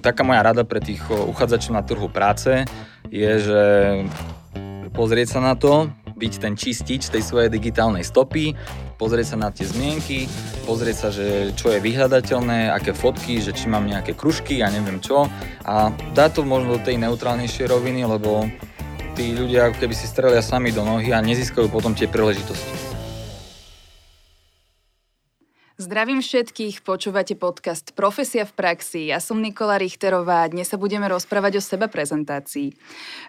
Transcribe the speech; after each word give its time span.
Taká 0.00 0.24
moja 0.24 0.40
rada 0.40 0.64
pre 0.64 0.80
tých 0.80 1.04
uchádzačov 1.08 1.76
na 1.76 1.84
trhu 1.84 2.08
práce 2.08 2.64
je, 3.12 3.32
že 3.36 3.62
pozrieť 4.96 5.36
sa 5.36 5.40
na 5.44 5.54
to, 5.56 5.92
byť 6.20 6.34
ten 6.36 6.52
čistič 6.52 7.08
tej 7.08 7.24
svojej 7.24 7.48
digitálnej 7.48 8.04
stopy, 8.04 8.52
pozrieť 9.00 9.32
sa 9.32 9.36
na 9.40 9.48
tie 9.48 9.64
zmienky, 9.64 10.28
pozrieť 10.68 10.96
sa, 10.96 11.08
že 11.08 11.56
čo 11.56 11.72
je 11.72 11.80
vyhľadateľné, 11.80 12.68
aké 12.68 12.92
fotky, 12.92 13.40
že 13.40 13.56
či 13.56 13.72
mám 13.72 13.88
nejaké 13.88 14.12
kružky, 14.12 14.60
ja 14.60 14.68
neviem 14.68 15.00
čo 15.00 15.32
a 15.64 15.88
dá 16.12 16.28
to 16.28 16.44
možno 16.44 16.76
do 16.76 16.84
tej 16.84 17.00
neutrálnejšej 17.00 17.72
roviny, 17.72 18.04
lebo 18.04 18.44
tí 19.16 19.32
ľudia 19.32 19.72
ako 19.72 19.80
keby 19.80 19.94
si 19.96 20.04
strelia 20.04 20.44
sami 20.44 20.76
do 20.76 20.84
nohy 20.84 21.16
a 21.16 21.24
nezískajú 21.24 21.72
potom 21.72 21.96
tie 21.96 22.04
príležitosti. 22.04 22.89
Zdravím 25.80 26.20
všetkých, 26.20 26.84
počúvate 26.84 27.32
podcast 27.40 27.96
Profesia 27.96 28.44
v 28.44 28.52
praxi. 28.52 29.08
Ja 29.08 29.16
som 29.16 29.40
Nikola 29.40 29.80
Richterová 29.80 30.44
a 30.44 30.50
dnes 30.52 30.68
sa 30.68 30.76
budeme 30.76 31.08
rozprávať 31.08 31.56
o 31.56 31.62
seba 31.64 31.88
prezentácii. 31.88 32.76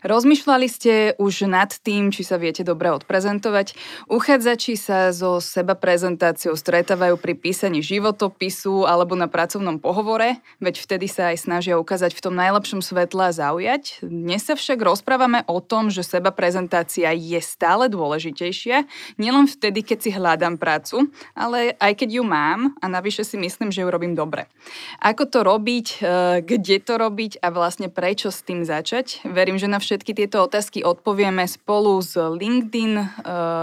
Rozmýšľali 0.03 0.67
ste 0.67 1.15
už 1.15 1.47
nad 1.47 1.71
tým, 1.71 2.11
či 2.11 2.27
sa 2.27 2.35
viete 2.35 2.67
dobre 2.67 2.91
odprezentovať? 2.91 3.71
Uchádzači 4.11 4.75
sa 4.75 5.15
so 5.15 5.39
seba 5.39 5.79
prezentáciou 5.79 6.51
stretávajú 6.59 7.15
pri 7.15 7.39
písaní 7.39 7.79
životopisu 7.79 8.83
alebo 8.83 9.15
na 9.15 9.31
pracovnom 9.31 9.79
pohovore, 9.79 10.43
veď 10.59 10.75
vtedy 10.83 11.07
sa 11.07 11.31
aj 11.31 11.47
snažia 11.47 11.79
ukázať 11.79 12.11
v 12.11 12.19
tom 12.19 12.35
najlepšom 12.35 12.83
svetle 12.83 13.31
a 13.31 13.31
zaujať. 13.31 14.03
Dnes 14.03 14.43
sa 14.43 14.59
však 14.59 14.75
rozprávame 14.83 15.47
o 15.47 15.63
tom, 15.63 15.87
že 15.87 16.03
seba 16.03 16.35
prezentácia 16.35 17.15
je 17.15 17.39
stále 17.39 17.87
dôležitejšia, 17.87 18.91
nielen 19.15 19.47
vtedy, 19.47 19.87
keď 19.87 19.97
si 20.03 20.11
hľadám 20.11 20.59
prácu, 20.59 21.07
ale 21.31 21.79
aj 21.79 21.95
keď 21.95 22.19
ju 22.19 22.23
mám 22.27 22.40
mám 22.41 22.73
a 22.81 22.85
navyše 22.89 23.21
si 23.21 23.37
myslím, 23.37 23.69
že 23.69 23.85
ju 23.85 23.89
robím 23.93 24.17
dobre. 24.17 24.49
Ako 24.97 25.29
to 25.29 25.45
robiť, 25.45 25.87
e, 25.93 25.97
kde 26.41 26.77
to 26.81 26.97
robiť 26.97 27.37
a 27.45 27.53
vlastne 27.53 27.93
prečo 27.93 28.33
s 28.33 28.41
tým 28.41 28.65
začať? 28.65 29.21
Verím, 29.29 29.61
že 29.61 29.69
na 29.69 29.77
všetky 29.77 30.17
tieto 30.17 30.41
otázky 30.41 30.81
odpovieme 30.81 31.45
spolu 31.45 32.01
s 32.01 32.17
LinkedIn 32.17 32.93
e, 32.97 33.05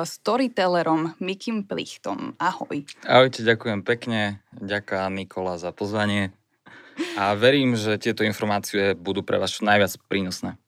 storytellerom 0.07 1.19
Mikim 1.19 1.67
Plichtom. 1.67 2.39
Ahoj. 2.39 2.87
Ahojte, 3.03 3.43
ďakujem 3.43 3.83
pekne. 3.83 4.39
Ďakujem 4.55 5.13
Nikola 5.19 5.59
za 5.59 5.75
pozvanie. 5.75 6.31
A 7.15 7.35
verím, 7.39 7.79
že 7.79 7.99
tieto 7.99 8.27
informácie 8.27 8.95
budú 8.99 9.23
pre 9.23 9.39
vás 9.39 9.55
najviac 9.63 9.95
prínosné. 10.11 10.59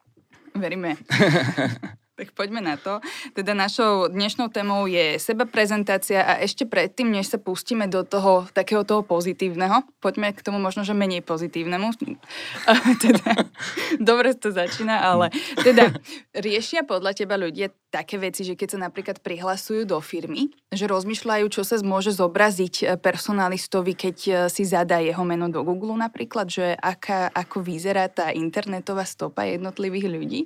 Veríme. 0.55 0.99
Tak 2.21 2.37
poďme 2.37 2.61
na 2.61 2.77
to. 2.77 3.01
Teda 3.33 3.57
našou 3.57 4.13
dnešnou 4.13 4.53
témou 4.53 4.85
je 4.85 5.17
seba 5.17 5.49
prezentácia 5.49 6.21
a 6.21 6.37
ešte 6.37 6.69
predtým, 6.69 7.09
než 7.09 7.33
sa 7.33 7.41
pustíme 7.41 7.89
do 7.89 8.05
toho 8.05 8.45
takého 8.53 8.85
toho 8.85 9.01
pozitívneho, 9.01 9.81
poďme 10.05 10.29
k 10.37 10.45
tomu 10.45 10.61
možno, 10.61 10.85
že 10.85 10.93
menej 10.93 11.25
pozitívnemu. 11.25 11.97
teda, 13.09 13.49
dobre 13.97 14.37
to 14.37 14.53
začína, 14.53 15.01
ale 15.01 15.33
teda 15.65 15.97
riešia 16.37 16.85
podľa 16.85 17.25
teba 17.25 17.41
ľudia 17.41 17.73
také 17.89 18.21
veci, 18.21 18.45
že 18.45 18.53
keď 18.53 18.69
sa 18.69 18.79
napríklad 18.85 19.25
prihlasujú 19.25 19.89
do 19.89 19.97
firmy, 20.05 20.53
že 20.69 20.85
rozmýšľajú, 20.93 21.49
čo 21.49 21.65
sa 21.65 21.81
môže 21.81 22.13
zobraziť 22.13 22.75
eh, 22.85 22.89
personalistovi, 23.01 23.97
keď 23.97 24.17
eh, 24.29 24.35
si 24.53 24.69
zadá 24.69 25.01
jeho 25.01 25.25
meno 25.25 25.49
do 25.49 25.65
Google 25.65 25.97
napríklad, 25.97 26.53
že 26.53 26.77
aká, 26.77 27.33
ako 27.33 27.65
vyzerá 27.65 28.13
tá 28.13 28.29
internetová 28.29 29.09
stopa 29.09 29.49
jednotlivých 29.49 30.07
ľudí. 30.13 30.43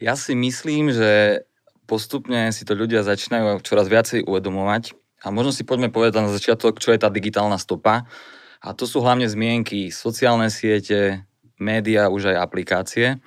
Ja 0.00 0.16
si 0.16 0.32
myslím, 0.32 0.88
že 0.96 1.44
postupne 1.84 2.48
si 2.56 2.64
to 2.64 2.72
ľudia 2.72 3.04
začínajú 3.04 3.60
čoraz 3.60 3.84
viacej 3.84 4.24
uvedomovať 4.24 4.96
a 5.20 5.28
možno 5.28 5.52
si 5.52 5.68
poďme 5.68 5.92
povedať 5.92 6.24
na 6.24 6.32
začiatok, 6.32 6.80
čo 6.80 6.96
je 6.96 7.02
tá 7.04 7.12
digitálna 7.12 7.60
stopa. 7.60 8.08
A 8.64 8.72
to 8.72 8.88
sú 8.88 9.04
hlavne 9.04 9.28
zmienky, 9.28 9.92
sociálne 9.92 10.48
siete, 10.48 11.28
média, 11.60 12.08
už 12.08 12.32
aj 12.32 12.36
aplikácie. 12.40 13.20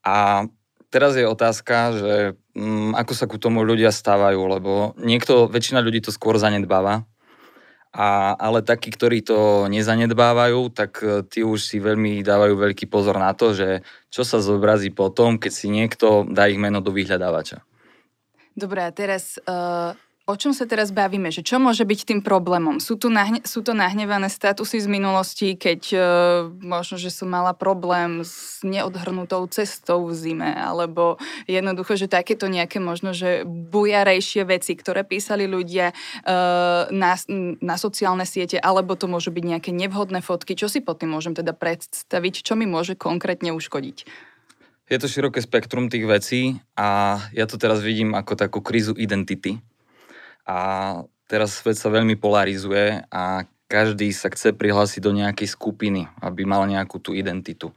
A 0.00 0.48
teraz 0.88 1.20
je 1.20 1.28
otázka, 1.28 1.76
že 1.92 2.14
mm, 2.56 2.96
ako 2.96 3.12
sa 3.12 3.28
ku 3.28 3.36
tomu 3.36 3.60
ľudia 3.60 3.92
stávajú, 3.92 4.40
lebo 4.48 4.96
niekto, 4.96 5.52
väčšina 5.52 5.84
ľudí 5.84 6.00
to 6.00 6.12
skôr 6.12 6.40
zanedbáva, 6.40 7.04
a, 7.96 8.36
ale 8.36 8.60
takí, 8.60 8.92
ktorí 8.92 9.24
to 9.24 9.72
nezanedbávajú, 9.72 10.68
tak 10.68 11.00
e, 11.00 11.24
tí 11.24 11.40
už 11.40 11.64
si 11.64 11.80
veľmi 11.80 12.20
dávajú 12.20 12.52
veľký 12.52 12.92
pozor 12.92 13.16
na 13.16 13.32
to, 13.32 13.56
že 13.56 13.80
čo 14.12 14.20
sa 14.20 14.44
zobrazí 14.44 14.92
potom, 14.92 15.40
keď 15.40 15.52
si 15.52 15.72
niekto 15.72 16.28
dá 16.28 16.44
ich 16.44 16.60
meno 16.60 16.84
do 16.84 16.92
vyhľadávača. 16.92 17.64
Dobre, 18.52 18.84
a 18.84 18.92
teraz 18.92 19.40
uh, 19.48 19.96
O 20.26 20.34
čom 20.34 20.50
sa 20.50 20.66
teraz 20.66 20.90
bavíme? 20.90 21.30
Že 21.30 21.42
čo 21.46 21.56
môže 21.62 21.86
byť 21.86 22.00
tým 22.02 22.18
problémom? 22.18 22.82
Sú, 22.82 22.98
tu 22.98 23.06
nahne, 23.06 23.46
sú 23.46 23.62
to 23.62 23.78
nahnevané 23.78 24.26
statusy 24.26 24.82
z 24.82 24.90
minulosti, 24.90 25.54
keď 25.54 25.80
uh, 25.94 26.02
možno, 26.50 26.98
že 26.98 27.14
som 27.14 27.30
mala 27.30 27.54
problém 27.54 28.26
s 28.26 28.58
neodhrnutou 28.66 29.46
cestou 29.46 30.02
v 30.02 30.18
zime, 30.18 30.50
alebo 30.50 31.22
jednoducho, 31.46 31.94
že 31.94 32.10
takéto 32.10 32.50
nejaké 32.50 32.82
možno, 32.82 33.14
že 33.14 33.46
bujarejšie 33.46 34.42
veci, 34.50 34.74
ktoré 34.74 35.06
písali 35.06 35.46
ľudia 35.46 35.94
uh, 35.94 36.90
na, 36.90 37.14
na 37.62 37.76
sociálne 37.78 38.26
siete, 38.26 38.58
alebo 38.58 38.98
to 38.98 39.06
môžu 39.06 39.30
byť 39.30 39.44
nejaké 39.46 39.70
nevhodné 39.70 40.26
fotky. 40.26 40.58
Čo 40.58 40.66
si 40.66 40.82
pod 40.82 40.98
tým 40.98 41.14
môžem 41.14 41.38
teda 41.38 41.54
predstaviť? 41.54 42.42
Čo 42.42 42.58
mi 42.58 42.66
môže 42.66 42.98
konkrétne 42.98 43.54
uškodiť? 43.54 44.10
Je 44.90 44.98
to 44.98 45.06
široké 45.06 45.38
spektrum 45.38 45.86
tých 45.86 46.02
vecí 46.02 46.58
a 46.74 47.22
ja 47.30 47.46
to 47.46 47.62
teraz 47.62 47.78
vidím 47.78 48.18
ako 48.18 48.34
takú 48.34 48.58
krízu 48.58 48.90
identity 48.98 49.62
a 50.46 50.58
teraz 51.26 51.58
svet 51.58 51.74
sa 51.76 51.90
veľmi 51.90 52.14
polarizuje 52.16 53.02
a 53.10 53.44
každý 53.66 54.14
sa 54.14 54.30
chce 54.30 54.54
prihlásiť 54.54 55.02
do 55.02 55.10
nejakej 55.10 55.50
skupiny, 55.50 56.06
aby 56.22 56.46
mal 56.46 56.62
nejakú 56.70 57.02
tú 57.02 57.18
identitu. 57.18 57.74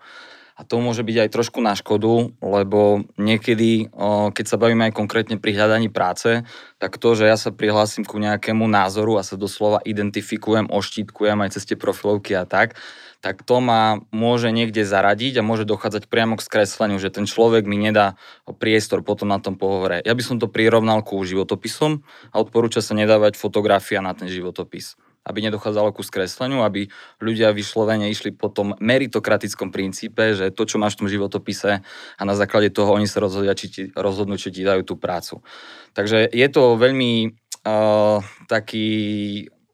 A 0.60 0.68
to 0.68 0.84
môže 0.84 1.08
byť 1.08 1.18
aj 1.24 1.30
trošku 1.32 1.64
na 1.64 1.72
škodu, 1.72 2.36
lebo 2.44 3.08
niekedy, 3.16 3.88
keď 4.36 4.46
sa 4.46 4.60
bavíme 4.60 4.92
aj 4.92 4.94
konkrétne 4.94 5.40
pri 5.40 5.56
hľadaní 5.56 5.88
práce, 5.88 6.44
tak 6.84 7.00
to, 7.00 7.16
že 7.16 7.32
ja 7.32 7.40
sa 7.40 7.56
prihlásim 7.56 8.04
ku 8.04 8.20
nejakému 8.20 8.68
názoru 8.68 9.16
a 9.16 9.24
sa 9.24 9.40
doslova 9.40 9.80
identifikujem, 9.88 10.68
oštítkujem 10.68 11.40
aj 11.48 11.56
cez 11.56 11.64
tie 11.64 11.80
profilovky 11.80 12.36
a 12.36 12.44
tak, 12.44 12.76
tak 13.20 13.44
to 13.44 13.60
ma 13.60 14.00
môže 14.16 14.48
niekde 14.52 14.88
zaradiť 14.88 15.40
a 15.40 15.48
môže 15.48 15.68
dochádzať 15.68 16.08
priamo 16.08 16.40
k 16.40 16.46
skresleniu, 16.46 17.04
že 17.04 17.12
ten 17.12 17.28
človek 17.28 17.68
mi 17.68 17.76
nedá 17.76 18.16
priestor 18.48 19.04
potom 19.04 19.28
na 19.28 19.44
tom 19.44 19.60
pohovore. 19.60 20.00
Ja 20.08 20.16
by 20.16 20.24
som 20.24 20.38
to 20.40 20.48
prirovnal 20.48 21.04
ku 21.04 21.20
životopisom 21.20 22.04
a 22.32 22.36
odporúča 22.40 22.80
sa 22.80 22.96
nedávať 22.96 23.36
fotografia 23.36 24.00
na 24.00 24.16
ten 24.16 24.32
životopis 24.32 24.96
aby 25.30 25.46
nedochádzalo 25.46 25.94
ku 25.94 26.02
skresleniu, 26.02 26.66
aby 26.66 26.90
ľudia 27.22 27.54
vyslovene 27.54 28.10
išli 28.10 28.34
po 28.34 28.50
tom 28.50 28.74
meritokratickom 28.82 29.70
princípe, 29.70 30.34
že 30.34 30.50
to, 30.50 30.66
čo 30.66 30.82
máš 30.82 30.98
v 30.98 31.06
tom 31.06 31.10
životopise 31.12 31.86
a 32.18 32.22
na 32.26 32.34
základe 32.34 32.74
toho 32.74 32.98
oni 32.98 33.06
sa 33.06 33.22
rozhodia, 33.22 33.54
či 33.54 33.68
ti, 33.70 33.82
rozhodnú, 33.94 34.42
či 34.42 34.50
ti 34.50 34.66
dajú 34.66 34.82
tú 34.82 34.96
prácu. 34.98 35.46
Takže 35.94 36.26
je 36.34 36.48
to 36.50 36.80
veľmi 36.82 37.36
uh, 37.62 38.26
taký 38.50 38.88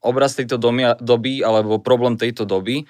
obraz 0.04 0.36
tejto 0.36 0.60
doby, 0.60 0.92
doby 1.00 1.40
alebo 1.40 1.80
problém 1.80 2.20
tejto 2.20 2.44
doby, 2.44 2.86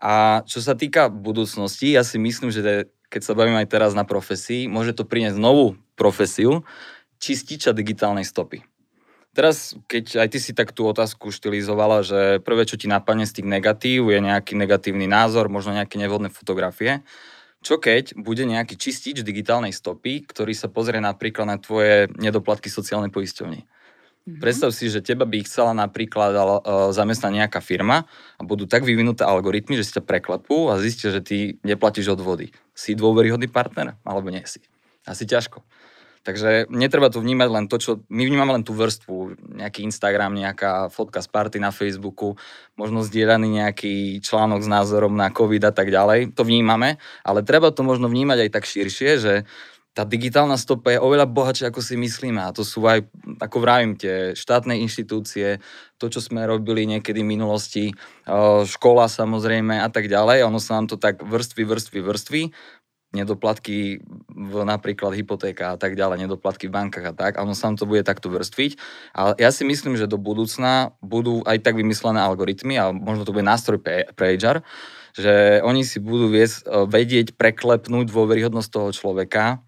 a 0.00 0.44
čo 0.44 0.60
sa 0.60 0.76
týka 0.76 1.08
budúcnosti, 1.08 1.92
ja 1.92 2.04
si 2.04 2.20
myslím, 2.20 2.52
že 2.52 2.92
keď 3.08 3.22
sa 3.22 3.36
bavím 3.38 3.56
aj 3.56 3.70
teraz 3.70 3.92
na 3.96 4.04
profesii, 4.04 4.68
môže 4.68 4.92
to 4.92 5.08
priniesť 5.08 5.38
novú 5.40 5.78
profesiu 5.96 6.66
čističa 7.16 7.72
digitálnej 7.72 8.28
stopy. 8.28 8.60
Teraz, 9.36 9.76
keď 9.84 10.24
aj 10.24 10.28
ty 10.32 10.38
si 10.40 10.56
tak 10.56 10.72
tú 10.72 10.88
otázku 10.88 11.28
štilizovala, 11.28 12.00
že 12.00 12.20
prvé, 12.40 12.64
čo 12.64 12.80
ti 12.80 12.88
napadne 12.88 13.28
z 13.28 13.40
tých 13.40 13.48
negatív, 13.48 14.08
je 14.08 14.20
nejaký 14.24 14.56
negatívny 14.56 15.04
názor, 15.04 15.52
možno 15.52 15.76
nejaké 15.76 16.00
nevhodné 16.00 16.32
fotografie. 16.32 17.04
Čo 17.60 17.76
keď 17.76 18.16
bude 18.16 18.48
nejaký 18.48 18.80
čistič 18.80 19.20
digitálnej 19.20 19.76
stopy, 19.76 20.24
ktorý 20.24 20.56
sa 20.56 20.72
pozrie 20.72 21.04
napríklad 21.04 21.44
na 21.44 21.60
tvoje 21.60 22.08
nedoplatky 22.16 22.72
sociálnej 22.72 23.12
poisťovne? 23.12 23.68
Mm-hmm. 24.26 24.42
Predstav 24.42 24.74
si, 24.74 24.90
že 24.90 25.06
teba 25.06 25.22
by 25.22 25.46
chcela 25.46 25.70
napríklad 25.70 26.34
uh, 26.34 26.90
zamestnať 26.90 27.46
nejaká 27.46 27.62
firma 27.62 28.10
a 28.34 28.42
budú 28.42 28.66
tak 28.66 28.82
vyvinuté 28.82 29.22
algoritmy, 29.22 29.78
že 29.78 29.86
si 29.86 29.94
ťa 29.94 30.02
preklepú 30.02 30.66
a 30.66 30.82
zistia, 30.82 31.14
že 31.14 31.22
ty 31.22 31.62
neplatíš 31.62 32.18
odvody. 32.18 32.50
Si 32.74 32.98
dôveryhodný 32.98 33.46
partner 33.46 33.94
alebo 34.02 34.26
nie 34.34 34.42
si? 34.42 34.58
Asi 35.06 35.30
ťažko. 35.30 35.62
Takže 36.26 36.66
netreba 36.74 37.06
tu 37.06 37.22
vnímať 37.22 37.48
len 37.54 37.64
to, 37.70 37.78
čo... 37.78 38.02
My 38.10 38.26
vnímame 38.26 38.58
len 38.58 38.66
tú 38.66 38.74
vrstvu, 38.74 39.38
nejaký 39.62 39.86
Instagram, 39.86 40.34
nejaká 40.34 40.90
fotka 40.90 41.22
z 41.22 41.30
party 41.30 41.62
na 41.62 41.70
Facebooku, 41.70 42.34
možno 42.74 43.06
zdieľaný 43.06 43.62
nejaký 43.62 44.18
článok 44.26 44.66
s 44.66 44.68
názorom 44.68 45.14
na 45.14 45.30
COVID 45.30 45.62
a 45.62 45.70
tak 45.70 45.94
ďalej. 45.94 46.34
To 46.34 46.42
vnímame, 46.42 46.98
ale 47.22 47.46
treba 47.46 47.70
to 47.70 47.86
možno 47.86 48.10
vnímať 48.10 48.42
aj 48.42 48.50
tak 48.50 48.66
širšie, 48.66 49.10
že 49.22 49.34
tá 49.96 50.04
digitálna 50.04 50.60
stopa 50.60 50.92
je 50.92 51.00
oveľa 51.00 51.24
bohatšia, 51.24 51.72
ako 51.72 51.80
si 51.80 51.96
myslíme. 51.96 52.44
A 52.44 52.52
to 52.52 52.68
sú 52.68 52.84
aj, 52.84 53.08
ako 53.40 53.56
vravím, 53.64 53.96
tie 53.96 54.36
štátne 54.36 54.76
inštitúcie, 54.84 55.56
to, 55.96 56.12
čo 56.12 56.20
sme 56.20 56.44
robili 56.44 56.84
niekedy 56.84 57.24
v 57.24 57.32
minulosti, 57.32 57.84
škola 58.68 59.08
samozrejme 59.08 59.80
a 59.80 59.88
tak 59.88 60.12
ďalej. 60.12 60.44
Ono 60.44 60.60
sa 60.60 60.76
nám 60.76 60.92
to 60.92 61.00
tak 61.00 61.24
vrstvy, 61.24 61.64
vrstvy, 61.64 61.98
vrstvy 62.04 62.42
nedoplatky 63.16 64.04
v 64.28 64.54
napríklad 64.68 65.16
hypotéka 65.16 65.72
a 65.72 65.76
tak 65.80 65.96
ďalej, 65.96 66.28
nedoplatky 66.28 66.68
v 66.68 66.76
bankách 66.76 67.06
a 67.06 67.14
tak, 67.16 67.32
a 67.40 67.48
ono 67.48 67.56
sa 67.56 67.72
to 67.72 67.88
bude 67.88 68.04
takto 68.04 68.28
vrstviť. 68.28 68.76
Ale 69.16 69.32
ja 69.40 69.48
si 69.48 69.64
myslím, 69.64 69.96
že 69.96 70.10
do 70.10 70.20
budúcna 70.20 70.92
budú 71.00 71.40
aj 71.48 71.64
tak 71.64 71.80
vymyslené 71.80 72.20
algoritmy 72.20 72.76
a 72.76 72.92
možno 72.92 73.24
to 73.24 73.32
bude 73.32 73.48
nástroj 73.48 73.80
pre, 73.80 74.12
pre 74.12 74.36
HR, 74.36 74.60
že 75.16 75.64
oni 75.64 75.80
si 75.80 75.96
budú 75.96 76.28
viesť, 76.28 76.68
e, 76.68 76.84
vedieť 76.84 77.40
preklepnúť 77.40 78.12
dôveryhodnosť 78.12 78.68
toho 78.68 78.92
človeka 78.92 79.64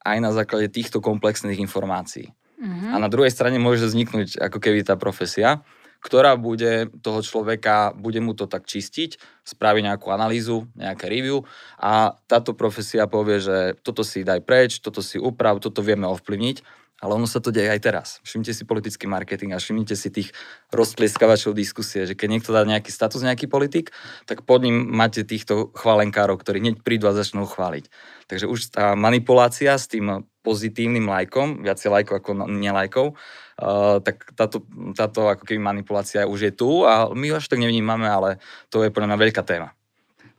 aj 0.00 0.18
na 0.22 0.30
základe 0.30 0.70
týchto 0.70 1.02
komplexných 1.02 1.60
informácií. 1.60 2.32
Mm-hmm. 2.60 2.92
A 2.92 2.96
na 3.00 3.08
druhej 3.08 3.32
strane 3.32 3.56
môže 3.56 3.88
vzniknúť 3.88 4.36
ako 4.36 4.58
keby 4.60 4.84
tá 4.84 4.94
profesia, 5.00 5.64
ktorá 6.00 6.32
bude 6.40 6.88
toho 7.04 7.20
človeka, 7.20 7.92
bude 7.92 8.24
mu 8.24 8.32
to 8.32 8.48
tak 8.48 8.64
čistiť, 8.64 9.20
spraví 9.44 9.84
nejakú 9.84 10.08
analýzu, 10.08 10.64
nejaké 10.72 11.12
review 11.12 11.44
a 11.76 12.16
táto 12.24 12.56
profesia 12.56 13.04
povie, 13.04 13.44
že 13.44 13.76
toto 13.84 14.00
si 14.00 14.24
daj 14.24 14.40
preč, 14.40 14.80
toto 14.80 15.04
si 15.04 15.20
uprav, 15.20 15.60
toto 15.60 15.84
vieme 15.84 16.08
ovplyvniť 16.08 16.79
ale 17.00 17.16
ono 17.16 17.24
sa 17.24 17.40
to 17.40 17.48
deje 17.48 17.72
aj 17.72 17.80
teraz. 17.80 18.08
Všimnite 18.22 18.52
si 18.52 18.68
politický 18.68 19.08
marketing 19.08 19.56
a 19.56 19.58
všimnite 19.58 19.96
si 19.96 20.12
tých 20.12 20.36
rozplieskavačov 20.70 21.56
diskusie, 21.56 22.04
že 22.04 22.12
keď 22.12 22.28
niekto 22.28 22.52
dá 22.52 22.62
nejaký 22.62 22.92
status, 22.92 23.24
nejaký 23.24 23.48
politik, 23.48 23.90
tak 24.28 24.44
pod 24.44 24.60
ním 24.60 24.84
máte 24.92 25.24
týchto 25.24 25.72
chválenkárov, 25.72 26.36
ktorí 26.36 26.60
hneď 26.60 26.76
prídu 26.84 27.08
a 27.08 27.16
začnú 27.16 27.48
chváliť. 27.48 27.88
Takže 28.28 28.46
už 28.46 28.76
tá 28.76 28.92
manipulácia 28.94 29.74
s 29.74 29.88
tým 29.88 30.28
pozitívnym 30.40 31.08
lajkom, 31.08 31.64
viacej 31.64 31.88
lajkov 31.92 32.14
ako 32.20 32.30
nelajkov, 32.48 33.06
uh, 33.12 34.00
tak 34.00 34.32
táto, 34.36 34.64
táto 34.96 35.28
ako 35.28 35.44
keby 35.44 35.60
manipulácia 35.60 36.24
už 36.24 36.40
je 36.48 36.52
tu 36.52 36.84
a 36.88 37.12
my 37.12 37.36
až 37.36 37.48
tak 37.48 37.60
nevnímame, 37.60 38.08
ale 38.08 38.40
to 38.72 38.80
je 38.84 38.92
podľa 38.92 39.12
mňa 39.12 39.18
veľká 39.20 39.42
téma. 39.44 39.76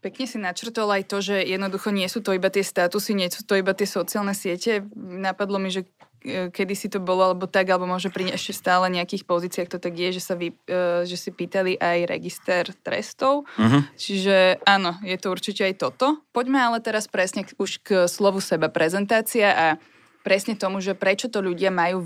Pekne 0.02 0.26
si 0.26 0.42
načrtol 0.42 0.90
aj 0.90 1.04
to, 1.06 1.22
že 1.22 1.46
jednoducho 1.46 1.94
nie 1.94 2.10
sú 2.10 2.26
to 2.26 2.34
iba 2.34 2.50
tie 2.50 2.66
statusy, 2.66 3.14
nie 3.14 3.30
sú 3.30 3.46
to 3.46 3.54
iba 3.54 3.70
tie 3.78 3.86
sociálne 3.86 4.34
siete. 4.34 4.82
Napadlo 4.98 5.62
mi, 5.62 5.70
že 5.70 5.86
kedy 6.26 6.74
si 6.78 6.88
to 6.88 7.02
bolo, 7.02 7.34
alebo 7.34 7.50
tak, 7.50 7.66
alebo 7.70 7.90
môže 7.90 8.14
pri 8.14 8.30
ešte 8.30 8.54
stále 8.54 8.94
nejakých 8.94 9.26
pozíciách 9.26 9.70
to 9.74 9.78
tak 9.82 9.98
je, 9.98 10.10
že, 10.14 10.22
sa 10.22 10.38
vy, 10.38 10.54
e, 10.54 11.04
že 11.10 11.18
si 11.18 11.34
pýtali 11.34 11.82
aj 11.82 11.98
register 12.06 12.64
trestov. 12.86 13.50
Uh-huh. 13.58 13.82
Čiže 13.98 14.62
áno, 14.62 15.02
je 15.02 15.18
to 15.18 15.34
určite 15.34 15.66
aj 15.66 15.82
toto. 15.82 16.22
Poďme 16.30 16.62
ale 16.62 16.78
teraz 16.78 17.10
presne 17.10 17.50
už 17.58 17.82
k 17.82 18.06
slovu 18.06 18.38
seba 18.38 18.70
prezentácia 18.70 19.50
a 19.50 19.66
presne 20.22 20.54
tomu, 20.54 20.78
že 20.80 20.94
prečo 20.94 21.28
to 21.28 21.42
ľudia 21.42 21.74
majú 21.74 22.06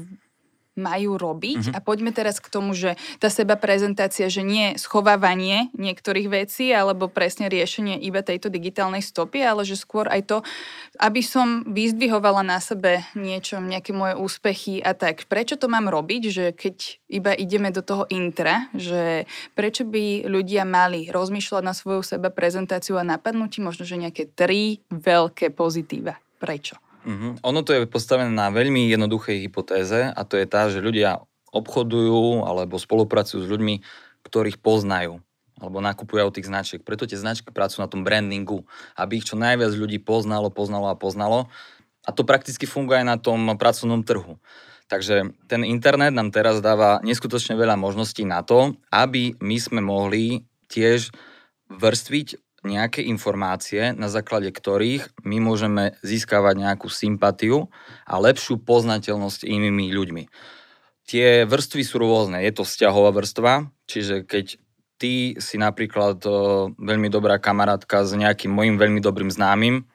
majú 0.76 1.16
robiť. 1.16 1.72
Uh-huh. 1.72 1.76
A 1.76 1.80
poďme 1.80 2.12
teraz 2.12 2.44
k 2.44 2.52
tomu, 2.52 2.76
že 2.76 3.00
tá 3.20 3.32
seba 3.32 3.56
prezentácia, 3.56 4.28
že 4.28 4.44
nie 4.44 4.76
schovávanie 4.76 5.72
niektorých 5.76 6.28
vecí 6.28 6.76
alebo 6.76 7.08
presne 7.08 7.48
riešenie 7.48 8.00
iba 8.04 8.20
tejto 8.22 8.52
digitálnej 8.52 9.02
stopy, 9.02 9.42
ale 9.42 9.64
že 9.64 9.80
skôr 9.80 10.06
aj 10.12 10.22
to, 10.28 10.38
aby 11.00 11.24
som 11.24 11.64
vyzdvihovala 11.66 12.44
na 12.44 12.60
sebe 12.60 13.08
niečo, 13.16 13.64
nejaké 13.64 13.96
moje 13.96 14.20
úspechy 14.20 14.84
a 14.84 14.92
tak. 14.92 15.26
Prečo 15.32 15.56
to 15.56 15.72
mám 15.72 15.88
robiť, 15.88 16.22
že 16.30 16.46
keď 16.52 16.76
iba 17.08 17.32
ideme 17.32 17.72
do 17.72 17.80
toho 17.80 18.04
intra, 18.12 18.68
že 18.76 19.26
prečo 19.56 19.88
by 19.88 20.28
ľudia 20.28 20.68
mali 20.68 21.08
rozmýšľať 21.10 21.64
na 21.64 21.74
svoju 21.74 22.04
seba 22.04 22.28
prezentáciu 22.30 23.00
a 23.00 23.08
napadnúť 23.08 23.64
možno, 23.64 23.88
že 23.88 23.96
nejaké 23.96 24.28
tri 24.28 24.84
veľké 24.92 25.56
pozitíva. 25.56 26.20
Prečo? 26.36 26.85
Mm-hmm. 27.06 27.46
Ono 27.46 27.62
to 27.62 27.72
je 27.78 27.86
postavené 27.86 28.34
na 28.34 28.50
veľmi 28.50 28.90
jednoduchej 28.90 29.46
hypotéze 29.46 30.10
a 30.10 30.22
to 30.26 30.42
je 30.42 30.46
tá, 30.50 30.68
že 30.74 30.82
ľudia 30.82 31.22
obchodujú 31.54 32.44
alebo 32.44 32.82
spolupracujú 32.82 33.46
s 33.46 33.52
ľuďmi, 33.52 33.76
ktorých 34.26 34.60
poznajú 34.60 35.22
alebo 35.56 35.80
nakupujú 35.80 36.20
od 36.20 36.36
tých 36.36 36.52
značiek. 36.52 36.82
Preto 36.84 37.08
tie 37.08 37.16
značky 37.16 37.48
pracujú 37.48 37.80
na 37.80 37.88
tom 37.88 38.04
brandingu, 38.04 38.68
aby 39.00 39.24
ich 39.24 39.28
čo 39.28 39.40
najviac 39.40 39.72
ľudí 39.72 40.04
poznalo, 40.04 40.52
poznalo 40.52 40.92
a 40.92 41.00
poznalo. 41.00 41.48
A 42.04 42.12
to 42.12 42.28
prakticky 42.28 42.68
funguje 42.68 43.02
aj 43.02 43.08
na 43.08 43.18
tom 43.18 43.40
pracovnom 43.56 44.04
trhu. 44.04 44.36
Takže 44.86 45.34
ten 45.50 45.66
internet 45.66 46.14
nám 46.14 46.30
teraz 46.30 46.62
dáva 46.62 47.02
neskutočne 47.02 47.58
veľa 47.58 47.80
možností 47.80 48.22
na 48.28 48.46
to, 48.46 48.78
aby 48.94 49.34
my 49.42 49.58
sme 49.58 49.82
mohli 49.82 50.46
tiež 50.70 51.10
vrstviť 51.72 52.45
nejaké 52.66 53.06
informácie, 53.06 53.94
na 53.94 54.10
základe 54.10 54.50
ktorých 54.50 55.22
my 55.22 55.38
môžeme 55.40 55.94
získavať 56.02 56.56
nejakú 56.58 56.90
sympatiu 56.90 57.70
a 58.10 58.18
lepšiu 58.18 58.60
poznateľnosť 58.66 59.46
inými 59.46 59.94
ľuďmi. 59.94 60.24
Tie 61.06 61.46
vrstvy 61.46 61.82
sú 61.86 62.02
rôzne. 62.02 62.42
Je 62.42 62.50
to 62.50 62.66
vzťahová 62.66 63.14
vrstva, 63.14 63.70
čiže 63.86 64.26
keď 64.26 64.58
ty 64.98 65.38
si 65.38 65.56
napríklad 65.62 66.18
o, 66.26 66.32
veľmi 66.76 67.14
dobrá 67.14 67.38
kamarátka 67.38 68.02
s 68.02 68.18
nejakým 68.18 68.50
mojim 68.50 68.82
veľmi 68.82 69.00
dobrým 69.04 69.30
známym, 69.30 69.86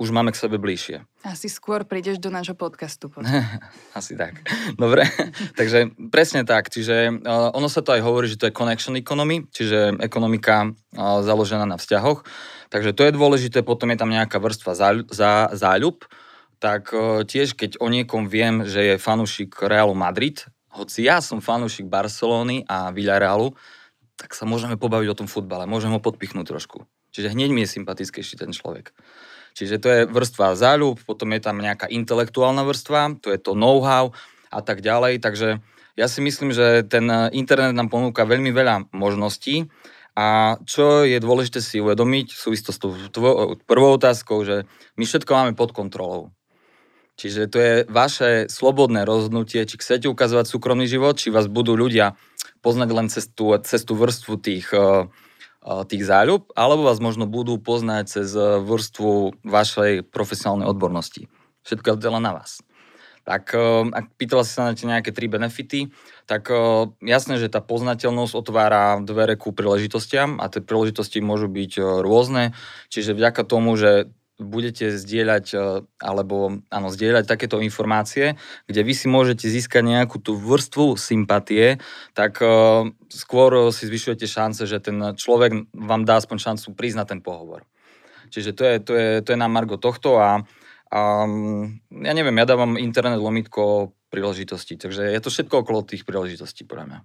už 0.00 0.08
máme 0.08 0.32
k 0.32 0.40
sebe 0.40 0.56
bližšie. 0.56 1.04
Asi 1.24 1.52
skôr 1.52 1.84
prídeš 1.84 2.16
do 2.16 2.32
nášho 2.32 2.56
podcastu. 2.56 3.12
Asi 3.98 4.16
tak. 4.16 4.40
Dobre, 4.80 5.04
takže 5.58 5.92
presne 6.08 6.48
tak. 6.48 6.72
Čiže 6.72 7.22
uh, 7.22 7.52
ono 7.52 7.68
sa 7.68 7.84
to 7.84 7.92
aj 7.92 8.00
hovorí, 8.00 8.26
že 8.28 8.40
to 8.40 8.48
je 8.48 8.56
connection 8.56 8.96
economy, 8.96 9.44
čiže 9.52 10.00
ekonomika 10.00 10.72
uh, 10.72 11.20
založená 11.20 11.68
na 11.68 11.76
vzťahoch. 11.76 12.24
Takže 12.72 12.96
to 12.96 13.04
je 13.04 13.12
dôležité, 13.12 13.60
potom 13.60 13.92
je 13.92 14.00
tam 14.00 14.08
nejaká 14.08 14.40
vrstva 14.40 14.72
záľub, 14.72 15.08
zá, 15.12 15.52
záľub 15.52 16.08
tak 16.62 16.94
uh, 16.94 17.26
tiež 17.26 17.58
keď 17.58 17.82
o 17.82 17.90
niekom 17.90 18.30
viem, 18.30 18.62
že 18.62 18.94
je 18.94 19.02
fanúšik 19.02 19.58
Realu 19.66 19.98
Madrid, 19.98 20.46
hoci 20.72 21.04
ja 21.04 21.18
som 21.18 21.42
fanúšik 21.42 21.90
Barcelony 21.90 22.64
a 22.70 22.94
Villarealu, 22.94 23.52
tak 24.14 24.32
sa 24.32 24.46
môžeme 24.46 24.78
pobaviť 24.78 25.08
o 25.10 25.18
tom 25.18 25.28
futbale, 25.28 25.66
môžem 25.66 25.90
ho 25.90 25.98
podpichnúť 25.98 26.46
trošku. 26.48 26.86
Čiže 27.12 27.34
hneď 27.36 27.50
mi 27.52 27.66
je 27.66 27.74
sympatickejší 27.76 28.40
ten 28.40 28.54
človek. 28.54 28.94
Čiže 29.52 29.76
to 29.80 29.88
je 29.88 30.00
vrstva 30.08 30.56
záľub, 30.56 31.00
potom 31.04 31.32
je 31.36 31.40
tam 31.44 31.60
nejaká 31.60 31.88
intelektuálna 31.92 32.64
vrstva, 32.64 33.20
to 33.20 33.28
je 33.32 33.38
to 33.40 33.52
know-how 33.52 34.10
a 34.48 34.60
tak 34.64 34.80
ďalej. 34.80 35.20
Takže 35.20 35.60
ja 35.96 36.06
si 36.08 36.20
myslím, 36.24 36.56
že 36.56 36.88
ten 36.88 37.04
internet 37.36 37.76
nám 37.76 37.92
ponúka 37.92 38.24
veľmi 38.24 38.48
veľa 38.48 38.92
možností 38.96 39.68
a 40.16 40.60
čo 40.68 41.08
je 41.08 41.16
dôležité 41.20 41.64
si 41.64 41.80
uvedomiť, 41.80 42.32
súvisí 42.32 42.64
s 42.68 42.80
tou 42.80 42.92
prvou 43.64 43.96
otázkou, 43.96 44.44
že 44.44 44.68
my 44.96 45.04
všetko 45.08 45.30
máme 45.32 45.52
pod 45.56 45.72
kontrolou. 45.72 46.32
Čiže 47.16 47.42
to 47.52 47.58
je 47.60 47.74
vaše 47.92 48.48
slobodné 48.48 49.04
rozhodnutie, 49.04 49.68
či 49.68 49.76
chcete 49.76 50.08
ukazovať 50.08 50.48
súkromný 50.48 50.88
život, 50.88 51.20
či 51.20 51.28
vás 51.28 51.44
budú 51.44 51.76
ľudia 51.76 52.16
poznať 52.64 52.88
len 52.88 53.08
cez 53.12 53.28
tú, 53.28 53.52
cez 53.60 53.84
tú 53.84 53.96
vrstvu 53.96 54.34
tých 54.40 54.72
uh, 54.72 55.08
tých 55.62 56.02
záľub, 56.02 56.50
alebo 56.58 56.90
vás 56.90 56.98
možno 56.98 57.30
budú 57.30 57.54
poznať 57.58 58.04
cez 58.10 58.34
e, 58.34 58.58
vrstvu 58.66 59.42
vašej 59.46 60.10
profesionálnej 60.10 60.66
odbornosti. 60.66 61.30
Všetko 61.62 62.02
je 62.02 62.10
na 62.18 62.34
vás. 62.34 62.66
Tak 63.22 63.54
e, 63.54 63.86
ak 63.94 64.10
pýtala 64.18 64.42
si 64.42 64.58
sa 64.58 64.66
na 64.66 64.74
nejaké 64.74 65.14
tri 65.14 65.30
benefity, 65.30 65.94
tak 66.26 66.50
e, 66.50 66.90
jasné, 67.06 67.38
že 67.38 67.46
tá 67.46 67.62
poznateľnosť 67.62 68.34
otvára 68.34 68.98
dvere 69.06 69.38
ku 69.38 69.54
príležitostiam 69.54 70.42
a 70.42 70.50
tie 70.50 70.58
príležitosti 70.58 71.22
môžu 71.22 71.46
byť 71.46 72.02
rôzne, 72.02 72.58
čiže 72.90 73.14
vďaka 73.14 73.46
tomu, 73.46 73.78
že 73.78 74.10
budete 74.42 74.92
zdieľať, 74.92 75.46
e, 75.54 75.58
alebo 76.02 76.60
áno, 76.68 76.88
zdieľať 76.90 77.24
takéto 77.24 77.62
informácie, 77.62 78.36
kde 78.66 78.80
vy 78.82 78.92
si 78.92 79.06
môžete 79.08 79.48
získať 79.48 79.86
nejakú 79.86 80.18
tú 80.18 80.36
vrstvu 80.36 80.98
sympatie, 80.98 81.80
tak 82.12 82.42
uh, 82.44 82.84
skôr 83.08 83.70
si 83.72 83.88
zvyšujete 83.88 84.26
šance, 84.28 84.62
že 84.68 84.82
ten 84.82 85.16
človek 85.16 85.72
vám 85.72 86.02
dá 86.04 86.20
aspoň 86.20 86.38
šancu 86.38 86.76
prísť 86.76 86.98
na 86.98 87.06
ten 87.08 87.18
pohovor. 87.24 87.64
Čiže 88.28 88.50
to 88.52 88.62
je, 88.66 88.74
to 88.82 88.92
je, 88.92 89.08
to 89.24 89.28
je 89.32 89.38
na 89.38 89.48
margo 89.48 89.80
tohto 89.80 90.20
a, 90.20 90.44
a 90.92 91.00
ja 91.90 92.12
neviem, 92.12 92.36
ja 92.36 92.46
dávam 92.48 92.76
internet 92.76 93.20
lomitko 93.20 93.94
príležitosti, 94.12 94.76
takže 94.76 95.08
je 95.08 95.20
to 95.20 95.32
všetko 95.32 95.64
okolo 95.64 95.88
tých 95.88 96.04
príležitostí, 96.04 96.68
podľa 96.68 96.84
mňa. 96.84 96.98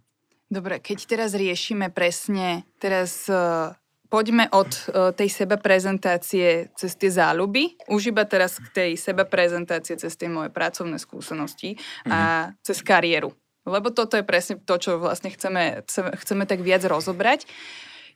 Dobre, 0.47 0.79
keď 0.79 0.99
teraz 1.07 1.31
riešime 1.35 1.91
presne 1.91 2.63
teraz 2.79 3.27
uh 3.27 3.75
poďme 4.07 4.47
od 4.51 4.67
uh, 4.67 5.11
tej 5.11 5.29
seba 5.29 5.59
prezentácie 5.59 6.71
cez 6.73 6.91
tie 6.95 7.11
záľuby, 7.11 7.87
už 7.91 8.15
iba 8.15 8.23
teraz 8.23 8.59
k 8.59 8.67
tej 8.71 8.91
seba 8.95 9.27
prezentácie 9.27 9.99
cez 9.99 10.15
tie 10.15 10.31
moje 10.31 10.49
pracovné 10.51 10.97
skúsenosti 10.97 11.75
mm-hmm. 11.75 12.11
a 12.11 12.19
mhm. 12.19 12.63
cez 12.63 12.77
kariéru. 12.83 13.31
Lebo 13.67 13.91
toto 13.91 14.15
je 14.15 14.23
presne 14.23 14.55
to, 14.63 14.79
čo 14.79 14.95
vlastne 14.95 15.27
chceme, 15.27 15.83
chceme 16.23 16.43
tak 16.47 16.63
viac 16.63 16.87
rozobrať. 16.87 17.43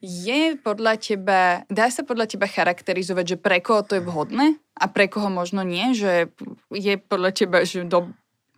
Je 0.02 0.58
podľa 0.58 0.98
teba, 0.98 1.62
dá 1.70 1.86
sa 1.94 2.02
podľa 2.02 2.26
teba 2.26 2.50
charakterizovať, 2.50 3.36
že 3.36 3.38
pre 3.38 3.62
koho 3.62 3.86
to 3.86 4.00
je 4.00 4.02
vhodné 4.02 4.58
a 4.74 4.90
pre 4.90 5.06
koho 5.06 5.30
možno 5.30 5.62
nie? 5.62 5.94
Že 5.94 6.34
je 6.74 6.94
podľa 6.98 7.32
teba, 7.38 7.58
že 7.62 7.86
do, 7.86 8.10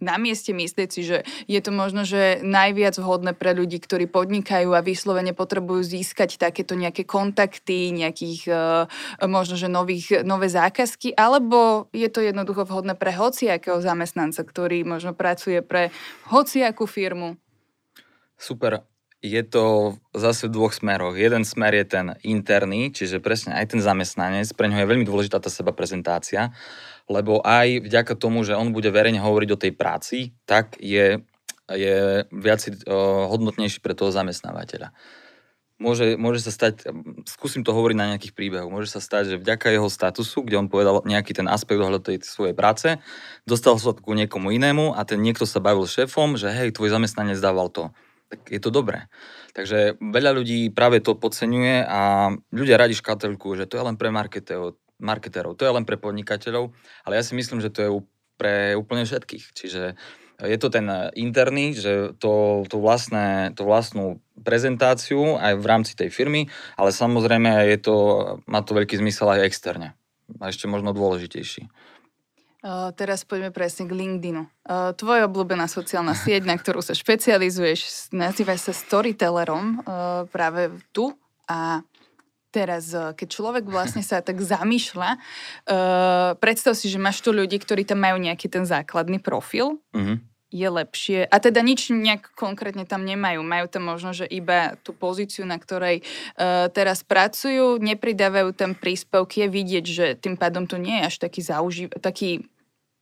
na 0.03 0.19
mieste 0.19 0.51
myslieť 0.51 0.89
si, 0.91 1.01
že 1.07 1.17
je 1.47 1.59
to 1.63 1.71
možno, 1.71 2.03
že 2.03 2.43
najviac 2.43 2.99
vhodné 2.99 3.31
pre 3.33 3.55
ľudí, 3.55 3.79
ktorí 3.79 4.11
podnikajú 4.11 4.75
a 4.75 4.83
vyslovene 4.83 5.31
potrebujú 5.31 5.81
získať 5.81 6.35
takéto 6.35 6.75
nejaké 6.75 7.07
kontakty, 7.07 7.95
nejakých 7.95 8.41
uh, 8.51 8.85
možno, 9.23 9.55
že 9.55 9.71
nových, 9.71 10.21
nové 10.27 10.51
zákazky, 10.51 11.15
alebo 11.15 11.87
je 11.95 12.11
to 12.11 12.19
jednoducho 12.19 12.67
vhodné 12.67 12.99
pre 12.99 13.15
hociakého 13.15 13.79
zamestnanca, 13.79 14.43
ktorý 14.43 14.83
možno 14.83 15.15
pracuje 15.15 15.63
pre 15.63 15.89
hociakú 16.27 16.83
firmu? 16.83 17.39
Super. 18.35 18.83
Je 19.23 19.39
to 19.39 19.95
zase 20.11 20.51
v 20.51 20.53
dvoch 20.59 20.75
smeroch. 20.75 21.15
Jeden 21.15 21.47
smer 21.47 21.71
je 21.79 21.87
ten 21.87 22.07
interný, 22.27 22.91
čiže 22.91 23.23
presne 23.23 23.55
aj 23.55 23.71
ten 23.71 23.79
zamestnanec, 23.79 24.51
pre 24.51 24.67
ňo 24.67 24.83
je 24.83 24.89
veľmi 24.91 25.07
dôležitá 25.07 25.39
tá 25.39 25.47
seba 25.47 25.71
prezentácia 25.71 26.51
lebo 27.11 27.43
aj 27.43 27.83
vďaka 27.83 28.13
tomu, 28.15 28.47
že 28.47 28.55
on 28.55 28.71
bude 28.71 28.87
verejne 28.87 29.19
hovoriť 29.19 29.49
o 29.51 29.61
tej 29.61 29.71
práci, 29.75 30.17
tak 30.47 30.79
je, 30.79 31.19
je 31.67 31.97
viac 32.31 32.61
uh, 32.63 33.27
hodnotnejší 33.27 33.83
pre 33.83 33.95
toho 33.95 34.11
zamestnávateľa. 34.11 34.95
môže, 35.83 36.15
môže 36.15 36.39
sa 36.39 36.51
stať, 36.55 36.87
skúsim 37.27 37.67
to 37.67 37.75
hovoriť 37.75 37.97
na 37.99 38.15
nejakých 38.15 38.31
príbehoch, 38.31 38.71
môže 38.71 38.87
sa 38.87 39.03
stať, 39.03 39.35
že 39.35 39.41
vďaka 39.41 39.67
jeho 39.67 39.91
statusu, 39.91 40.47
kde 40.47 40.63
on 40.63 40.71
povedal 40.71 41.03
nejaký 41.03 41.35
ten 41.35 41.47
aspekt 41.51 41.83
ohľadom 41.83 42.07
tej 42.07 42.23
svojej 42.23 42.55
práce, 42.55 42.95
dostal 43.43 43.75
sa 43.75 43.91
ku 43.91 44.15
niekomu 44.15 44.55
inému 44.55 44.95
a 44.95 45.03
ten 45.03 45.19
niekto 45.19 45.43
sa 45.43 45.59
bavil 45.59 45.83
šéfom, 45.83 46.39
že 46.39 46.55
hej, 46.55 46.71
tvoj 46.71 46.95
zamestnanec 46.95 47.35
dával 47.43 47.67
to. 47.67 47.91
Tak 48.31 48.49
je 48.49 48.59
to 48.63 48.73
dobré. 48.73 49.11
Takže 49.53 50.01
veľa 50.01 50.33
ľudí 50.33 50.73
práve 50.73 51.03
to 51.03 51.13
podceňuje 51.13 51.85
a 51.85 52.33
ľudia 52.49 52.81
radi 52.81 52.97
škatelku, 52.97 53.53
že 53.53 53.69
to 53.69 53.77
je 53.77 53.85
len 53.85 53.93
pre 53.93 54.09
marketérov, 54.09 54.73
marketérov, 55.03 55.59
to 55.59 55.67
je 55.67 55.75
len 55.75 55.83
pre 55.83 55.99
podnikateľov, 55.99 56.71
ale 57.03 57.13
ja 57.19 57.23
si 57.23 57.35
myslím, 57.35 57.59
že 57.59 57.69
to 57.69 57.79
je 57.83 57.91
pre 58.39 58.73
úplne 58.73 59.05
všetkých. 59.05 59.45
Čiže 59.53 59.93
je 60.41 60.57
to 60.57 60.67
ten 60.73 60.89
interný, 61.13 61.77
že 61.77 62.17
to, 62.17 62.65
to, 62.65 62.77
vlastné, 62.81 63.53
to 63.53 63.63
vlastnú 63.63 64.19
prezentáciu 64.41 65.37
aj 65.37 65.53
v 65.61 65.65
rámci 65.65 65.93
tej 65.93 66.09
firmy, 66.09 66.49
ale 66.75 66.89
samozrejme 66.89 67.69
je 67.69 67.77
to, 67.79 67.95
má 68.49 68.65
to 68.65 68.73
veľký 68.73 68.97
zmysel 68.97 69.29
aj 69.29 69.45
externe. 69.45 69.93
A 70.41 70.49
ešte 70.49 70.65
možno 70.65 70.95
dôležitejší. 70.95 71.69
Uh, 72.63 72.95
teraz 72.95 73.27
poďme 73.27 73.51
presne 73.51 73.91
k 73.91 73.91
LinkedInu. 73.91 74.47
Uh, 74.63 74.95
tvoja 74.95 75.27
obľúbená 75.27 75.67
sociálna 75.67 76.15
sieť, 76.15 76.47
na 76.47 76.55
ktorú 76.55 76.79
sa 76.79 76.95
špecializuješ, 76.95 78.07
nazýva 78.15 78.55
sa 78.55 78.71
storytellerom 78.71 79.83
uh, 79.83 80.23
práve 80.31 80.71
tu 80.95 81.11
a 81.43 81.83
teraz, 82.53 82.93
keď 82.93 83.27
človek 83.27 83.65
vlastne 83.65 84.05
sa 84.05 84.21
tak 84.21 84.37
zamýšľa, 84.37 85.17
uh, 85.17 86.37
predstav 86.37 86.77
si, 86.77 86.85
že 86.85 87.01
máš 87.01 87.25
tu 87.25 87.33
ľudí, 87.33 87.57
ktorí 87.57 87.81
tam 87.81 88.05
majú 88.05 88.21
nejaký 88.21 88.45
ten 88.45 88.69
základný 88.69 89.17
profil, 89.17 89.81
uh-huh 89.89 90.21
je 90.53 90.69
lepšie. 90.69 91.25
A 91.33 91.41
teda 91.41 91.65
nič 91.65 91.89
nejak 91.89 92.37
konkrétne 92.37 92.85
tam 92.85 93.09
nemajú. 93.09 93.41
Majú 93.41 93.65
tam 93.73 93.89
možno, 93.89 94.13
že 94.13 94.29
iba 94.29 94.77
tú 94.85 94.93
pozíciu, 94.93 95.49
na 95.49 95.57
ktorej 95.57 96.05
uh, 96.05 96.69
teraz 96.69 97.01
pracujú, 97.01 97.81
nepridávajú 97.81 98.53
tam 98.53 98.77
príspevky. 98.77 99.43
Je 99.43 99.47
vidieť, 99.49 99.85
že 99.89 100.05
tým 100.13 100.37
pádom 100.37 100.69
to 100.69 100.77
nie 100.77 101.01
je 101.01 101.09
až 101.09 101.15
taký 101.25 101.41
zaužív, 101.41 101.89
taký 101.97 102.45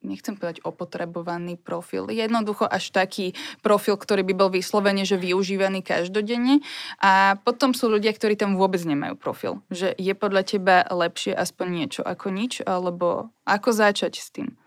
nechcem 0.02 0.38
povedať 0.38 0.62
opotrebovaný 0.66 1.58
profil, 1.58 2.10
jednoducho 2.10 2.66
až 2.66 2.90
taký 2.92 3.38
profil, 3.62 3.98
ktorý 3.98 4.26
by 4.26 4.34
bol 4.34 4.50
vyslovene, 4.50 5.06
že 5.06 5.18
využívaný 5.18 5.86
každodenne 5.86 6.62
a 6.98 7.38
potom 7.42 7.74
sú 7.78 7.90
ľudia, 7.90 8.14
ktorí 8.14 8.38
tam 8.38 8.58
vôbec 8.58 8.82
nemajú 8.82 9.16
profil. 9.18 9.54
Že 9.70 9.94
je 9.96 10.14
podľa 10.18 10.44
teba 10.46 10.76
lepšie 10.90 11.34
aspoň 11.38 11.68
niečo 11.70 12.02
ako 12.02 12.28
nič, 12.34 12.66
alebo 12.66 13.30
ako 13.46 13.70
začať 13.72 14.14
s 14.18 14.30
tým? 14.34 14.58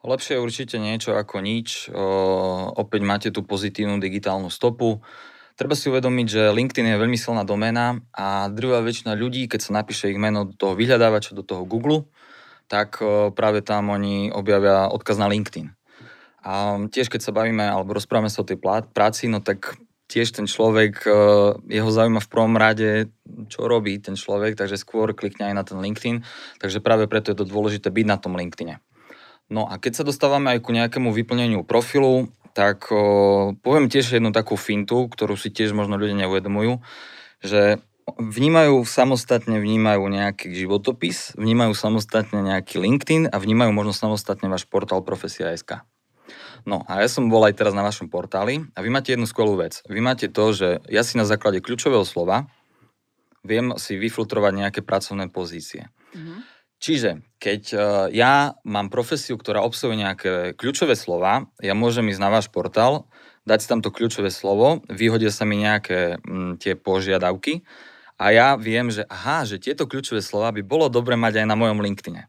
Lepšie 0.00 0.40
je 0.40 0.44
určite 0.44 0.76
niečo 0.80 1.12
ako 1.12 1.44
nič. 1.44 1.92
O, 1.92 2.72
opäť 2.72 3.00
máte 3.04 3.28
tú 3.28 3.44
pozitívnu 3.44 4.00
digitálnu 4.00 4.48
stopu. 4.48 5.04
Treba 5.60 5.76
si 5.76 5.92
uvedomiť, 5.92 6.26
že 6.26 6.42
LinkedIn 6.56 6.88
je 6.88 7.00
veľmi 7.04 7.20
silná 7.20 7.44
doména 7.44 8.00
a 8.16 8.48
druhá 8.48 8.80
väčšina 8.80 9.12
ľudí, 9.12 9.44
keď 9.44 9.60
sa 9.60 9.76
napíše 9.76 10.08
ich 10.08 10.16
meno 10.16 10.48
do 10.48 10.56
toho 10.56 10.72
vyhľadávača, 10.72 11.36
do 11.36 11.44
toho 11.44 11.68
Google, 11.68 12.08
tak 12.70 13.02
o, 13.02 13.34
práve 13.34 13.66
tam 13.66 13.90
oni 13.90 14.30
objavia 14.30 14.86
odkaz 14.86 15.18
na 15.18 15.26
LinkedIn. 15.26 15.74
A 16.40 16.78
tiež 16.88 17.10
keď 17.10 17.20
sa 17.20 17.36
bavíme 17.36 17.66
alebo 17.66 17.92
rozprávame 17.92 18.32
sa 18.32 18.40
o 18.40 18.48
tej 18.48 18.56
práci, 18.94 19.28
no 19.28 19.42
tak 19.44 19.76
tiež 20.10 20.34
ten 20.34 20.50
človek, 20.50 21.06
jeho 21.70 21.90
zaujíma 21.90 22.18
v 22.18 22.32
prvom 22.32 22.58
rade, 22.58 23.14
čo 23.46 23.70
robí 23.70 23.94
ten 24.02 24.18
človek, 24.18 24.58
takže 24.58 24.74
skôr 24.74 25.14
klikne 25.14 25.52
aj 25.52 25.54
na 25.54 25.62
ten 25.62 25.78
LinkedIn. 25.78 26.26
Takže 26.58 26.82
práve 26.82 27.06
preto 27.06 27.30
je 27.30 27.38
to 27.38 27.46
dôležité 27.46 27.94
byť 27.94 28.06
na 28.10 28.18
tom 28.18 28.34
LinkedIne. 28.34 28.82
No 29.46 29.70
a 29.70 29.78
keď 29.78 30.02
sa 30.02 30.04
dostávame 30.06 30.50
aj 30.54 30.66
ku 30.66 30.74
nejakému 30.74 31.14
vyplneniu 31.14 31.62
profilu, 31.62 32.26
tak 32.50 32.90
o, 32.90 33.54
poviem 33.62 33.86
tiež 33.86 34.18
jednu 34.18 34.34
takú 34.34 34.58
fintu, 34.58 35.06
ktorú 35.06 35.38
si 35.38 35.54
tiež 35.54 35.70
možno 35.70 35.94
ľudia 35.94 36.26
neuvedomujú, 36.26 36.82
že 37.46 37.78
vnímajú 38.18 38.82
samostatne, 38.88 39.60
vnímajú 39.60 40.06
nejaký 40.08 40.50
životopis, 40.50 41.36
vnímajú 41.38 41.76
samostatne 41.76 42.42
nejaký 42.42 42.80
LinkedIn 42.80 43.30
a 43.30 43.36
vnímajú 43.38 43.70
možno 43.70 43.92
samostatne 43.94 44.50
váš 44.50 44.66
portál 44.66 45.04
Profesia.sk. 45.04 45.84
No 46.68 46.84
a 46.86 47.00
ja 47.00 47.08
som 47.08 47.32
bol 47.32 47.42
aj 47.46 47.56
teraz 47.56 47.72
na 47.72 47.84
vašom 47.84 48.12
portáli 48.12 48.64
a 48.76 48.84
vy 48.84 48.88
máte 48.92 49.16
jednu 49.16 49.24
skvelú 49.24 49.56
vec. 49.56 49.80
Vy 49.88 50.00
máte 50.04 50.28
to, 50.28 50.52
že 50.52 50.84
ja 50.86 51.00
si 51.00 51.16
na 51.16 51.24
základe 51.24 51.64
kľúčového 51.64 52.04
slova 52.04 52.50
viem 53.40 53.72
si 53.80 53.96
vyfiltrovať 53.96 54.52
nejaké 54.52 54.80
pracovné 54.84 55.32
pozície. 55.32 55.88
Mm-hmm. 56.12 56.38
Čiže 56.80 57.10
keď 57.36 57.62
uh, 57.72 57.80
ja 58.08 58.56
mám 58.64 58.88
profesiu, 58.88 59.36
ktorá 59.36 59.60
obsahuje 59.60 60.00
nejaké 60.00 60.32
kľúčové 60.56 60.96
slova, 60.96 61.48
ja 61.60 61.76
môžem 61.76 62.08
ísť 62.08 62.20
na 62.20 62.32
váš 62.32 62.48
portál, 62.48 63.08
dať 63.44 63.58
si 63.60 63.68
tam 63.68 63.80
to 63.84 63.92
kľúčové 63.92 64.32
slovo, 64.32 64.80
vyhodia 64.88 65.28
sa 65.32 65.44
mi 65.44 65.60
nejaké 65.60 66.20
m, 66.24 66.56
tie 66.56 66.76
požiadavky 66.76 67.64
a 68.20 68.24
ja 68.36 68.52
viem, 68.60 68.92
že 68.92 69.08
aha, 69.08 69.48
že 69.48 69.56
tieto 69.56 69.88
kľúčové 69.88 70.20
slova 70.20 70.52
by 70.52 70.60
bolo 70.60 70.92
dobre 70.92 71.16
mať 71.16 71.40
aj 71.40 71.46
na 71.48 71.56
mojom 71.56 71.80
LinkedIne. 71.80 72.28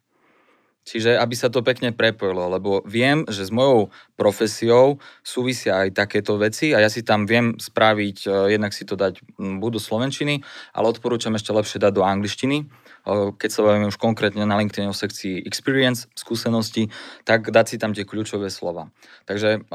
Čiže 0.81 1.13
aby 1.19 1.35
sa 1.37 1.51
to 1.53 1.61
pekne 1.61 1.93
prepojilo, 1.93 2.49
lebo 2.57 2.81
viem, 2.89 3.21
že 3.29 3.45
s 3.45 3.53
mojou 3.53 3.93
profesiou 4.17 4.97
súvisia 5.21 5.85
aj 5.85 5.93
takéto 5.93 6.41
veci 6.41 6.73
a 6.73 6.81
ja 6.81 6.89
si 6.89 7.05
tam 7.05 7.29
viem 7.29 7.53
spraviť, 7.53 8.17
uh, 8.25 8.49
jednak 8.49 8.73
si 8.73 8.81
to 8.81 8.97
dať 8.97 9.21
budú 9.37 9.77
slovenčiny, 9.77 10.41
ale 10.73 10.89
odporúčam 10.89 11.37
ešte 11.37 11.53
lepšie 11.53 11.77
dať 11.77 11.93
do 11.93 12.01
angličtiny, 12.01 12.65
keď 13.07 13.49
sa 13.49 13.65
bavíme 13.65 13.89
už 13.89 13.97
konkrétne 13.97 14.45
na 14.45 14.57
LinkedIn 14.61 14.89
o 14.89 14.95
sekcii 14.95 15.41
experience, 15.45 16.05
skúsenosti, 16.13 16.93
tak 17.25 17.49
dať 17.49 17.65
si 17.65 17.75
tam 17.81 17.97
tie 17.97 18.05
kľúčové 18.05 18.53
slova. 18.53 18.93
Takže 19.25 19.65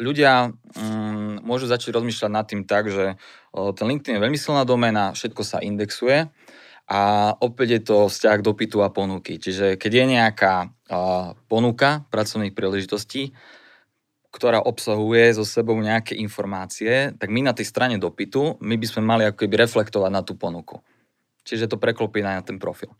ľudia 0.00 0.52
mm, 0.52 1.44
môžu 1.44 1.68
začať 1.68 1.92
rozmýšľať 1.96 2.30
nad 2.32 2.46
tým 2.48 2.64
tak, 2.64 2.88
že 2.88 3.20
ten 3.52 3.86
LinkedIn 3.86 4.16
je 4.16 4.24
veľmi 4.24 4.38
silná 4.40 4.64
doména, 4.64 5.12
všetko 5.12 5.42
sa 5.44 5.60
indexuje 5.60 6.32
a 6.90 7.00
opäť 7.38 7.68
je 7.70 7.80
to 7.86 7.96
vzťah 8.10 8.42
dopytu 8.42 8.82
a 8.82 8.90
ponuky. 8.90 9.38
Čiže 9.38 9.78
keď 9.78 9.92
je 9.94 10.04
nejaká 10.16 10.54
ponuka 11.46 12.02
pracovných 12.10 12.56
príležitostí, 12.56 13.30
ktorá 14.30 14.62
obsahuje 14.62 15.34
so 15.34 15.42
sebou 15.42 15.74
nejaké 15.78 16.14
informácie, 16.14 17.14
tak 17.18 17.34
my 17.34 17.46
na 17.46 17.54
tej 17.54 17.66
strane 17.66 17.98
dopytu, 17.98 18.62
my 18.62 18.78
by 18.78 18.86
sme 18.86 19.02
mali 19.02 19.22
ako 19.26 19.42
keby 19.42 19.66
reflektovať 19.66 20.10
na 20.10 20.22
tú 20.22 20.38
ponuku. 20.38 20.78
Čiže 21.50 21.74
to 21.74 21.76
preklopí 21.82 22.22
na 22.22 22.38
ten 22.46 22.62
profil. 22.62 22.94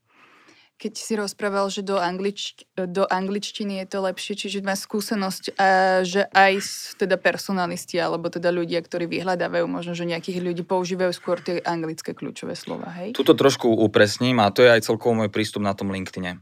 Keď 0.81 0.97
si 0.97 1.13
rozprával, 1.13 1.69
že 1.69 1.85
do, 1.85 2.01
anglič, 2.01 2.65
do 2.73 3.05
angličtiny 3.05 3.85
je 3.85 3.87
to 3.87 3.99
lepšie, 4.01 4.33
čiže 4.33 4.65
má 4.65 4.73
skúsenosť, 4.73 5.53
a 5.61 6.01
že 6.09 6.25
aj 6.33 6.57
teda 6.97 7.21
personalisti, 7.21 8.01
alebo 8.01 8.33
teda 8.33 8.49
ľudia, 8.49 8.81
ktorí 8.81 9.05
vyhľadávajú, 9.05 9.69
možno, 9.69 9.93
že 9.93 10.09
nejakých 10.09 10.41
ľudí 10.41 10.65
používajú 10.65 11.13
skôr 11.13 11.37
tie 11.45 11.61
anglické 11.61 12.17
kľúčové 12.17 12.57
slova, 12.57 12.89
hej? 12.97 13.13
Tuto 13.13 13.37
trošku 13.37 13.69
upresním 13.69 14.41
a 14.41 14.49
to 14.49 14.65
je 14.65 14.73
aj 14.73 14.89
celkovo 14.89 15.21
môj 15.21 15.29
prístup 15.29 15.61
na 15.61 15.77
tom 15.77 15.93
LinkedIne. 15.93 16.41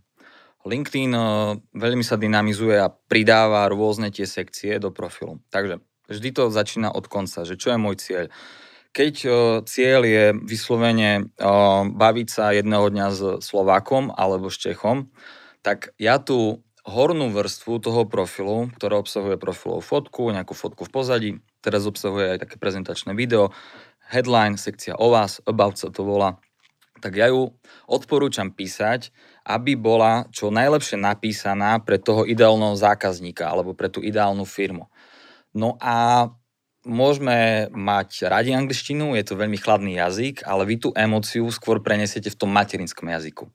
LinkedIn 0.62 1.11
uh, 1.19 1.59
veľmi 1.75 2.07
sa 2.07 2.15
dynamizuje 2.15 2.79
a 2.79 2.95
pridáva 2.95 3.67
rôzne 3.67 4.15
tie 4.15 4.29
sekcie 4.29 4.79
do 4.79 4.95
profilu. 4.95 5.43
Takže 5.50 5.83
vždy 6.07 6.29
to 6.31 6.55
začína 6.55 6.95
od 6.95 7.11
konca, 7.11 7.43
že 7.43 7.59
čo 7.59 7.75
je 7.75 7.79
môj 7.79 7.99
cieľ 7.99 8.31
keď 8.92 9.14
cieľ 9.68 10.00
je 10.02 10.25
vyslovene 10.42 11.30
baviť 11.95 12.28
sa 12.28 12.50
jedného 12.57 12.90
dňa 12.90 13.07
s 13.14 13.21
Slovákom 13.45 14.11
alebo 14.11 14.50
s 14.50 14.59
Čechom, 14.59 15.11
tak 15.62 15.92
ja 16.00 16.18
tú 16.18 16.64
hornú 16.88 17.28
vrstvu 17.28 17.85
toho 17.85 18.09
profilu, 18.09 18.73
ktorá 18.80 18.97
obsahuje 18.97 19.37
profilovú 19.37 19.85
fotku, 19.85 20.33
nejakú 20.33 20.57
fotku 20.57 20.88
v 20.88 20.92
pozadí, 20.92 21.30
teraz 21.61 21.85
obsahuje 21.85 22.33
aj 22.33 22.49
také 22.49 22.57
prezentačné 22.57 23.12
video, 23.12 23.52
headline, 24.09 24.57
sekcia 24.57 24.97
o 24.97 25.12
vás, 25.12 25.37
about 25.45 25.76
sa 25.76 25.92
to 25.92 26.00
volá, 26.00 26.40
tak 27.04 27.21
ja 27.21 27.28
ju 27.28 27.52
odporúčam 27.85 28.50
písať, 28.50 29.12
aby 29.45 29.76
bola 29.76 30.26
čo 30.33 30.49
najlepšie 30.49 30.97
napísaná 30.97 31.78
pre 31.85 32.00
toho 32.00 32.25
ideálneho 32.25 32.73
zákazníka 32.75 33.47
alebo 33.47 33.76
pre 33.76 33.92
tú 33.92 34.00
ideálnu 34.00 34.49
firmu. 34.49 34.88
No 35.52 35.76
a 35.78 36.26
môžeme 36.87 37.67
mať 37.75 38.31
radi 38.31 38.55
angličtinu, 38.55 39.17
je 39.19 39.25
to 39.27 39.39
veľmi 39.39 39.59
chladný 39.59 39.99
jazyk, 39.99 40.47
ale 40.47 40.69
vy 40.69 40.77
tú 40.79 40.89
emóciu 40.95 41.49
skôr 41.51 41.83
prenesiete 41.83 42.31
v 42.31 42.39
tom 42.39 42.51
materinskom 42.55 43.09
jazyku. 43.09 43.51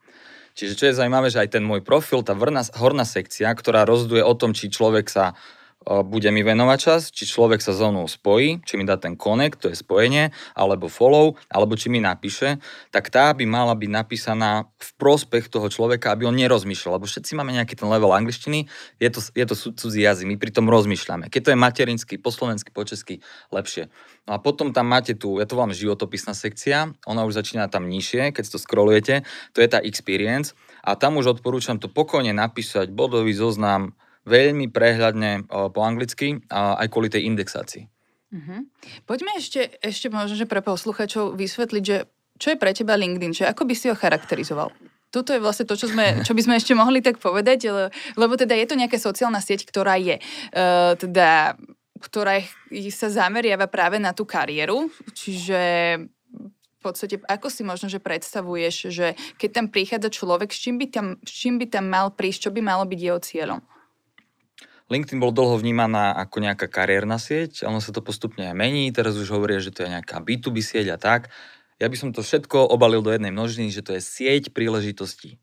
Čiže 0.53 0.73
čo 0.77 0.85
je 0.85 0.97
zaujímavé, 0.97 1.33
že 1.33 1.41
aj 1.41 1.57
ten 1.57 1.65
môj 1.65 1.81
profil, 1.81 2.21
tá 2.21 2.37
vrna, 2.37 2.61
horná 2.77 3.07
sekcia, 3.07 3.49
ktorá 3.49 3.89
rozhoduje 3.89 4.21
o 4.21 4.37
tom, 4.37 4.53
či 4.53 4.69
človek 4.69 5.09
sa 5.09 5.33
bude 5.83 6.29
mi 6.31 6.41
venovať 6.41 6.77
čas, 6.79 7.01
či 7.11 7.27
človek 7.27 7.59
sa 7.59 7.75
so 7.75 7.91
mnou 7.91 8.07
spojí, 8.07 8.63
či 8.63 8.79
mi 8.79 8.87
dá 8.87 8.95
ten 8.95 9.19
connect, 9.19 9.59
to 9.59 9.67
je 9.67 9.77
spojenie, 9.77 10.31
alebo 10.55 10.87
follow, 10.87 11.35
alebo 11.51 11.75
či 11.75 11.91
mi 11.91 11.99
napíše, 11.99 12.57
tak 12.89 13.11
tá 13.11 13.31
by 13.35 13.43
mala 13.43 13.75
byť 13.75 13.91
napísaná 13.91 14.67
v 14.79 14.89
prospech 14.95 15.51
toho 15.51 15.67
človeka, 15.67 16.15
aby 16.15 16.27
on 16.27 16.35
nerozmýšľal, 16.39 16.97
lebo 16.99 17.07
všetci 17.07 17.35
máme 17.35 17.51
nejaký 17.55 17.75
ten 17.75 17.87
level 17.91 18.15
angličtiny, 18.15 18.71
je 18.99 19.09
to, 19.11 19.19
je 19.19 19.45
to 19.45 19.55
cudzí 19.75 20.01
jazyk, 20.03 20.27
my 20.27 20.35
pri 20.39 20.51
tom 20.55 20.71
rozmýšľame. 20.71 21.27
Keď 21.27 21.41
to 21.43 21.51
je 21.51 21.57
materinský, 21.59 22.15
po 22.19 22.31
slovensky, 22.31 22.71
po 22.71 22.87
česky, 22.87 23.19
lepšie. 23.51 23.91
No 24.23 24.35
a 24.35 24.37
potom 24.39 24.71
tam 24.71 24.87
máte 24.87 25.19
tu, 25.19 25.37
ja 25.39 25.45
to 25.47 25.59
volám 25.59 25.75
životopisná 25.75 26.31
sekcia, 26.31 26.95
ona 27.03 27.27
už 27.27 27.35
začína 27.43 27.67
tam 27.67 27.91
nižšie, 27.91 28.31
keď 28.31 28.43
to 28.47 28.57
scrollujete, 28.59 29.27
to 29.51 29.59
je 29.59 29.67
tá 29.67 29.83
experience 29.83 30.55
a 30.83 30.95
tam 30.95 31.19
už 31.19 31.39
odporúčam 31.39 31.75
to 31.75 31.91
pokojne 31.91 32.31
napísať, 32.31 32.91
bodový 32.91 33.35
zoznam, 33.35 33.95
veľmi 34.23 34.71
prehľadne 34.71 35.47
po 35.47 35.79
anglicky 35.83 36.39
aj 36.51 36.87
kvôli 36.87 37.11
tej 37.11 37.27
indexácii. 37.27 37.83
Uh-huh. 38.33 38.65
Poďme 39.05 39.37
ešte, 39.37 39.77
ešte 39.83 40.09
možno, 40.09 40.33
že 40.33 40.49
pre 40.49 40.65
posluchačov 40.65 41.37
vysvetliť, 41.37 41.83
že 41.85 42.09
čo 42.41 42.47
je 42.49 42.57
pre 42.57 42.73
teba 42.73 42.97
LinkedIn, 42.97 43.33
že 43.35 43.45
ako 43.45 43.69
by 43.69 43.73
si 43.77 43.93
ho 43.93 43.95
charakterizoval? 43.95 44.73
Toto 45.13 45.29
je 45.29 45.37
vlastne 45.37 45.69
to, 45.69 45.77
čo, 45.77 45.85
sme, 45.85 46.17
čo 46.25 46.33
by 46.33 46.41
sme 46.41 46.57
ešte 46.57 46.73
mohli 46.73 47.05
tak 47.05 47.21
povedať, 47.21 47.69
lebo 48.17 48.33
teda 48.33 48.57
je 48.57 48.65
to 48.65 48.79
nejaká 48.79 48.97
sociálna 48.97 49.37
sieť, 49.37 49.69
ktorá 49.69 50.01
je 50.01 50.17
uh, 50.17 50.97
teda 50.97 51.59
ktorá 52.03 52.43
sa 52.91 53.07
zameriava 53.07 53.71
práve 53.71 53.95
na 53.95 54.11
tú 54.11 54.27
kariéru, 54.27 54.91
čiže 55.15 55.61
v 56.43 56.79
podstate, 56.83 57.15
ako 57.23 57.47
si 57.47 57.63
možno, 57.63 57.87
že 57.87 58.03
predstavuješ, 58.03 58.91
že 58.91 59.15
keď 59.39 59.49
tam 59.55 59.65
prichádza 59.71 60.11
človek, 60.11 60.51
s 60.51 60.59
čím 60.59 60.75
by 60.75 60.91
tam, 60.91 61.15
s 61.23 61.31
čím 61.31 61.55
by 61.55 61.71
tam 61.71 61.87
mal 61.87 62.11
prísť, 62.11 62.51
čo 62.51 62.51
by 62.51 62.59
malo 62.59 62.83
byť 62.83 62.99
jeho 62.99 63.19
cieľom? 63.23 63.63
LinkedIn 64.93 65.17
bol 65.17 65.33
dlho 65.33 65.57
vnímaná 65.57 66.13
ako 66.13 66.45
nejaká 66.45 66.69
kariérna 66.69 67.17
sieť, 67.17 67.65
ono 67.65 67.81
sa 67.81 67.89
to 67.89 68.05
postupne 68.05 68.45
aj 68.45 68.53
mení, 68.53 68.93
teraz 68.93 69.17
už 69.17 69.33
hovoria, 69.33 69.57
že 69.57 69.73
to 69.73 69.81
je 69.83 69.89
nejaká 69.89 70.21
B2B 70.21 70.61
sieť 70.61 70.93
a 70.93 70.97
tak. 71.01 71.33
Ja 71.81 71.89
by 71.89 71.97
som 71.97 72.09
to 72.13 72.21
všetko 72.21 72.69
obalil 72.69 73.01
do 73.01 73.09
jednej 73.09 73.33
množiny, 73.33 73.73
že 73.73 73.81
to 73.81 73.97
je 73.97 74.01
sieť 74.05 74.53
príležitostí 74.53 75.41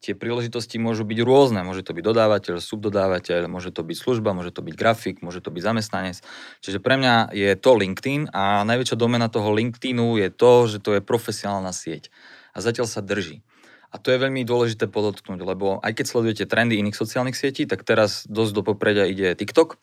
tie 0.00 0.16
príležitosti 0.16 0.80
môžu 0.80 1.04
byť 1.04 1.18
rôzne. 1.20 1.60
Môže 1.60 1.84
to 1.84 1.92
byť 1.92 2.04
dodávateľ, 2.04 2.56
subdodávateľ, 2.58 3.52
môže 3.52 3.68
to 3.68 3.84
byť 3.84 3.96
služba, 4.00 4.32
môže 4.32 4.50
to 4.50 4.64
byť 4.64 4.74
grafik, 4.74 5.20
môže 5.20 5.44
to 5.44 5.52
byť 5.52 5.62
zamestnanec. 5.62 6.16
Čiže 6.64 6.80
pre 6.80 6.96
mňa 6.96 7.36
je 7.36 7.52
to 7.60 7.76
LinkedIn 7.76 8.32
a 8.32 8.64
najväčšia 8.64 8.96
domena 8.96 9.28
toho 9.28 9.52
LinkedInu 9.52 10.16
je 10.24 10.28
to, 10.32 10.52
že 10.66 10.80
to 10.80 10.96
je 10.96 11.04
profesionálna 11.04 11.70
sieť. 11.76 12.08
A 12.56 12.64
zatiaľ 12.64 12.88
sa 12.88 13.04
drží. 13.04 13.44
A 13.90 13.98
to 13.98 14.14
je 14.14 14.22
veľmi 14.22 14.46
dôležité 14.46 14.86
podotknúť, 14.86 15.42
lebo 15.42 15.82
aj 15.82 15.92
keď 15.98 16.06
sledujete 16.06 16.44
trendy 16.46 16.78
iných 16.78 16.94
sociálnych 16.94 17.34
sietí, 17.34 17.66
tak 17.66 17.82
teraz 17.82 18.22
dosť 18.30 18.52
do 18.54 18.62
popredia 18.62 19.06
ide 19.10 19.34
TikTok, 19.34 19.78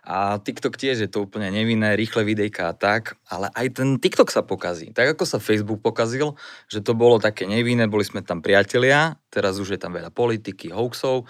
a 0.00 0.40
TikTok 0.40 0.80
tiež 0.80 1.04
je 1.04 1.10
to 1.12 1.28
úplne 1.28 1.52
nevinné, 1.52 1.92
rýchle 1.92 2.24
videjka 2.24 2.72
a 2.72 2.74
tak, 2.74 3.20
ale 3.28 3.52
aj 3.52 3.66
ten 3.76 3.88
TikTok 4.00 4.32
sa 4.32 4.40
pokazí. 4.40 4.96
Tak 4.96 5.14
ako 5.16 5.24
sa 5.28 5.38
Facebook 5.38 5.84
pokazil, 5.84 6.34
že 6.72 6.80
to 6.80 6.96
bolo 6.96 7.20
také 7.20 7.44
nevinné, 7.44 7.84
boli 7.84 8.02
sme 8.02 8.24
tam 8.24 8.40
priatelia, 8.40 9.20
teraz 9.28 9.60
už 9.60 9.76
je 9.76 9.80
tam 9.80 9.92
veľa 9.92 10.08
politiky, 10.08 10.72
hoaxov, 10.72 11.28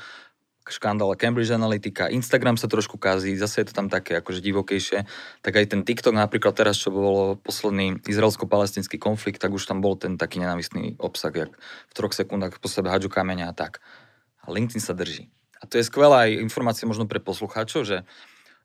škandál 0.68 1.16
Cambridge 1.16 1.50
Analytica, 1.50 2.12
Instagram 2.12 2.60
sa 2.60 2.68
trošku 2.68 3.00
kazí, 3.00 3.32
zase 3.38 3.64
je 3.64 3.66
to 3.72 3.74
tam 3.74 3.88
také 3.88 4.20
akože 4.20 4.44
divokejšie, 4.44 5.08
tak 5.40 5.52
aj 5.56 5.66
ten 5.72 5.80
TikTok 5.82 6.12
napríklad 6.12 6.52
teraz, 6.52 6.76
čo 6.76 6.92
bolo 6.92 7.40
posledný 7.40 8.02
izraelsko-palestinský 8.04 9.00
konflikt, 9.00 9.40
tak 9.40 9.56
už 9.56 9.64
tam 9.64 9.80
bol 9.80 9.96
ten 9.96 10.20
taký 10.20 10.42
nenavistný 10.42 11.00
obsah, 11.00 11.32
jak 11.32 11.52
v 11.88 11.92
troch 11.96 12.12
sekundách 12.12 12.60
po 12.60 12.68
sebe 12.68 12.92
hadžu 12.92 13.08
kameňa 13.08 13.50
a 13.50 13.54
tak. 13.56 13.80
A 14.44 14.52
LinkedIn 14.52 14.84
sa 14.84 14.92
drží. 14.92 15.32
A 15.60 15.68
to 15.68 15.76
je 15.76 15.84
skvelá 15.84 16.28
aj 16.28 16.40
informácia 16.40 16.88
možno 16.88 17.04
pre 17.04 17.20
poslucháčov, 17.20 17.84
že 17.84 17.96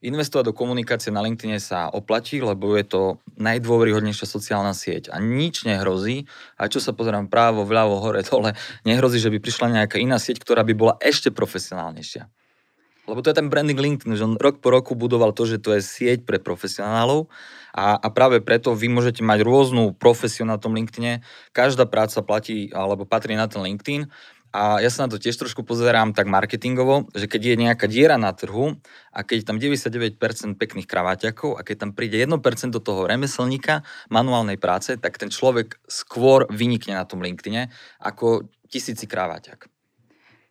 Investovať 0.06 0.54
do 0.54 0.54
komunikácie 0.54 1.10
na 1.10 1.26
LinkedIn 1.26 1.58
sa 1.58 1.90
oplatí, 1.90 2.38
lebo 2.38 2.78
je 2.78 2.86
to 2.86 3.02
najdôveryhodnejšia 3.42 4.30
sociálna 4.30 4.78
sieť 4.78 5.10
a 5.10 5.18
nič 5.18 5.66
nehrozí. 5.66 6.30
A 6.62 6.70
čo 6.70 6.78
sa 6.78 6.94
pozerám 6.94 7.26
právo, 7.26 7.66
vľavo, 7.66 7.98
hore, 7.98 8.22
dole, 8.22 8.54
nehrozí, 8.86 9.18
že 9.18 9.34
by 9.34 9.42
prišla 9.42 9.82
nejaká 9.82 9.98
iná 9.98 10.22
sieť, 10.22 10.46
ktorá 10.46 10.62
by 10.62 10.74
bola 10.78 10.94
ešte 11.02 11.34
profesionálnejšia. 11.34 12.30
Lebo 13.06 13.22
to 13.22 13.30
je 13.30 13.38
ten 13.38 13.50
branding 13.50 13.78
LinkedIn, 13.78 14.18
že 14.18 14.26
on 14.26 14.38
rok 14.38 14.62
po 14.62 14.74
roku 14.74 14.98
budoval 14.98 15.30
to, 15.34 15.46
že 15.46 15.62
to 15.62 15.78
je 15.78 15.82
sieť 15.82 16.26
pre 16.26 16.42
profesionálov 16.42 17.30
a, 17.76 18.02
a 18.02 18.08
práve 18.10 18.42
preto 18.42 18.74
vy 18.74 18.90
môžete 18.90 19.22
mať 19.22 19.46
rôznu 19.46 19.94
profesiu 19.94 20.48
na 20.48 20.58
tom 20.58 20.74
LinkedIne. 20.74 21.22
Každá 21.54 21.86
práca 21.86 22.26
platí 22.26 22.74
alebo 22.74 23.06
patrí 23.06 23.38
na 23.38 23.46
ten 23.46 23.62
LinkedIn 23.62 24.10
a 24.56 24.80
ja 24.80 24.88
sa 24.88 25.04
na 25.04 25.12
to 25.12 25.20
tiež 25.20 25.36
trošku 25.36 25.68
pozerám 25.68 26.16
tak 26.16 26.32
marketingovo, 26.32 27.12
že 27.12 27.28
keď 27.28 27.42
je 27.44 27.56
nejaká 27.60 27.92
diera 27.92 28.16
na 28.16 28.32
trhu 28.32 28.80
a 29.12 29.20
keď 29.28 29.52
tam 29.52 29.60
99% 29.60 30.16
pekných 30.56 30.88
kraváťakov 30.88 31.60
a 31.60 31.62
keď 31.68 31.76
tam 31.84 31.92
príde 31.92 32.16
1% 32.16 32.32
do 32.72 32.80
toho 32.80 33.04
remeselníka 33.04 33.84
manuálnej 34.08 34.56
práce, 34.56 34.96
tak 34.96 35.20
ten 35.20 35.28
človek 35.28 35.76
skôr 35.92 36.48
vynikne 36.48 36.96
na 36.96 37.04
tom 37.04 37.20
LinkedIne 37.20 37.68
ako 38.00 38.48
tisíci 38.72 39.04
kraváťak. 39.12 39.68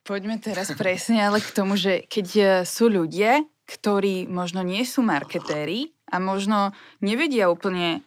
Poďme 0.04 0.36
teraz 0.36 0.68
presne 0.76 1.24
ale 1.24 1.40
k 1.40 1.48
tomu, 1.56 1.80
že 1.80 2.04
keď 2.04 2.26
e, 2.36 2.44
sú 2.68 2.92
ľudia, 2.92 3.40
ktorí 3.64 4.28
možno 4.28 4.60
nie 4.60 4.84
sú 4.84 5.00
marketéri 5.00 5.96
a 6.12 6.20
možno 6.20 6.76
nevedia 7.00 7.48
úplne 7.48 8.04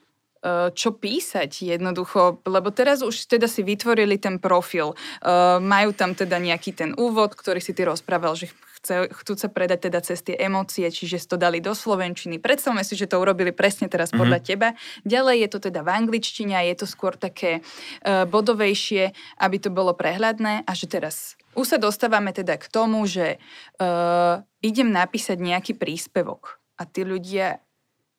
čo 0.74 0.90
písať 0.96 1.66
jednoducho, 1.66 2.44
lebo 2.46 2.70
teraz 2.72 3.02
už 3.02 3.28
teda 3.28 3.50
si 3.50 3.66
vytvorili 3.66 4.18
ten 4.22 4.38
profil, 4.38 4.94
uh, 4.94 5.58
majú 5.62 5.92
tam 5.94 6.14
teda 6.14 6.38
nejaký 6.40 6.72
ten 6.74 6.92
úvod, 6.96 7.34
ktorý 7.34 7.60
si 7.60 7.74
ty 7.74 7.84
rozprával, 7.84 8.38
že 8.38 8.52
chce, 8.80 9.10
chcú 9.12 9.34
sa 9.36 9.50
predať 9.50 9.90
teda 9.90 10.00
cez 10.06 10.22
tie 10.22 10.38
emócie, 10.38 10.88
čiže 10.88 11.18
si 11.20 11.28
to 11.28 11.36
dali 11.36 11.60
do 11.60 11.74
slovenčiny. 11.74 12.38
Predstavme 12.38 12.86
si, 12.86 12.94
že 12.94 13.10
to 13.10 13.20
urobili 13.20 13.52
presne 13.52 13.90
teraz 13.92 14.14
podľa 14.14 14.40
mm-hmm. 14.40 14.50
teba. 14.50 14.70
Ďalej 15.04 15.36
je 15.44 15.50
to 15.50 15.60
teda 15.70 15.82
v 15.82 15.90
angličtine 15.90 16.54
a 16.56 16.64
je 16.64 16.76
to 16.78 16.88
skôr 16.88 17.18
také 17.18 17.62
uh, 17.62 18.24
bodovejšie, 18.30 19.12
aby 19.42 19.58
to 19.60 19.70
bolo 19.74 19.92
prehľadné 19.98 20.64
a 20.64 20.72
že 20.78 20.88
teraz 20.88 21.38
už 21.58 21.66
sa 21.74 21.78
dostávame 21.82 22.30
teda 22.38 22.54
k 22.62 22.70
tomu, 22.70 23.10
že 23.10 23.42
uh, 23.82 24.46
idem 24.62 24.94
napísať 24.94 25.42
nejaký 25.42 25.74
príspevok 25.74 26.62
a 26.78 26.86
tí 26.86 27.02
ľudia 27.02 27.58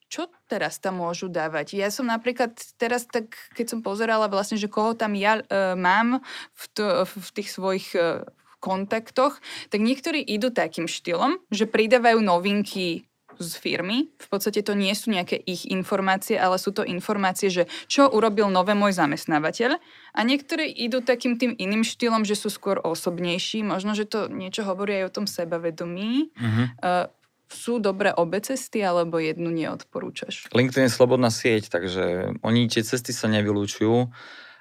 čo 0.08 0.32
teraz 0.48 0.80
tam 0.80 1.04
môžu 1.04 1.28
dávať? 1.28 1.76
Ja 1.76 1.92
som 1.92 2.08
napríklad 2.08 2.56
teraz 2.80 3.04
tak, 3.04 3.36
keď 3.52 3.76
som 3.76 3.80
pozerala 3.84 4.26
vlastne, 4.32 4.56
že 4.56 4.72
koho 4.72 4.96
tam 4.96 5.12
ja 5.12 5.40
e, 5.40 5.44
mám 5.76 6.24
v, 6.56 6.64
to, 6.72 7.04
v 7.04 7.28
tých 7.36 7.48
svojich 7.52 7.92
e, 7.92 8.24
kontaktoch, 8.58 9.38
tak 9.68 9.80
niektorí 9.84 10.24
idú 10.24 10.48
takým 10.48 10.88
štýlom, 10.88 11.38
že 11.52 11.68
pridávajú 11.68 12.24
novinky 12.24 13.08
z 13.38 13.52
firmy. 13.54 14.10
V 14.18 14.28
podstate 14.28 14.66
to 14.66 14.74
nie 14.74 14.90
sú 14.92 15.14
nejaké 15.14 15.38
ich 15.38 15.70
informácie, 15.70 16.34
ale 16.34 16.58
sú 16.58 16.74
to 16.74 16.82
informácie, 16.82 17.48
že 17.48 17.70
čo 17.86 18.10
urobil 18.10 18.50
nové 18.50 18.74
môj 18.74 18.98
zamestnávateľ. 18.98 19.78
A 20.14 20.20
niektorí 20.26 20.66
idú 20.66 21.00
takým 21.00 21.38
tým 21.38 21.54
iným 21.54 21.86
štýlom, 21.86 22.26
že 22.26 22.34
sú 22.34 22.50
skôr 22.50 22.82
osobnejší. 22.82 23.62
Možno, 23.62 23.94
že 23.94 24.10
to 24.10 24.26
niečo 24.26 24.66
hovorí 24.66 24.98
aj 25.02 25.04
o 25.06 25.14
tom 25.22 25.26
sebavedomí. 25.30 26.34
Uh-huh. 26.34 26.66
Uh, 26.82 27.06
sú 27.48 27.80
dobré 27.80 28.12
obe 28.12 28.38
cesty, 28.44 28.84
alebo 28.84 29.16
jednu 29.16 29.48
neodporúčaš? 29.48 30.52
LinkedIn 30.52 30.88
je 30.88 30.92
slobodná 30.92 31.32
sieť, 31.32 31.72
takže 31.72 32.36
oni 32.44 32.68
tie 32.68 32.84
cesty 32.84 33.16
sa 33.16 33.26
nevylúčujú, 33.32 34.12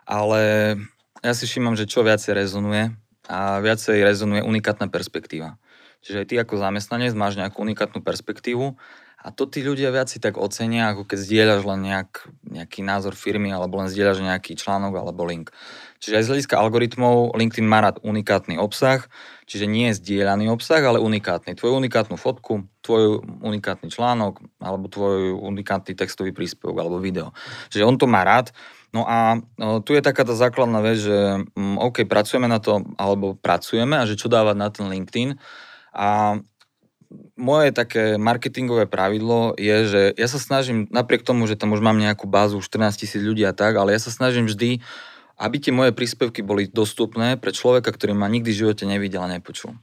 ale 0.08 0.41
ja 1.21 1.34
si 1.36 1.43
všímam, 1.43 1.76
že 1.76 1.89
čo 1.89 2.04
viacej 2.08 2.34
rezonuje 2.36 2.95
a 3.28 3.60
viacej 3.60 4.00
rezonuje 4.08 4.41
unikátna 4.41 4.88
perspektíva. 4.88 5.60
Čiže 6.06 6.23
aj 6.23 6.28
ty 6.32 6.36
ako 6.39 6.56
zamestnanec 6.56 7.12
máš 7.17 7.36
nejakú 7.36 7.60
unikátnu 7.60 8.00
perspektívu 8.00 8.80
a 9.17 9.28
to 9.34 9.50
tí 9.50 9.65
ľudia 9.65 9.89
viac 9.89 10.08
si 10.08 10.21
tak 10.21 10.38
ocenia, 10.38 10.93
ako 10.93 11.10
keď 11.10 11.19
zdieľaš 11.19 11.62
len 11.65 11.80
nejak, 11.89 12.12
nejaký 12.47 12.80
názor 12.86 13.17
firmy 13.17 13.50
alebo 13.50 13.82
len 13.82 13.89
zdieľaš 13.89 14.23
nejaký 14.23 14.56
článok 14.56 14.93
alebo 14.93 15.26
link. 15.26 15.50
Čiže 16.00 16.15
aj 16.15 16.23
z 16.23 16.30
hľadiska 16.32 16.56
algoritmov 16.56 17.34
LinkedIn 17.34 17.67
má 17.67 17.82
rád 17.82 17.97
unikátny 18.06 18.62
obsah, 18.62 19.10
čiže 19.47 19.65
nie 19.65 19.89
je 19.89 19.97
zdieľaný 20.03 20.51
obsah, 20.51 20.83
ale 20.83 20.99
unikátny. 20.99 21.55
Tvoju 21.55 21.79
unikátnu 21.79 22.19
fotku, 22.19 22.67
tvoj 22.83 23.23
unikátny 23.39 23.88
článok 23.88 24.43
alebo 24.60 24.91
tvoj 24.91 25.39
unikátny 25.39 25.95
textový 25.95 26.36
príspevok 26.36 26.75
alebo 26.83 26.99
video. 26.99 27.31
Čiže 27.71 27.88
on 27.88 27.95
to 27.95 28.12
má 28.12 28.27
rád. 28.27 28.51
No 28.91 29.07
a 29.07 29.39
no, 29.55 29.79
tu 29.79 29.95
je 29.95 30.03
taká 30.03 30.27
tá 30.27 30.36
základná 30.36 30.83
vec, 30.83 30.99
že 30.99 31.47
mm, 31.55 31.79
OK, 31.79 32.03
pracujeme 32.03 32.51
na 32.51 32.60
to, 32.60 32.83
alebo 32.99 33.39
pracujeme 33.39 33.95
a 33.95 34.07
že 34.07 34.19
čo 34.19 34.27
dávať 34.27 34.55
na 34.60 34.67
ten 34.67 34.86
LinkedIn. 34.91 35.39
A 35.95 36.39
moje 37.39 37.71
také 37.71 38.19
marketingové 38.19 38.83
pravidlo 38.83 39.55
je, 39.55 39.77
že 39.88 40.01
ja 40.19 40.27
sa 40.27 40.39
snažím, 40.39 40.91
napriek 40.91 41.23
tomu, 41.23 41.47
že 41.47 41.55
tam 41.55 41.71
už 41.71 41.79
mám 41.79 41.95
nejakú 41.95 42.27
bázu 42.27 42.60
14 42.60 42.99
tisíc 42.99 43.23
ľudí 43.23 43.47
a 43.47 43.55
tak, 43.55 43.79
ale 43.79 43.95
ja 43.95 43.99
sa 44.03 44.12
snažím 44.12 44.51
vždy, 44.51 44.83
aby 45.38 45.62
tie 45.62 45.73
moje 45.73 45.93
príspevky 45.93 46.41
boli 46.41 46.65
dostupné 46.69 47.38
pre 47.38 47.54
človeka, 47.54 47.93
ktorý 47.93 48.17
ma 48.17 48.26
nikdy 48.26 48.50
v 48.54 48.60
živote 48.65 48.84
nevidel 48.89 49.21
a 49.21 49.30
nepočul. 49.30 49.78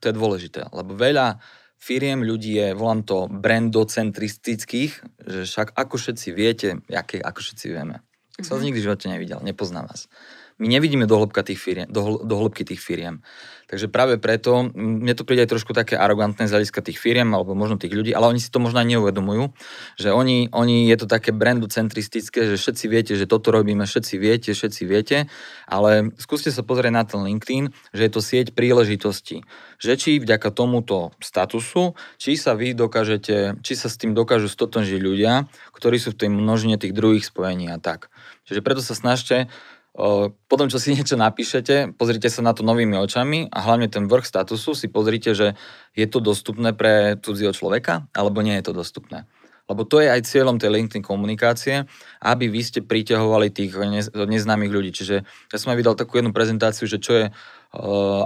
To 0.00 0.04
je 0.06 0.14
dôležité, 0.14 0.70
lebo 0.70 0.94
veľa 0.94 1.42
firiem 1.76 2.22
ľudí 2.22 2.56
je, 2.56 2.72
volám 2.72 3.02
to 3.02 3.26
brandocentristických, 3.26 4.92
že 5.26 5.40
však 5.44 5.74
ako 5.74 5.94
všetci 5.98 6.28
viete, 6.32 6.68
aké, 6.88 7.18
ako 7.18 7.38
všetci 7.42 7.66
vieme. 7.70 8.00
Tak 8.36 8.44
som 8.46 8.58
mhm. 8.60 8.70
nikdy 8.70 8.78
v 8.80 8.86
živote 8.86 9.06
nevidel, 9.10 9.38
nepoznám 9.42 9.90
vás. 9.90 10.06
My 10.56 10.72
nevidíme 10.72 11.04
do, 11.04 11.20
tých 11.28 11.60
firiem, 11.60 11.84
do, 11.92 12.24
hĺbky 12.24 12.64
tých 12.64 12.80
firiem. 12.80 13.20
Takže 13.66 13.90
práve 13.90 14.16
preto, 14.16 14.70
mne 14.72 15.10
to 15.18 15.26
príde 15.26 15.42
aj 15.42 15.52
trošku 15.52 15.74
také 15.74 15.98
arogantné 15.98 16.46
z 16.46 16.54
hľadiska 16.54 16.86
tých 16.86 17.02
firiem, 17.02 17.34
alebo 17.34 17.52
možno 17.52 17.76
tých 17.76 17.92
ľudí, 17.92 18.14
ale 18.14 18.30
oni 18.30 18.38
si 18.38 18.48
to 18.48 18.62
možno 18.62 18.78
aj 18.78 18.88
neuvedomujú, 18.94 19.50
že 19.98 20.14
oni, 20.14 20.54
oni 20.54 20.86
je 20.86 20.96
to 21.02 21.10
také 21.10 21.34
brandocentristické, 21.34 22.46
že 22.46 22.56
všetci 22.62 22.84
viete, 22.86 23.12
že 23.18 23.26
toto 23.26 23.50
robíme, 23.50 23.82
všetci 23.82 24.14
viete, 24.22 24.54
všetci 24.54 24.82
viete, 24.86 25.26
ale 25.66 26.14
skúste 26.14 26.54
sa 26.54 26.62
pozrieť 26.62 26.94
na 26.94 27.02
ten 27.02 27.20
LinkedIn, 27.26 27.74
že 27.90 28.02
je 28.06 28.12
to 28.14 28.22
sieť 28.22 28.54
príležitostí. 28.54 29.42
Že 29.82 29.92
či 29.98 30.10
vďaka 30.22 30.54
tomuto 30.54 31.10
statusu, 31.18 31.98
či 32.22 32.38
sa 32.38 32.54
vy 32.54 32.72
dokážete, 32.72 33.60
či 33.66 33.72
sa 33.74 33.90
s 33.90 33.98
tým 33.98 34.14
dokážu 34.14 34.46
stotožiť 34.46 35.02
ľudia, 35.02 35.50
ktorí 35.74 35.98
sú 35.98 36.14
v 36.14 36.24
tej 36.24 36.30
množine 36.30 36.78
tých 36.78 36.94
druhých 36.94 37.26
spojení 37.26 37.68
a 37.68 37.82
tak. 37.82 38.14
Čiže 38.46 38.62
preto 38.62 38.78
sa 38.78 38.94
snažte 38.94 39.50
potom, 40.46 40.68
čo 40.68 40.76
si 40.76 40.92
niečo 40.92 41.16
napíšete, 41.16 41.96
pozrite 41.96 42.28
sa 42.28 42.44
na 42.44 42.52
to 42.52 42.60
novými 42.60 43.00
očami 43.00 43.48
a 43.48 43.64
hlavne 43.64 43.88
ten 43.88 44.04
vrch 44.04 44.28
statusu 44.28 44.76
si 44.76 44.92
pozrite, 44.92 45.32
že 45.32 45.56
je 45.96 46.04
to 46.04 46.20
dostupné 46.20 46.76
pre 46.76 47.16
cudzieho 47.16 47.56
človeka, 47.56 48.04
alebo 48.12 48.44
nie 48.44 48.60
je 48.60 48.68
to 48.68 48.76
dostupné. 48.76 49.24
Lebo 49.66 49.82
to 49.82 49.98
je 49.98 50.06
aj 50.06 50.30
cieľom 50.30 50.62
tej 50.62 50.70
LinkedIn 50.70 51.02
komunikácie, 51.02 51.90
aby 52.22 52.46
vy 52.46 52.60
ste 52.62 52.86
priťahovali 52.86 53.50
tých 53.50 53.74
neznámych 54.14 54.70
ľudí. 54.70 54.94
Čiže 54.94 55.26
ja 55.26 55.56
som 55.58 55.74
aj 55.74 55.78
vydal 55.82 55.98
takú 55.98 56.22
jednu 56.22 56.30
prezentáciu, 56.30 56.86
že 56.86 57.02
čo 57.02 57.12
je, 57.18 57.26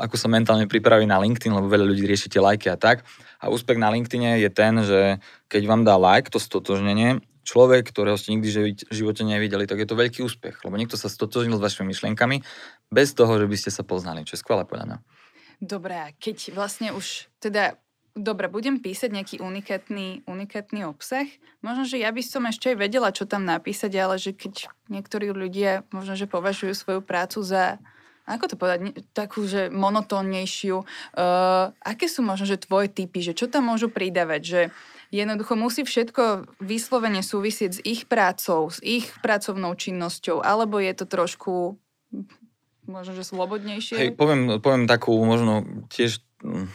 ako 0.04 0.20
sa 0.20 0.28
mentálne 0.28 0.68
pripraví 0.68 1.08
na 1.08 1.16
LinkedIn, 1.16 1.56
lebo 1.56 1.72
veľa 1.72 1.88
ľudí 1.88 2.04
riešite 2.04 2.36
lajky 2.36 2.68
a 2.68 2.76
tak. 2.76 3.08
A 3.40 3.48
úspech 3.48 3.80
na 3.80 3.88
LinkedIne 3.88 4.36
je 4.36 4.50
ten, 4.52 4.84
že 4.84 5.16
keď 5.48 5.62
vám 5.64 5.82
dá 5.88 5.96
like, 5.96 6.28
to 6.28 6.36
stotožnenie, 6.36 7.24
človek, 7.42 7.88
ktorého 7.88 8.16
ste 8.16 8.36
nikdy 8.36 8.76
v 8.86 8.94
živote 8.94 9.22
nevideli, 9.24 9.64
tak 9.64 9.80
je 9.80 9.88
to 9.88 9.98
veľký 9.98 10.20
úspech, 10.24 10.62
lebo 10.64 10.76
niekto 10.76 11.00
sa 11.00 11.08
stotožnil 11.08 11.56
s 11.56 11.64
vašimi 11.64 11.90
myšlienkami 11.90 12.42
bez 12.92 13.16
toho, 13.16 13.32
že 13.40 13.46
by 13.48 13.56
ste 13.56 13.70
sa 13.72 13.82
poznali, 13.82 14.26
čo 14.28 14.36
je 14.36 14.42
skvelé 14.42 14.64
podľa 14.68 14.86
mňa. 14.86 14.98
Dobre, 15.60 16.16
keď 16.16 16.56
vlastne 16.56 16.96
už 16.96 17.28
teda 17.36 17.76
dobre, 18.16 18.48
budem 18.48 18.80
písať 18.80 19.10
nejaký 19.12 19.36
unikátny, 19.44 20.24
unikátny 20.24 20.88
obsah. 20.88 21.28
Možno, 21.60 21.84
že 21.86 22.00
ja 22.00 22.10
by 22.10 22.22
som 22.24 22.48
ešte 22.48 22.74
aj 22.74 22.76
vedela, 22.80 23.14
čo 23.14 23.28
tam 23.28 23.44
napísať, 23.46 23.92
ale 24.00 24.16
že 24.16 24.32
keď 24.32 24.72
niektorí 24.88 25.30
ľudia 25.30 25.84
možno, 25.94 26.16
že 26.16 26.30
považujú 26.30 26.72
svoju 26.74 27.00
prácu 27.04 27.44
za 27.44 27.78
ako 28.28 28.44
to 28.50 28.56
povedať, 28.56 28.78
takú, 29.12 29.44
že 29.44 29.72
monotónnejšiu. 29.72 30.76
Uh, 30.80 31.72
aké 31.82 32.06
sú 32.06 32.20
možno, 32.24 32.46
že 32.48 32.60
tvoje 32.60 32.92
typy, 32.92 33.24
že 33.24 33.36
čo 33.36 33.48
tam 33.48 33.72
môžu 33.72 33.88
pridávať, 33.88 34.42
že 34.42 34.60
jednoducho 35.10 35.58
musí 35.58 35.82
všetko 35.82 36.50
vyslovene 36.62 37.24
súvisieť 37.24 37.70
s 37.76 37.80
ich 37.82 38.06
prácou, 38.06 38.70
s 38.70 38.78
ich 38.84 39.10
pracovnou 39.24 39.74
činnosťou, 39.74 40.44
alebo 40.44 40.78
je 40.78 40.92
to 40.94 41.04
trošku 41.08 41.52
možno, 42.86 43.12
že 43.14 43.26
slobodnejšie? 43.26 43.96
Hej, 43.98 44.10
poviem, 44.14 44.58
poviem 44.62 44.86
takú 44.86 45.14
možno 45.22 45.86
tiež 45.90 46.22
hm, 46.42 46.66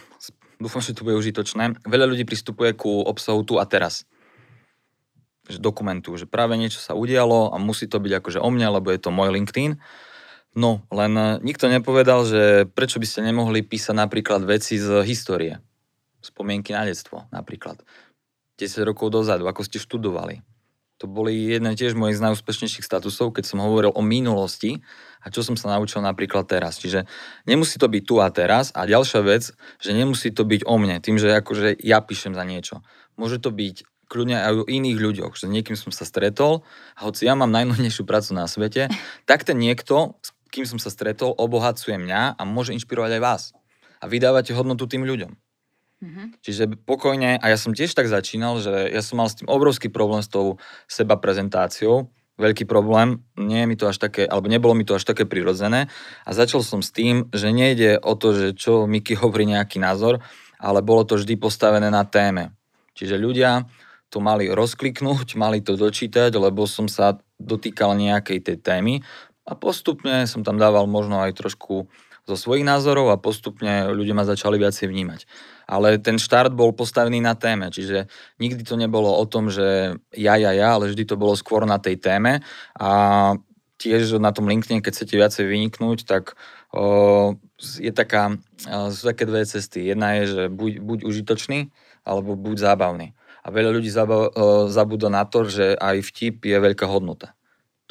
Dúfam, 0.56 0.80
že 0.80 0.96
to 0.96 1.04
bude 1.04 1.20
užitočné. 1.20 1.84
Veľa 1.84 2.08
ľudí 2.08 2.24
pristupuje 2.24 2.72
ku 2.72 3.04
obsahu 3.04 3.44
tu 3.44 3.60
a 3.60 3.68
teraz. 3.68 4.08
Že 5.52 5.60
dokumentu, 5.60 6.16
že 6.16 6.26
práve 6.26 6.56
niečo 6.56 6.80
sa 6.80 6.96
udialo 6.96 7.52
a 7.52 7.60
musí 7.60 7.92
to 7.92 8.00
byť 8.00 8.24
akože 8.24 8.40
o 8.40 8.50
mne, 8.50 8.80
lebo 8.80 8.90
je 8.90 9.00
to 9.00 9.12
môj 9.12 9.36
LinkedIn. 9.36 9.78
No, 10.56 10.82
len 10.90 11.14
eh, 11.16 11.38
nikto 11.44 11.68
nepovedal, 11.68 12.24
že 12.24 12.66
prečo 12.72 12.98
by 12.98 13.08
ste 13.08 13.28
nemohli 13.28 13.62
písať 13.62 13.96
napríklad 13.96 14.42
veci 14.48 14.80
z 14.80 15.04
histórie. 15.04 15.60
Spomienky 16.24 16.74
na 16.74 16.88
detstvo 16.88 17.28
napríklad. 17.30 17.84
10 18.56 18.88
rokov 18.88 19.12
dozadu, 19.12 19.46
ako 19.46 19.68
ste 19.68 19.84
študovali 19.84 20.40
to 20.96 21.12
boli 21.12 21.52
jedné 21.52 21.76
tiež 21.76 21.92
mojich 21.92 22.16
z 22.16 22.24
najúspešnejších 22.24 22.88
statusov, 22.88 23.36
keď 23.36 23.44
som 23.52 23.60
hovoril 23.60 23.92
o 23.92 24.00
minulosti 24.00 24.80
a 25.20 25.28
čo 25.28 25.44
som 25.44 25.60
sa 25.60 25.76
naučil 25.76 26.00
napríklad 26.00 26.48
teraz. 26.48 26.80
Čiže 26.80 27.04
nemusí 27.44 27.76
to 27.76 27.92
byť 27.92 28.04
tu 28.08 28.24
a 28.24 28.32
teraz. 28.32 28.72
A 28.72 28.88
ďalšia 28.88 29.20
vec, 29.28 29.52
že 29.84 29.92
nemusí 29.92 30.32
to 30.32 30.48
byť 30.48 30.64
o 30.64 30.76
mne, 30.80 31.04
tým, 31.04 31.20
že 31.20 31.36
akože 31.36 31.84
ja 31.84 32.00
píšem 32.00 32.32
za 32.32 32.48
niečo. 32.48 32.80
Môže 33.20 33.44
to 33.44 33.52
byť 33.52 33.84
kľudne 34.08 34.38
aj 34.38 34.54
o 34.64 34.70
iných 34.70 34.98
ľuďoch, 35.02 35.34
že 35.36 35.50
niekým 35.50 35.76
som 35.76 35.90
sa 35.90 36.06
stretol 36.06 36.64
a 36.96 37.10
hoci 37.10 37.26
ja 37.26 37.34
mám 37.34 37.50
najnudnejšiu 37.52 38.06
prácu 38.06 38.38
na 38.38 38.46
svete, 38.46 38.88
tak 39.26 39.42
ten 39.44 39.58
niekto, 39.58 40.16
s 40.22 40.30
kým 40.56 40.64
som 40.64 40.80
sa 40.80 40.88
stretol, 40.88 41.36
obohacuje 41.36 42.00
mňa 42.00 42.40
a 42.40 42.42
môže 42.48 42.72
inšpirovať 42.72 43.20
aj 43.20 43.22
vás. 43.22 43.44
A 44.00 44.08
vydávate 44.08 44.56
hodnotu 44.56 44.88
tým 44.88 45.04
ľuďom. 45.04 45.36
Mm-hmm. 46.00 46.28
Čiže 46.40 46.64
pokojne, 46.88 47.36
a 47.40 47.46
ja 47.52 47.58
som 47.60 47.76
tiež 47.76 47.92
tak 47.92 48.08
začínal, 48.08 48.64
že 48.64 48.88
ja 48.88 49.04
som 49.04 49.20
mal 49.20 49.28
s 49.28 49.36
tým 49.36 49.52
obrovský 49.52 49.92
problém 49.92 50.24
s 50.24 50.32
tou 50.32 50.56
seba 50.88 51.20
prezentáciou, 51.20 52.08
veľký 52.36 52.68
problém, 52.68 53.24
nie 53.40 53.64
je 53.64 53.68
mi 53.68 53.76
to 53.80 53.88
až 53.88 54.00
také, 54.00 54.28
alebo 54.28 54.52
nebolo 54.52 54.76
mi 54.76 54.84
to 54.84 54.96
až 54.96 55.08
také 55.08 55.24
prirodzené 55.24 55.88
a 56.28 56.30
začal 56.36 56.68
som 56.68 56.84
s 56.84 56.92
tým, 56.92 57.32
že 57.32 57.48
nejde 57.56 57.96
o 58.04 58.14
to, 58.20 58.36
že 58.36 58.48
čo 58.60 58.84
Miky 58.92 59.16
hovorí 59.16 59.48
nejaký 59.48 59.80
názor, 59.80 60.20
ale 60.60 60.84
bolo 60.84 61.08
to 61.08 61.16
vždy 61.16 61.40
postavené 61.40 61.88
na 61.88 62.04
téme. 62.04 62.52
Čiže 62.92 63.16
ľudia 63.16 63.64
to 64.12 64.20
mali 64.20 64.52
rozkliknúť, 64.52 65.40
mali 65.40 65.64
to 65.64 65.80
dočítať, 65.80 66.32
lebo 66.36 66.68
som 66.68 66.92
sa 66.92 67.20
dotýkal 67.40 67.96
nejakej 67.96 68.40
tej 68.44 68.58
témy 68.60 69.00
a 69.46 69.54
postupne 69.54 70.26
som 70.26 70.42
tam 70.42 70.58
dával 70.58 70.90
možno 70.90 71.22
aj 71.22 71.38
trošku 71.38 71.88
zo 72.26 72.36
svojich 72.36 72.66
názorov 72.66 73.14
a 73.14 73.22
postupne 73.22 73.94
ľudia 73.94 74.18
ma 74.18 74.26
začali 74.26 74.58
viacej 74.58 74.90
vnímať 74.90 75.30
ale 75.66 75.98
ten 75.98 76.22
štart 76.22 76.54
bol 76.54 76.72
postavený 76.72 77.20
na 77.22 77.34
téme, 77.34 77.74
čiže 77.74 78.06
nikdy 78.38 78.62
to 78.62 78.78
nebolo 78.78 79.10
o 79.10 79.26
tom, 79.26 79.50
že 79.50 79.98
ja, 80.14 80.38
ja, 80.38 80.54
ja, 80.54 80.78
ale 80.78 80.94
vždy 80.94 81.04
to 81.10 81.18
bolo 81.18 81.34
skôr 81.34 81.66
na 81.66 81.82
tej 81.82 81.98
téme 81.98 82.46
a 82.78 82.90
tiež 83.82 84.22
na 84.22 84.32
tom 84.32 84.48
LinkedIn, 84.48 84.80
keď 84.80 84.94
chcete 84.94 85.16
viacej 85.20 85.46
vyniknúť, 85.52 86.08
tak 86.08 86.40
o, 86.72 87.36
je 87.60 87.92
taká, 87.92 88.40
sú 88.94 89.02
také 89.04 89.28
dve 89.28 89.44
cesty. 89.44 89.84
Jedna 89.92 90.16
je, 90.22 90.24
že 90.32 90.44
buď, 90.48 90.80
buď 90.80 91.00
užitočný, 91.04 91.74
alebo 92.08 92.40
buď 92.40 92.72
zábavný. 92.72 93.12
A 93.44 93.52
veľa 93.52 93.76
ľudí 93.76 93.92
zabúda 94.72 95.10
na 95.12 95.28
to, 95.28 95.46
že 95.46 95.76
aj 95.76 96.02
vtip 96.08 96.48
je 96.48 96.58
veľká 96.58 96.88
hodnota. 96.88 97.35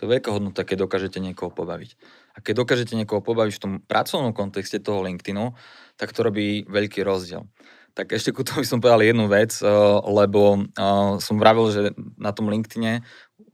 To 0.04 0.12
je 0.12 0.20
veľká 0.20 0.36
hodnota, 0.36 0.68
keď 0.68 0.84
dokážete 0.84 1.16
niekoho 1.16 1.48
pobaviť. 1.48 1.96
A 2.36 2.44
keď 2.44 2.60
dokážete 2.60 2.92
niekoho 2.92 3.24
pobaviť 3.24 3.56
v 3.56 3.62
tom 3.64 3.72
pracovnom 3.80 4.36
kontexte 4.36 4.76
toho 4.76 5.00
LinkedInu, 5.00 5.56
tak 5.96 6.12
to 6.12 6.20
robí 6.20 6.68
veľký 6.68 7.00
rozdiel. 7.00 7.48
Tak 7.96 8.12
ešte 8.12 8.36
ku 8.36 8.44
tomu 8.44 8.60
by 8.60 8.68
som 8.68 8.84
povedal 8.84 9.00
jednu 9.00 9.32
vec, 9.32 9.56
eh, 9.64 9.72
lebo 10.04 10.60
eh, 10.60 11.12
som 11.24 11.40
vravil, 11.40 11.72
že 11.72 11.82
na 12.20 12.36
tom 12.36 12.52
LinkedIne, 12.52 13.00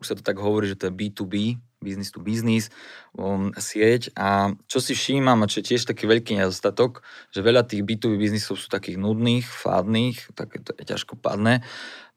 už 0.03 0.11
sa 0.11 0.19
to 0.19 0.27
tak 0.27 0.43
hovorí, 0.43 0.67
že 0.67 0.75
to 0.75 0.91
je 0.91 0.99
B2B, 0.99 1.63
business 1.79 2.11
to 2.11 2.19
business, 2.19 2.67
um, 3.15 3.55
sieť 3.55 4.11
a 4.19 4.51
čo 4.67 4.83
si 4.83 4.99
všímam, 4.99 5.39
a 5.39 5.47
čo 5.47 5.63
je 5.63 5.71
tiež 5.71 5.87
taký 5.87 6.11
veľký 6.11 6.35
nedostatok, 6.35 7.07
že 7.31 7.47
veľa 7.47 7.63
tých 7.63 7.87
B2B 7.87 8.19
biznisov 8.19 8.59
sú 8.59 8.67
takých 8.67 8.99
nudných, 8.99 9.47
fádnych, 9.47 10.35
také 10.35 10.67
to 10.67 10.75
ťažko 10.75 11.15
padné. 11.15 11.63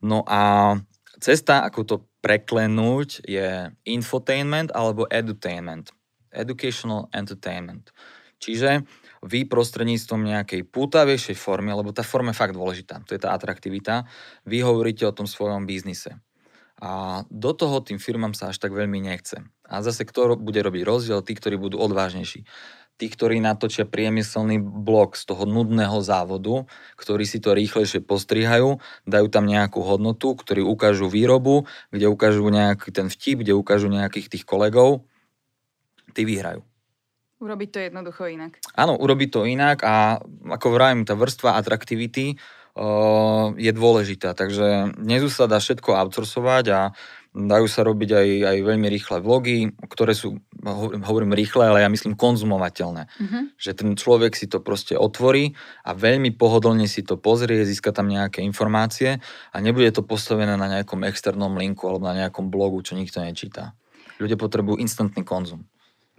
No 0.02 0.26
a 0.26 0.74
cesta, 1.22 1.62
ako 1.64 1.80
to 1.86 1.96
preklenúť, 2.24 3.28
je 3.28 3.68
infotainment 3.84 4.72
alebo 4.72 5.04
edutainment. 5.12 5.92
Educational 6.32 7.12
entertainment. 7.12 7.92
Čiže 8.40 8.88
vy 9.24 9.48
prostredníctvom 9.48 10.24
nejakej 10.24 10.68
pútavejšej 10.68 11.36
formy, 11.36 11.76
lebo 11.76 11.96
tá 11.96 12.04
forma 12.04 12.32
je 12.32 12.40
fakt 12.40 12.56
dôležitá, 12.56 13.04
to 13.08 13.16
je 13.16 13.22
tá 13.22 13.32
atraktivita, 13.32 14.04
vy 14.44 14.60
hovoríte 14.60 15.08
o 15.08 15.16
tom 15.16 15.28
svojom 15.28 15.64
biznise. 15.64 16.20
A 16.84 17.24
do 17.32 17.56
toho 17.56 17.80
tým 17.80 17.96
firmám 17.96 18.36
sa 18.36 18.52
až 18.52 18.60
tak 18.60 18.76
veľmi 18.76 19.00
nechce. 19.00 19.40
A 19.64 19.80
zase 19.80 20.04
kto 20.04 20.36
bude 20.36 20.60
robiť 20.60 20.84
rozdiel? 20.84 21.24
Tí, 21.24 21.32
ktorí 21.40 21.56
budú 21.56 21.80
odvážnejší. 21.80 22.44
Tí, 22.94 23.10
ktorí 23.10 23.42
natočia 23.42 23.90
priemyselný 23.90 24.62
blok 24.62 25.18
z 25.18 25.26
toho 25.26 25.50
nudného 25.50 25.98
závodu, 26.06 26.70
ktorí 26.94 27.26
si 27.26 27.42
to 27.42 27.58
rýchlejšie 27.58 28.06
postrihajú, 28.06 28.78
dajú 29.10 29.28
tam 29.34 29.50
nejakú 29.50 29.82
hodnotu, 29.82 30.38
ktorí 30.38 30.62
ukážu 30.62 31.10
výrobu, 31.10 31.66
kde 31.90 32.06
ukážu 32.06 32.46
nejaký 32.54 32.94
ten 32.94 33.10
vtip, 33.10 33.42
kde 33.42 33.58
ukážu 33.58 33.90
nejakých 33.90 34.38
tých 34.38 34.46
kolegov, 34.46 35.10
tí 36.14 36.22
vyhrajú. 36.22 36.62
Urobiť 37.44 37.70
to 37.76 37.80
jednoducho 37.82 38.24
inak. 38.30 38.62
Áno, 38.72 38.96
urobiť 38.96 39.30
to 39.36 39.42
inak 39.44 39.84
a 39.84 40.22
ako 40.48 40.68
vravím, 40.72 41.04
tá 41.04 41.12
vrstva 41.18 41.60
atraktivity 41.60 42.40
uh, 42.78 43.52
je 43.60 43.72
dôležitá, 43.76 44.32
takže 44.32 44.96
dnes 44.96 45.28
sa 45.28 45.50
dá 45.50 45.60
všetko 45.60 45.92
outsourcovať 45.92 46.66
a 46.72 46.80
dajú 47.34 47.66
sa 47.66 47.82
robiť 47.82 48.10
aj, 48.14 48.30
aj 48.46 48.58
veľmi 48.62 48.88
rýchle 48.94 49.18
vlogy, 49.20 49.74
ktoré 49.90 50.14
sú, 50.14 50.38
hovorím 51.02 51.34
rýchle, 51.34 51.66
ale 51.66 51.82
ja 51.82 51.90
myslím 51.90 52.14
konzumovateľné. 52.14 53.10
Uh-huh. 53.10 53.44
Že 53.58 53.72
ten 53.74 53.90
človek 53.98 54.38
si 54.38 54.46
to 54.46 54.62
proste 54.62 54.94
otvorí 54.94 55.58
a 55.82 55.98
veľmi 55.98 56.38
pohodlne 56.38 56.86
si 56.86 57.02
to 57.02 57.18
pozrie, 57.18 57.66
získa 57.66 57.90
tam 57.90 58.08
nejaké 58.10 58.46
informácie 58.46 59.18
a 59.50 59.58
nebude 59.58 59.90
to 59.90 60.06
postavené 60.06 60.54
na 60.54 60.70
nejakom 60.70 61.02
externom 61.10 61.58
linku 61.58 61.90
alebo 61.90 62.06
na 62.06 62.26
nejakom 62.26 62.54
blogu, 62.54 62.86
čo 62.86 62.94
nikto 62.94 63.20
nečíta. 63.26 63.74
Ľudia 64.22 64.38
potrebujú 64.38 64.78
instantný 64.78 65.26
konzum. 65.26 65.66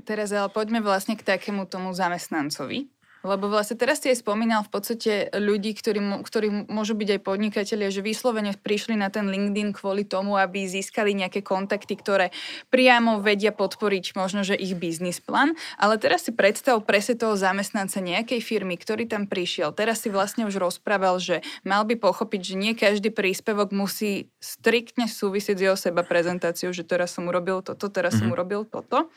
Teraz 0.05 0.35
ale 0.35 0.51
poďme 0.53 0.85
vlastne 0.85 1.17
k 1.17 1.25
takému 1.25 1.65
tomu 1.71 1.95
zamestnancovi. 1.95 2.93
Lebo 3.25 3.49
vlastne 3.49 3.81
teraz 3.81 4.05
si 4.05 4.13
aj 4.13 4.21
spomínal 4.21 4.63
v 4.69 4.71
podstate 4.71 5.33
ľudí, 5.33 5.73
ktorí, 5.73 5.99
ktorí 6.21 6.69
môžu 6.69 6.93
byť 6.93 7.09
aj 7.17 7.21
podnikatelia, 7.25 7.89
že 7.89 8.05
vyslovene 8.05 8.53
prišli 8.53 9.01
na 9.01 9.09
ten 9.09 9.25
LinkedIn 9.33 9.73
kvôli 9.73 10.05
tomu, 10.05 10.37
aby 10.37 10.69
získali 10.69 11.17
nejaké 11.17 11.41
kontakty, 11.41 11.97
ktoré 11.97 12.37
priamo 12.69 13.25
vedia 13.25 13.51
podporiť 13.51 14.13
možno, 14.13 14.45
že 14.45 14.53
ich 14.53 14.77
biznis 14.77 15.25
plán. 15.25 15.57
Ale 15.81 15.97
teraz 15.97 16.29
si 16.29 16.37
predstav 16.37 16.85
presne 16.85 17.17
toho 17.17 17.33
zamestnanca 17.35 18.05
nejakej 18.05 18.45
firmy, 18.45 18.77
ktorý 18.77 19.09
tam 19.09 19.25
prišiel. 19.25 19.73
Teraz 19.73 20.05
si 20.05 20.13
vlastne 20.13 20.45
už 20.45 20.61
rozprával, 20.61 21.17
že 21.17 21.41
mal 21.65 21.89
by 21.89 21.97
pochopiť, 21.97 22.41
že 22.45 22.55
nie 22.61 22.73
každý 22.77 23.09
príspevok 23.09 23.73
musí 23.73 24.29
striktne 24.37 25.09
súvisieť 25.09 25.57
s 25.57 25.65
jeho 25.65 25.79
seba 25.81 26.05
prezentáciou, 26.05 26.77
že 26.77 26.85
teraz 26.85 27.17
som 27.17 27.25
urobil 27.25 27.65
toto, 27.65 27.89
teraz 27.89 28.13
mm-hmm. 28.15 28.21
som 28.21 28.29
mhm. 28.29 28.35
urobil 28.37 28.61
toto. 28.69 29.09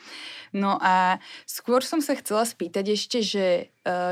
No 0.56 0.80
a 0.80 1.20
skôr 1.44 1.84
som 1.84 2.00
sa 2.00 2.16
chcela 2.16 2.48
spýtať 2.48 2.96
ešte, 2.96 3.18
že 3.20 3.68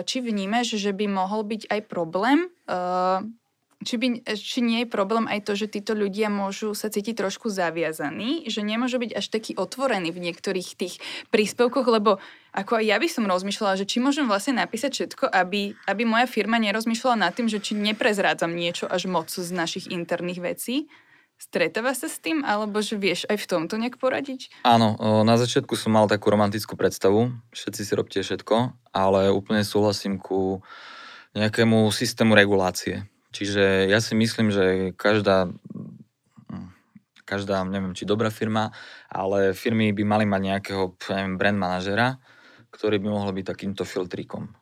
či 0.08 0.24
vnímaš, 0.24 0.76
že 0.80 0.90
by 0.96 1.06
mohol 1.10 1.44
byť 1.44 1.68
aj 1.68 1.80
problém 1.90 2.48
uh, 2.68 3.20
či, 3.86 4.00
by, 4.00 4.24
či 4.24 4.64
nie 4.64 4.82
je 4.82 4.88
problém 4.88 5.30
aj 5.30 5.46
to, 5.46 5.52
že 5.54 5.70
títo 5.70 5.94
ľudia 5.94 6.26
môžu 6.26 6.74
sa 6.74 6.90
cítiť 6.90 7.22
trošku 7.22 7.52
zaviazaní, 7.52 8.48
že 8.50 8.66
nemôžu 8.66 8.98
byť 8.98 9.12
až 9.14 9.26
taký 9.30 9.52
otvorený 9.54 10.10
v 10.10 10.22
niektorých 10.26 10.68
tých 10.74 10.98
príspevkoch, 11.30 11.86
lebo 11.86 12.18
ako 12.56 12.80
aj 12.80 12.84
ja 12.88 12.96
by 12.96 13.08
som 13.08 13.28
rozmýšľala, 13.30 13.78
že 13.78 13.86
či 13.86 14.02
môžem 14.02 14.24
vlastne 14.24 14.58
napísať 14.58 14.90
všetko, 14.96 15.28
aby, 15.28 15.76
aby 15.86 16.02
moja 16.02 16.24
firma 16.24 16.56
nerozmýšľala 16.56 17.28
nad 17.28 17.32
tým, 17.36 17.52
že 17.52 17.60
či 17.60 17.76
neprezrádzam 17.76 18.50
niečo 18.50 18.88
až 18.88 19.06
moc 19.06 19.28
z 19.28 19.50
našich 19.52 19.92
interných 19.92 20.40
vecí. 20.40 20.90
Stretáva 21.36 21.92
sa 21.92 22.08
s 22.08 22.16
tým, 22.16 22.40
alebo 22.42 22.80
že 22.80 22.96
vieš 22.96 23.28
aj 23.28 23.36
v 23.36 23.48
tomto 23.48 23.76
nejak 23.76 24.00
poradiť? 24.00 24.64
Áno, 24.64 24.96
na 25.22 25.36
začiatku 25.36 25.76
som 25.76 25.92
mal 25.92 26.08
takú 26.08 26.32
romantickú 26.32 26.80
predstavu, 26.80 27.28
všetci 27.52 27.80
si 27.84 27.92
robte 27.92 28.18
všetko, 28.24 28.72
ale 28.96 29.28
úplne 29.28 29.60
súhlasím 29.60 30.16
ku 30.16 30.64
nejakému 31.36 31.92
systému 31.92 32.32
regulácie 32.32 33.04
Čiže 33.36 33.92
ja 33.92 34.00
si 34.00 34.16
myslím, 34.16 34.48
že 34.48 34.96
každá, 34.96 35.52
každá, 37.28 37.68
neviem, 37.68 37.92
či 37.92 38.08
dobrá 38.08 38.32
firma, 38.32 38.72
ale 39.12 39.52
firmy 39.52 39.92
by 39.92 40.04
mali 40.08 40.24
mať 40.24 40.40
nejakého, 40.40 40.96
neviem, 41.12 41.36
brand 41.36 41.58
manažera, 41.60 42.16
ktorý 42.72 42.96
by 42.96 43.08
mohol 43.12 43.36
byť 43.36 43.44
takýmto 43.44 43.84
filtrikom. 43.84 44.56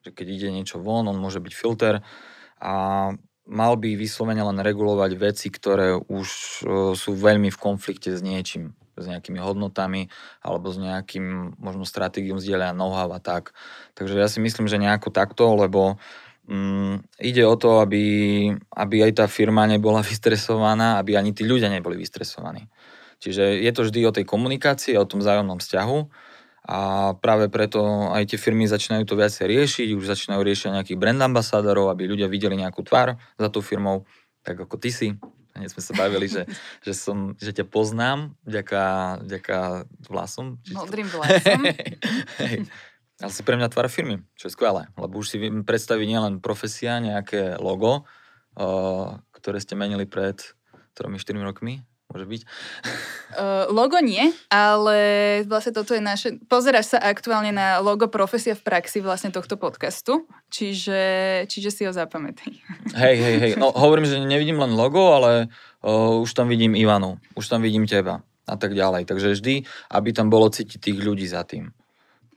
Že 0.00 0.16
keď 0.16 0.26
ide 0.32 0.48
niečo 0.48 0.80
von, 0.80 1.04
on 1.04 1.20
môže 1.20 1.44
byť 1.44 1.52
filter 1.52 2.00
a 2.56 2.74
mal 3.46 3.78
by 3.78 3.94
vyslovene 3.94 4.42
len 4.42 4.58
regulovať 4.58 5.10
veci, 5.16 5.48
ktoré 5.48 5.94
už 5.96 6.26
sú 6.94 7.10
veľmi 7.14 7.48
v 7.48 7.58
konflikte 7.58 8.10
s 8.12 8.20
niečím 8.20 8.74
s 8.96 9.04
nejakými 9.04 9.36
hodnotami 9.36 10.08
alebo 10.40 10.72
s 10.72 10.80
nejakým 10.80 11.58
možno 11.60 11.84
stratégiou 11.84 12.40
vzdielania 12.40 12.72
know-how 12.72 13.12
a 13.12 13.20
tak. 13.20 13.52
Takže 13.92 14.16
ja 14.16 14.24
si 14.24 14.40
myslím, 14.40 14.72
že 14.72 14.80
nejako 14.80 15.12
takto, 15.12 15.52
lebo 15.52 16.00
Mm, 16.46 17.02
ide 17.18 17.42
o 17.42 17.58
to, 17.58 17.82
aby, 17.82 18.54
aby 18.70 18.96
aj 19.02 19.12
tá 19.18 19.26
firma 19.26 19.66
nebola 19.66 19.98
vystresovaná, 20.06 21.02
aby 21.02 21.18
ani 21.18 21.34
tí 21.34 21.42
ľudia 21.42 21.66
neboli 21.66 21.98
vystresovaní. 21.98 22.70
Čiže 23.18 23.64
je 23.64 23.70
to 23.74 23.82
vždy 23.82 24.00
o 24.06 24.14
tej 24.14 24.24
komunikácii, 24.28 24.94
o 24.94 25.08
tom 25.08 25.24
vzájomnom 25.24 25.58
vzťahu 25.58 25.98
a 26.66 27.14
práve 27.14 27.46
preto 27.46 28.10
aj 28.10 28.34
tie 28.34 28.38
firmy 28.42 28.66
začínajú 28.66 29.06
to 29.06 29.14
viacej 29.14 29.46
riešiť, 29.46 29.88
už 29.94 30.10
začínajú 30.10 30.42
riešiť 30.42 30.74
nejakých 30.74 30.98
brand 30.98 31.22
ambasádorov, 31.22 31.94
aby 31.94 32.10
ľudia 32.10 32.26
videli 32.26 32.58
nejakú 32.58 32.82
tvár 32.82 33.14
za 33.38 33.48
tou 33.54 33.62
firmou, 33.62 34.02
tak 34.42 34.58
ako 34.58 34.74
ty 34.74 34.90
si. 34.90 35.08
Hneď 35.54 35.72
sme 35.72 35.82
sa 35.86 35.92
bavili, 35.94 36.26
že, 36.26 36.42
že, 36.86 36.92
som, 36.92 37.38
že 37.38 37.54
ťa 37.54 37.70
poznám 37.70 38.34
vďaka, 38.42 38.82
vďaka 39.22 39.58
vlasom. 40.10 40.58
Modrým 40.74 41.06
vlasom. 41.06 41.62
Ale 43.22 43.32
si 43.32 43.40
pre 43.46 43.56
mňa 43.56 43.72
tvár 43.72 43.88
firmy, 43.88 44.20
čo 44.36 44.50
je 44.50 44.52
skvelé, 44.52 44.92
lebo 45.00 45.24
už 45.24 45.32
si 45.32 45.36
viem 45.40 45.64
predstaviť 45.64 46.04
nielen 46.04 46.44
profesia, 46.44 47.00
nejaké 47.00 47.56
logo, 47.56 48.04
uh, 48.04 49.16
ktoré 49.32 49.56
ste 49.56 49.72
menili 49.72 50.04
pred 50.04 50.36
3-4 50.98 51.40
rokmi, 51.40 51.80
môže 52.10 52.26
byť? 52.26 52.40
Uh, 53.34 53.66
logo 53.78 53.98
nie, 53.98 54.30
ale 54.48 54.96
vlastne 55.44 55.74
toto 55.74 55.92
je 55.92 56.02
naše... 56.02 56.38
Pozeráš 56.46 56.96
sa 56.96 56.98
aktuálne 57.02 57.50
na 57.50 57.82
logo 57.82 58.06
Profesia 58.06 58.54
v 58.54 58.62
praxi 58.62 59.02
vlastne 59.02 59.34
tohto 59.34 59.58
podcastu, 59.58 60.24
čiže, 60.48 61.44
čiže 61.50 61.70
si 61.74 61.82
ho 61.84 61.92
zapamätaj. 61.92 62.52
Hej, 63.02 63.16
hej, 63.18 63.36
hej. 63.42 63.52
No 63.58 63.74
hovorím, 63.74 64.06
že 64.08 64.22
nevidím 64.22 64.62
len 64.62 64.72
logo, 64.72 65.12
ale 65.12 65.52
uh, 65.82 66.22
už 66.22 66.32
tam 66.32 66.48
vidím 66.48 66.72
Ivanu, 66.78 67.18
už 67.36 67.50
tam 67.50 67.60
vidím 67.60 67.84
teba 67.84 68.22
a 68.46 68.54
tak 68.54 68.72
ďalej. 68.72 69.10
Takže 69.10 69.34
vždy, 69.36 69.54
aby 69.90 70.08
tam 70.14 70.30
bolo 70.30 70.48
cítiť 70.48 70.78
tých 70.78 70.98
ľudí 71.02 71.26
za 71.26 71.42
tým. 71.42 71.74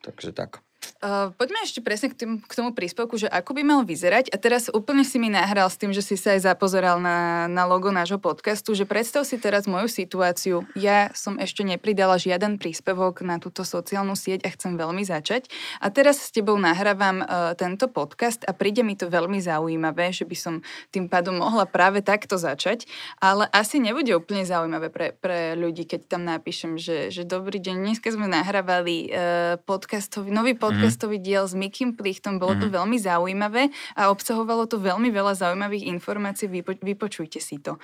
Takže 0.02 0.34
tak. 0.34 0.64
Uh, 1.00 1.32
poďme 1.40 1.64
ešte 1.64 1.80
presne 1.80 2.12
k, 2.12 2.16
tým, 2.20 2.32
k 2.44 2.52
tomu 2.52 2.76
príspevku, 2.76 3.16
že 3.16 3.32
ako 3.32 3.56
by 3.56 3.64
mal 3.64 3.82
vyzerať. 3.88 4.36
A 4.36 4.38
teraz 4.38 4.68
úplne 4.68 5.08
si 5.08 5.16
mi 5.16 5.32
nahral 5.32 5.72
s 5.72 5.80
tým, 5.80 5.96
že 5.96 6.04
si 6.04 6.20
sa 6.20 6.36
aj 6.36 6.44
zapozeral 6.44 7.00
na, 7.00 7.48
na 7.48 7.64
logo 7.64 7.88
nášho 7.88 8.20
podcastu, 8.20 8.76
že 8.76 8.84
predstav 8.84 9.24
si 9.24 9.40
teraz 9.40 9.64
moju 9.64 9.88
situáciu. 9.88 10.68
Ja 10.76 11.08
som 11.16 11.40
ešte 11.40 11.64
nepridala 11.64 12.20
žiaden 12.20 12.60
príspevok 12.60 13.24
na 13.24 13.40
túto 13.40 13.64
sociálnu 13.64 14.12
sieť 14.20 14.44
a 14.44 14.52
chcem 14.52 14.76
veľmi 14.76 15.00
začať. 15.08 15.48
A 15.80 15.88
teraz 15.88 16.20
s 16.20 16.36
tebou 16.36 16.60
nahrávam 16.60 17.24
uh, 17.24 17.56
tento 17.56 17.88
podcast 17.88 18.44
a 18.44 18.52
príde 18.52 18.84
mi 18.84 19.00
to 19.00 19.08
veľmi 19.08 19.40
zaujímavé, 19.40 20.12
že 20.12 20.28
by 20.28 20.36
som 20.36 20.54
tým 20.92 21.08
pádom 21.08 21.40
mohla 21.40 21.64
práve 21.64 22.04
takto 22.04 22.36
začať. 22.36 22.92
Ale 23.24 23.48
asi 23.56 23.80
nebude 23.80 24.12
úplne 24.20 24.44
zaujímavé 24.44 24.92
pre, 24.92 25.16
pre 25.16 25.56
ľudí, 25.56 25.88
keď 25.88 26.12
tam 26.12 26.28
napíšem, 26.28 26.76
že, 26.76 27.08
že 27.08 27.24
dobrý 27.24 27.64
deň, 27.64 27.88
dneska 27.88 28.12
sme 28.12 28.28
nahrávali 28.28 29.08
uh, 29.08 29.56
podcastový, 29.64 30.28
nový 30.36 30.60
podcast 30.60 30.89
podcastový 30.90 31.22
diel 31.22 31.46
s 31.46 31.54
Mikým 31.54 31.94
Plichtom. 31.94 32.42
Bolo 32.42 32.58
mm. 32.58 32.62
to 32.66 32.68
veľmi 32.74 32.98
zaujímavé 32.98 33.70
a 33.94 34.10
obsahovalo 34.10 34.66
to 34.66 34.82
veľmi 34.82 35.14
veľa 35.14 35.38
zaujímavých 35.38 35.86
informácií. 35.86 36.50
Vypo- 36.50 36.82
vypočujte 36.82 37.38
si 37.38 37.62
to. 37.62 37.78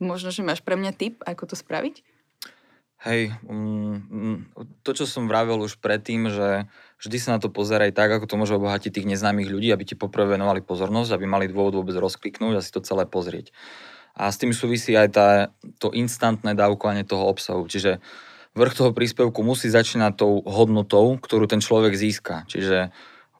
Možno, 0.00 0.32
že 0.32 0.40
máš 0.40 0.64
pre 0.64 0.80
mňa 0.80 0.96
tip, 0.96 1.20
ako 1.28 1.52
to 1.52 1.54
spraviť? 1.60 2.00
Hej, 3.04 3.36
um, 3.46 4.48
to, 4.82 4.90
čo 4.96 5.04
som 5.06 5.30
vravel 5.30 5.60
už 5.60 5.78
predtým, 5.78 6.32
že 6.32 6.66
vždy 6.98 7.16
sa 7.20 7.36
na 7.36 7.38
to 7.38 7.52
pozeraj 7.52 7.94
tak, 7.94 8.10
ako 8.10 8.26
to 8.26 8.40
môže 8.40 8.56
obohatiť 8.56 8.90
tých 8.90 9.06
neznámych 9.06 9.52
ľudí, 9.52 9.70
aby 9.70 9.86
ti 9.86 9.94
poprvé 9.94 10.34
venovali 10.34 10.64
pozornosť, 10.64 11.14
aby 11.14 11.28
mali 11.28 11.46
dôvod 11.46 11.78
vôbec 11.78 11.94
rozkliknúť 11.94 12.58
a 12.58 12.64
si 12.64 12.74
to 12.74 12.82
celé 12.82 13.06
pozrieť. 13.06 13.54
A 14.18 14.34
s 14.34 14.40
tým 14.40 14.50
súvisí 14.50 14.98
aj 14.98 15.08
tá, 15.14 15.28
to 15.78 15.94
instantné 15.94 16.58
dávkovanie 16.58 17.06
toho 17.06 17.22
obsahu. 17.30 17.70
Čiže 17.70 18.02
vrch 18.58 18.74
toho 18.74 18.90
príspevku 18.90 19.46
musí 19.46 19.70
začínať 19.70 20.18
tou 20.18 20.42
hodnotou, 20.42 21.14
ktorú 21.22 21.46
ten 21.46 21.62
človek 21.62 21.94
získa. 21.94 22.42
Čiže 22.50 22.90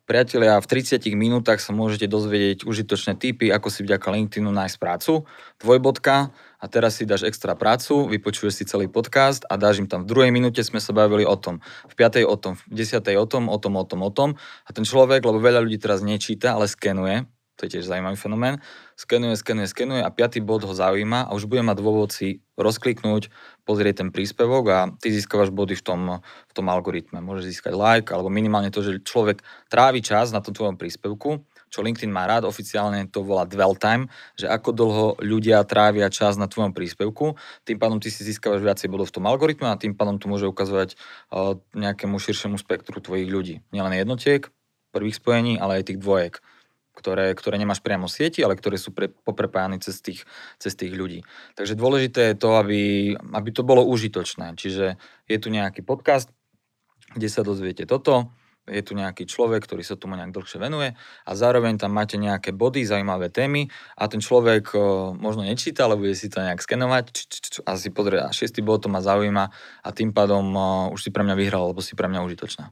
priatelia, 0.08 0.56
v 0.56 0.70
30 0.70 1.04
minútach 1.12 1.60
sa 1.60 1.74
môžete 1.74 2.08
dozvedieť 2.08 2.64
užitočné 2.64 3.18
typy, 3.20 3.52
ako 3.52 3.68
si 3.68 3.84
vďaka 3.84 4.08
LinkedInu 4.08 4.48
nájsť 4.48 4.76
prácu, 4.80 5.28
dvojbodka, 5.60 6.32
a 6.58 6.66
teraz 6.66 6.98
si 6.98 7.06
dáš 7.06 7.22
extra 7.22 7.54
prácu, 7.54 8.10
vypočuješ 8.10 8.54
si 8.54 8.64
celý 8.66 8.90
podcast 8.90 9.46
a 9.46 9.54
dáš 9.54 9.78
im 9.78 9.86
tam 9.86 10.02
v 10.02 10.10
druhej 10.10 10.34
minúte 10.34 10.58
sme 10.66 10.82
sa 10.82 10.90
bavili 10.90 11.22
o 11.22 11.38
tom, 11.38 11.62
v 11.86 11.94
piatej 11.94 12.26
o 12.26 12.34
tom, 12.34 12.58
v 12.66 12.74
desiatej 12.82 13.14
o 13.14 13.26
tom, 13.30 13.46
o 13.46 13.58
tom, 13.62 13.78
o 13.78 13.84
tom, 13.86 14.00
o 14.02 14.10
tom. 14.10 14.30
A 14.66 14.74
ten 14.74 14.82
človek, 14.82 15.22
lebo 15.22 15.38
veľa 15.38 15.62
ľudí 15.62 15.78
teraz 15.78 16.02
nečíta, 16.02 16.58
ale 16.58 16.66
skenuje, 16.66 17.30
to 17.58 17.66
je 17.66 17.74
tiež 17.74 17.90
zaujímavý 17.90 18.14
fenomén, 18.14 18.62
skenuje, 18.94 19.34
skenuje, 19.34 19.66
skenuje 19.66 20.02
a 20.06 20.14
piatý 20.14 20.38
bod 20.38 20.62
ho 20.62 20.70
zaujíma 20.70 21.26
a 21.26 21.34
už 21.34 21.50
bude 21.50 21.66
mať 21.66 21.76
dôvod 21.82 22.14
si 22.14 22.38
rozkliknúť, 22.54 23.34
pozrieť 23.66 24.06
ten 24.06 24.08
príspevok 24.14 24.64
a 24.70 24.78
ty 25.02 25.10
získavaš 25.10 25.50
body 25.50 25.74
v 25.74 25.82
tom, 25.82 26.02
v 26.22 26.52
tom 26.54 26.66
algoritme. 26.70 27.18
Môžeš 27.18 27.50
získať 27.50 27.74
like 27.74 28.14
alebo 28.14 28.30
minimálne 28.30 28.70
to, 28.70 28.80
že 28.86 29.02
človek 29.02 29.42
trávi 29.66 30.00
čas 30.00 30.30
na 30.30 30.38
tom 30.38 30.54
tvojom 30.54 30.78
príspevku, 30.78 31.42
čo 31.68 31.84
LinkedIn 31.84 32.08
má 32.08 32.24
rád, 32.24 32.48
oficiálne 32.48 33.10
to 33.12 33.20
volá 33.20 33.44
dwell 33.44 33.76
time, 33.76 34.08
že 34.38 34.48
ako 34.48 34.70
dlho 34.72 35.06
ľudia 35.20 35.60
trávia 35.68 36.08
čas 36.08 36.40
na 36.40 36.48
tvojom 36.48 36.72
príspevku, 36.72 37.36
tým 37.68 37.76
pádom 37.76 38.00
ty 38.00 38.08
si 38.08 38.24
získavaš 38.24 38.64
viacej 38.64 38.88
bodov 38.88 39.12
v 39.12 39.20
tom 39.20 39.28
algoritme 39.28 39.68
a 39.68 39.76
tým 39.76 39.92
pádom 39.92 40.16
to 40.16 40.30
môže 40.30 40.48
ukazovať 40.48 40.96
uh, 40.96 41.60
nejakému 41.76 42.16
širšiemu 42.16 42.56
spektru 42.56 43.04
tvojich 43.04 43.28
ľudí. 43.28 43.54
Nielen 43.74 43.94
jednotiek, 44.00 44.48
prvých 44.96 45.20
spojení, 45.20 45.60
ale 45.60 45.84
aj 45.84 45.92
tých 45.92 46.00
dvojek 46.00 46.40
ktoré, 46.98 47.30
ktoré 47.38 47.62
nemáš 47.62 47.78
priamo 47.78 48.10
v 48.10 48.14
sieti, 48.18 48.42
ale 48.42 48.58
ktoré 48.58 48.74
sú 48.74 48.90
pre, 48.90 49.06
poprepájane 49.06 49.78
cez 49.78 50.02
tých, 50.02 50.26
cez 50.58 50.74
tých 50.74 50.90
ľudí. 50.98 51.22
Takže 51.54 51.78
dôležité 51.78 52.34
je 52.34 52.36
to, 52.36 52.58
aby, 52.58 53.14
aby 53.14 53.50
to 53.54 53.62
bolo 53.62 53.86
užitočné. 53.86 54.58
Čiže 54.58 54.98
je 55.30 55.38
tu 55.38 55.48
nejaký 55.54 55.86
podcast, 55.86 56.34
kde 57.14 57.28
sa 57.30 57.46
dozviete 57.46 57.86
toto, 57.86 58.34
je 58.68 58.82
tu 58.84 58.92
nejaký 58.92 59.24
človek, 59.24 59.64
ktorý 59.64 59.80
sa 59.80 59.96
tomu 59.96 60.14
nejak 60.20 60.36
dlhšie 60.36 60.60
venuje 60.60 60.92
a 61.24 61.30
zároveň 61.32 61.80
tam 61.80 61.96
máte 61.96 62.20
nejaké 62.20 62.52
body, 62.52 62.84
zaujímavé 62.84 63.32
témy 63.32 63.72
a 63.96 64.06
ten 64.12 64.20
človek 64.20 64.76
o, 64.76 64.80
možno 65.16 65.42
nečíta, 65.42 65.88
ale 65.88 65.96
bude 65.96 66.12
si 66.12 66.28
to 66.28 66.44
nejak 66.44 66.60
skenovať 66.60 67.04
č, 67.08 67.18
č, 67.26 67.36
č, 67.40 67.54
a 67.64 67.80
si 67.80 67.88
pozrie, 67.88 68.20
a 68.20 68.28
šiestý 68.28 68.60
bod 68.60 68.84
to 68.84 68.92
ma 68.92 69.00
zaujíma 69.00 69.44
a 69.82 69.88
tým 69.96 70.12
pádom 70.12 70.44
o, 70.52 70.68
už 70.92 71.08
si 71.08 71.10
pre 71.10 71.24
mňa 71.24 71.34
vyhral, 71.34 71.72
alebo 71.72 71.80
si 71.80 71.96
pre 71.96 72.06
mňa 72.12 72.20
užitočná. 72.28 72.68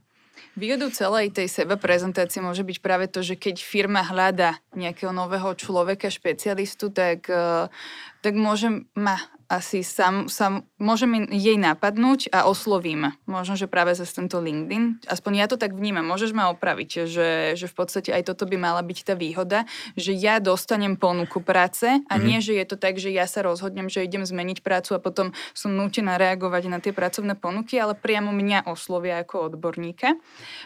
Výhodou 0.56 0.88
celej 0.88 1.36
tej 1.36 1.52
seba 1.52 1.76
prezentácie 1.76 2.40
môže 2.40 2.64
byť 2.64 2.80
práve 2.80 3.12
to, 3.12 3.20
že 3.20 3.36
keď 3.36 3.60
firma 3.60 4.00
hľada 4.00 4.56
nejakého 4.72 5.12
nového 5.12 5.52
človeka, 5.52 6.08
špecialistu, 6.08 6.88
tak, 6.88 7.28
eh, 7.28 7.68
tak 8.26 8.34
môže 8.34 8.82
ma 8.98 9.22
asi 9.46 9.86
sam, 9.86 10.26
sam, 10.26 10.66
môžem 10.74 11.30
jej 11.30 11.54
napadnúť 11.54 12.34
a 12.34 12.50
oslovím. 12.50 13.14
Možno, 13.30 13.54
že 13.54 13.70
práve 13.70 13.94
cez 13.94 14.10
tento 14.10 14.42
LinkedIn. 14.42 15.06
Aspoň 15.06 15.32
ja 15.38 15.46
to 15.46 15.54
tak 15.54 15.70
vnímam. 15.70 16.02
Môžeš 16.02 16.34
ma 16.34 16.50
opraviť, 16.50 17.06
že, 17.06 17.54
že 17.54 17.66
v 17.70 17.74
podstate 17.78 18.10
aj 18.10 18.26
toto 18.34 18.50
by 18.50 18.58
mala 18.58 18.82
byť 18.82 18.98
tá 19.06 19.14
výhoda, 19.14 19.62
že 19.94 20.10
ja 20.10 20.42
dostanem 20.42 20.98
ponuku 20.98 21.38
práce 21.38 21.86
a 21.86 21.94
mm-hmm. 21.94 22.26
nie, 22.26 22.38
že 22.42 22.58
je 22.58 22.66
to 22.66 22.74
tak, 22.74 22.98
že 22.98 23.14
ja 23.14 23.30
sa 23.30 23.46
rozhodnem, 23.46 23.86
že 23.86 24.02
idem 24.02 24.26
zmeniť 24.26 24.66
prácu 24.66 24.98
a 24.98 25.02
potom 25.02 25.30
som 25.54 25.70
nútená 25.70 26.18
reagovať 26.18 26.62
na 26.66 26.82
tie 26.82 26.90
pracovné 26.90 27.38
ponuky, 27.38 27.78
ale 27.78 27.94
priamo 27.94 28.34
mňa 28.34 28.66
oslovia 28.66 29.22
ako 29.22 29.54
odborníka. 29.54 30.18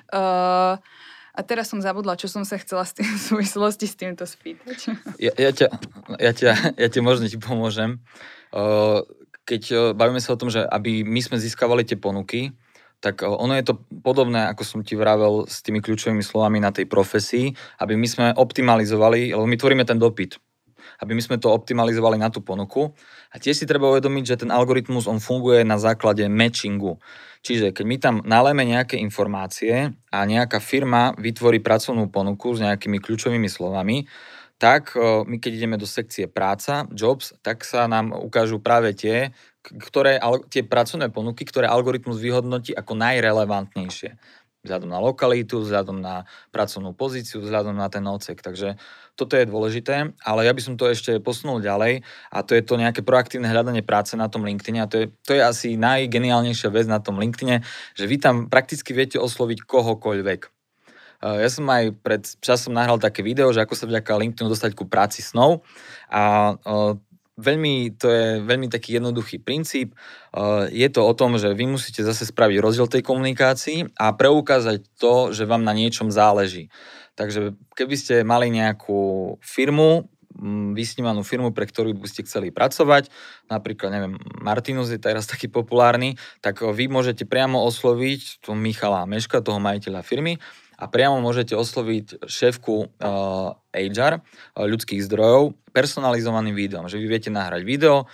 Uh, 0.08 0.80
a 1.34 1.40
teraz 1.46 1.70
som 1.70 1.78
zabudla, 1.78 2.18
čo 2.18 2.26
som 2.26 2.42
sa 2.42 2.58
chcela 2.58 2.82
s 2.82 2.94
tým 2.94 3.06
v 3.06 3.20
súvislosti 3.20 3.86
s 3.86 3.94
týmto 3.94 4.26
spýtať. 4.26 4.94
Ja, 5.22 5.32
ja, 5.36 5.50
ťa, 5.54 5.68
ja, 6.18 6.32
ťa, 6.34 6.50
ja 6.74 6.88
ťa 6.90 7.00
možno 7.00 7.30
ti 7.30 7.38
pomôžem 7.38 8.02
keď 9.50 9.94
bavíme 9.98 10.22
sa 10.22 10.34
o 10.34 10.40
tom, 10.40 10.46
že 10.46 10.62
aby 10.62 11.02
my 11.02 11.18
sme 11.18 11.34
získavali 11.34 11.82
tie 11.82 11.98
ponuky, 11.98 12.54
tak 13.02 13.26
ono 13.26 13.56
je 13.58 13.66
to 13.66 13.82
podobné, 14.04 14.46
ako 14.46 14.62
som 14.62 14.80
ti 14.86 14.94
vravel 14.94 15.48
s 15.48 15.64
tými 15.64 15.82
kľúčovými 15.82 16.22
slovami 16.22 16.62
na 16.62 16.70
tej 16.70 16.86
profesii, 16.86 17.50
aby 17.82 17.98
my 17.98 18.06
sme 18.06 18.26
optimalizovali, 18.36 19.34
lebo 19.34 19.48
my 19.48 19.56
tvoríme 19.58 19.82
ten 19.82 19.98
dopyt. 19.98 20.38
aby 21.00 21.16
my 21.16 21.22
sme 21.24 21.40
to 21.40 21.48
optimalizovali 21.48 22.20
na 22.20 22.28
tú 22.28 22.44
ponuku. 22.44 22.92
A 23.32 23.40
tiež 23.40 23.56
si 23.56 23.64
treba 23.64 23.88
uvedomiť, 23.88 24.24
že 24.26 24.40
ten 24.44 24.50
algoritmus 24.52 25.08
on 25.08 25.16
funguje 25.16 25.64
na 25.64 25.80
základe 25.80 26.28
matchingu. 26.28 27.00
Čiže 27.40 27.72
keď 27.72 27.84
my 27.88 27.96
tam 27.96 28.14
nalejeme 28.20 28.68
nejaké 28.68 29.00
informácie 29.00 29.96
a 30.12 30.18
nejaká 30.28 30.60
firma 30.60 31.16
vytvorí 31.16 31.64
pracovnú 31.64 32.12
ponuku 32.12 32.52
s 32.52 32.60
nejakými 32.60 33.00
kľúčovými 33.00 33.48
slovami, 33.48 34.04
tak 34.60 34.92
my 35.00 35.40
keď 35.40 35.52
ideme 35.56 35.80
do 35.80 35.88
sekcie 35.88 36.28
práca, 36.28 36.84
jobs, 36.92 37.32
tak 37.40 37.64
sa 37.64 37.88
nám 37.88 38.12
ukážu 38.12 38.60
práve 38.60 38.92
tie, 38.92 39.32
ktoré, 39.64 40.20
tie 40.52 40.60
pracovné 40.60 41.08
ponuky, 41.08 41.48
ktoré 41.48 41.64
algoritmus 41.64 42.20
vyhodnotí 42.20 42.76
ako 42.76 42.92
najrelevantnejšie 42.92 44.20
vzhľadom 44.60 44.92
na 44.92 45.00
lokalitu, 45.00 45.64
vzhľadom 45.64 46.04
na 46.04 46.28
pracovnú 46.52 46.92
pozíciu, 46.92 47.40
vzhľadom 47.40 47.72
na 47.72 47.88
ten 47.88 48.04
odsek. 48.04 48.44
Takže 48.44 48.76
toto 49.16 49.36
je 49.36 49.48
dôležité, 49.48 50.12
ale 50.24 50.40
ja 50.46 50.52
by 50.54 50.60
som 50.64 50.74
to 50.78 50.88
ešte 50.88 51.20
posunul 51.20 51.60
ďalej 51.60 52.02
a 52.32 52.38
to 52.40 52.56
je 52.56 52.62
to 52.64 52.80
nejaké 52.80 53.04
proaktívne 53.04 53.50
hľadanie 53.50 53.84
práce 53.84 54.16
na 54.16 54.30
tom 54.30 54.46
LinkedIn 54.46 54.80
a 54.80 54.88
to 54.88 54.96
je, 55.02 55.06
to 55.26 55.36
je 55.36 55.42
asi 55.44 55.68
najgeniálnejšia 55.76 56.72
vec 56.72 56.86
na 56.88 57.02
tom 57.02 57.20
LinkedIn, 57.20 57.60
že 57.94 58.04
vy 58.06 58.16
tam 58.16 58.48
prakticky 58.48 58.96
viete 58.96 59.20
osloviť 59.20 59.66
kohokoľvek. 59.68 60.40
Ja 61.20 61.52
som 61.52 61.68
aj 61.68 62.00
pred 62.00 62.24
časom 62.40 62.72
nahral 62.72 62.96
také 62.96 63.20
video, 63.20 63.52
že 63.52 63.60
ako 63.60 63.76
sa 63.76 63.84
vďaka 63.84 64.16
LinkedInu 64.16 64.48
dostať 64.48 64.72
ku 64.72 64.88
práci 64.88 65.20
snov 65.20 65.60
a 66.08 66.56
veľmi, 67.40 67.96
to 67.96 68.06
je 68.06 68.26
veľmi 68.44 68.68
taký 68.68 69.00
jednoduchý 69.00 69.40
princíp. 69.40 69.96
Eh, 69.96 70.68
je 70.70 70.88
to 70.92 71.00
o 71.02 71.12
tom, 71.16 71.40
že 71.40 71.56
vy 71.56 71.66
musíte 71.66 72.04
zase 72.04 72.28
spraviť 72.28 72.60
rozdiel 72.60 72.86
tej 72.86 73.02
komunikácii 73.02 73.96
a 73.96 74.12
preukázať 74.12 74.84
to, 75.00 75.32
že 75.32 75.48
vám 75.48 75.64
na 75.64 75.72
niečom 75.72 76.12
záleží. 76.12 76.68
Takže 77.18 77.56
keby 77.74 77.94
ste 77.96 78.14
mali 78.22 78.48
nejakú 78.48 79.36
firmu, 79.44 80.08
mm, 80.36 80.72
vysnívanú 80.72 81.20
firmu, 81.26 81.52
pre 81.52 81.68
ktorú 81.68 81.92
by 81.96 82.08
ste 82.08 82.24
chceli 82.24 82.48
pracovať, 82.54 83.12
napríklad, 83.50 83.90
neviem, 83.92 84.14
Martinus 84.40 84.88
je 84.88 85.00
teraz 85.00 85.26
taký 85.28 85.50
populárny, 85.50 86.16
tak 86.40 86.62
vy 86.62 86.86
môžete 86.86 87.26
priamo 87.28 87.60
osloviť 87.66 88.40
tu 88.40 88.56
Michala 88.56 89.04
Meška, 89.04 89.44
toho 89.44 89.60
majiteľa 89.60 90.00
firmy, 90.00 90.40
a 90.80 90.84
priamo 90.88 91.20
môžete 91.20 91.52
osloviť 91.52 92.24
šéfku 92.24 92.88
uh, 92.88 93.52
HR, 93.76 94.24
uh, 94.24 94.64
ľudských 94.64 95.04
zdrojov, 95.04 95.52
personalizovaným 95.76 96.56
videom, 96.56 96.88
že 96.88 96.96
vy 96.96 97.06
viete 97.06 97.28
nahrať 97.28 97.62
video, 97.68 98.08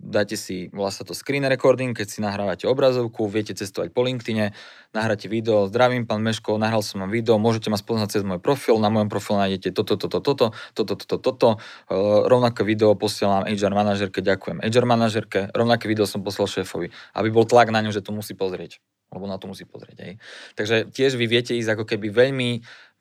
dáte 0.00 0.36
si, 0.36 0.72
volá 0.72 0.92
to 0.92 1.16
screen 1.16 1.44
recording, 1.44 1.96
keď 1.96 2.06
si 2.08 2.20
nahrávate 2.20 2.64
obrazovku, 2.68 3.28
viete 3.28 3.52
cestovať 3.52 3.92
po 3.92 4.04
LinkedIne, 4.04 4.52
nahráte 4.96 5.28
video, 5.28 5.68
zdravím 5.68 6.08
pán 6.08 6.24
Meško, 6.24 6.56
nahral 6.56 6.80
som 6.84 7.04
vám 7.04 7.12
video, 7.12 7.36
môžete 7.36 7.68
ma 7.72 7.76
spoznať 7.76 8.20
cez 8.20 8.22
môj 8.24 8.40
profil, 8.40 8.80
na 8.80 8.88
mojom 8.88 9.08
profile 9.12 9.48
nájdete 9.48 9.76
toto, 9.76 9.96
toto, 9.96 10.20
toto, 10.20 10.46
toto, 10.76 10.94
toto, 10.96 11.16
toto, 11.16 11.48
uh, 11.56 12.28
rovnaké 12.28 12.64
video 12.64 12.96
posielam 12.96 13.48
HR 13.48 13.72
manažerke, 13.72 14.20
ďakujem 14.20 14.60
HR 14.60 14.86
manažerke, 14.88 15.40
rovnaké 15.56 15.88
video 15.88 16.04
som 16.04 16.20
poslal 16.20 16.48
šéfovi, 16.48 16.92
aby 17.16 17.28
bol 17.32 17.48
tlak 17.48 17.72
na 17.72 17.80
ňu, 17.84 17.92
že 17.92 18.04
to 18.04 18.12
musí 18.12 18.36
pozrieť 18.36 18.80
lebo 19.10 19.24
na 19.26 19.36
to 19.36 19.50
musí 19.50 19.66
pozrieť. 19.66 19.98
Aj. 20.00 20.14
Takže 20.54 20.76
tiež 20.94 21.18
vy 21.18 21.26
viete 21.26 21.52
ísť 21.58 21.74
ako 21.74 21.84
keby 21.84 22.08
veľmi, 22.14 22.50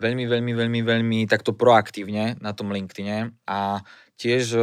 veľmi, 0.02 0.24
veľmi, 0.26 0.52
veľmi, 0.58 0.80
veľmi 0.82 1.20
takto 1.30 1.54
proaktívne 1.54 2.36
na 2.42 2.52
tom 2.58 2.74
LinkedIne 2.74 3.38
a 3.46 3.86
tiež, 4.20 4.44
e, 4.52 4.62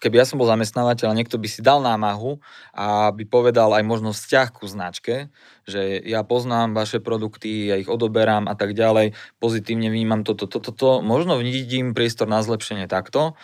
keby 0.00 0.24
ja 0.24 0.24
som 0.24 0.40
bol 0.40 0.48
zamestnávateľ 0.48 1.12
a 1.12 1.18
niekto 1.18 1.36
by 1.36 1.48
si 1.52 1.60
dal 1.60 1.84
námahu 1.84 2.40
a 2.72 3.12
by 3.12 3.28
povedal 3.28 3.76
aj 3.76 3.84
možno 3.84 4.16
vzťah 4.16 4.48
ku 4.56 4.64
značke, 4.64 5.28
že 5.68 6.00
ja 6.00 6.24
poznám 6.24 6.72
vaše 6.72 7.04
produkty, 7.04 7.68
ja 7.68 7.76
ich 7.76 7.92
odoberám 7.92 8.48
a 8.48 8.56
tak 8.56 8.72
ďalej, 8.72 9.12
pozitívne 9.36 9.92
vnímam 9.92 10.24
toto, 10.24 10.48
toto, 10.48 10.72
toto, 10.72 11.04
možno 11.04 11.36
vidím 11.36 11.92
priestor 11.92 12.24
na 12.24 12.40
zlepšenie 12.40 12.88
takto, 12.88 13.36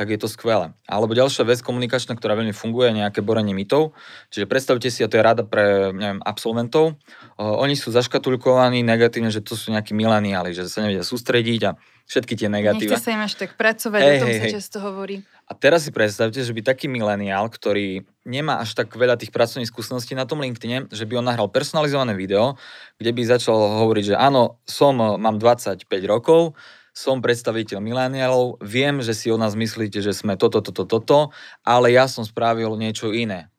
tak 0.00 0.08
je 0.08 0.16
to 0.16 0.32
skvelé. 0.32 0.72
Alebo 0.88 1.12
ďalšia 1.12 1.44
vec 1.44 1.60
komunikačná, 1.60 2.16
ktorá 2.16 2.32
veľmi 2.32 2.56
funguje, 2.56 2.88
je 2.88 3.04
nejaké 3.04 3.20
borenie 3.20 3.52
mytov. 3.52 3.92
Čiže 4.32 4.48
predstavte 4.48 4.88
si, 4.88 5.04
a 5.04 5.12
to 5.12 5.20
je 5.20 5.22
rada 5.28 5.44
pre 5.44 5.92
neviem, 5.92 6.24
absolventov, 6.24 6.96
uh, 7.36 7.60
oni 7.60 7.76
sú 7.76 7.92
zaškatulkovaní 7.92 8.80
negatívne, 8.80 9.28
že 9.28 9.44
to 9.44 9.60
sú 9.60 9.76
nejakí 9.76 9.92
mileniáli, 9.92 10.56
že 10.56 10.72
sa 10.72 10.80
nevedia 10.80 11.04
sústrediť 11.04 11.60
a 11.68 11.70
všetky 12.08 12.32
tie 12.32 12.48
negatíva. 12.48 12.96
Nechce 12.96 13.04
sa 13.04 13.12
im 13.12 13.20
až 13.20 13.36
tak 13.36 13.60
pracovať, 13.60 14.00
hey, 14.00 14.16
o 14.16 14.22
tom 14.24 14.30
hey, 14.32 14.40
sa 14.40 14.46
hey. 14.48 14.54
často 14.56 14.76
hovorí. 14.80 15.20
A 15.44 15.52
teraz 15.52 15.84
si 15.84 15.92
predstavte, 15.92 16.40
že 16.40 16.54
by 16.56 16.64
taký 16.64 16.88
mileniál, 16.88 17.52
ktorý 17.52 18.08
nemá 18.24 18.64
až 18.64 18.72
tak 18.72 18.88
veľa 18.96 19.20
tých 19.20 19.36
pracovných 19.36 19.68
skúseností 19.68 20.16
na 20.16 20.24
tom 20.24 20.40
LinkedIne, 20.40 20.88
že 20.88 21.04
by 21.04 21.20
on 21.20 21.28
nahral 21.28 21.52
personalizované 21.52 22.16
video, 22.16 22.56
kde 22.96 23.12
by 23.12 23.36
začal 23.36 23.84
hovoriť, 23.84 24.14
že 24.14 24.16
áno, 24.16 24.56
som, 24.64 24.96
mám 24.96 25.36
25 25.36 25.84
rokov, 26.08 26.56
som 26.90 27.22
predstaviteľ 27.22 27.78
mileniálov, 27.78 28.60
viem, 28.62 29.00
že 29.00 29.14
si 29.14 29.30
o 29.30 29.38
nás 29.38 29.54
myslíte, 29.54 30.02
že 30.02 30.14
sme 30.14 30.34
toto, 30.34 30.60
toto, 30.60 30.84
toto, 30.84 31.18
ale 31.62 31.94
ja 31.94 32.10
som 32.10 32.26
spravil 32.26 32.74
niečo 32.74 33.14
iné. 33.14 33.50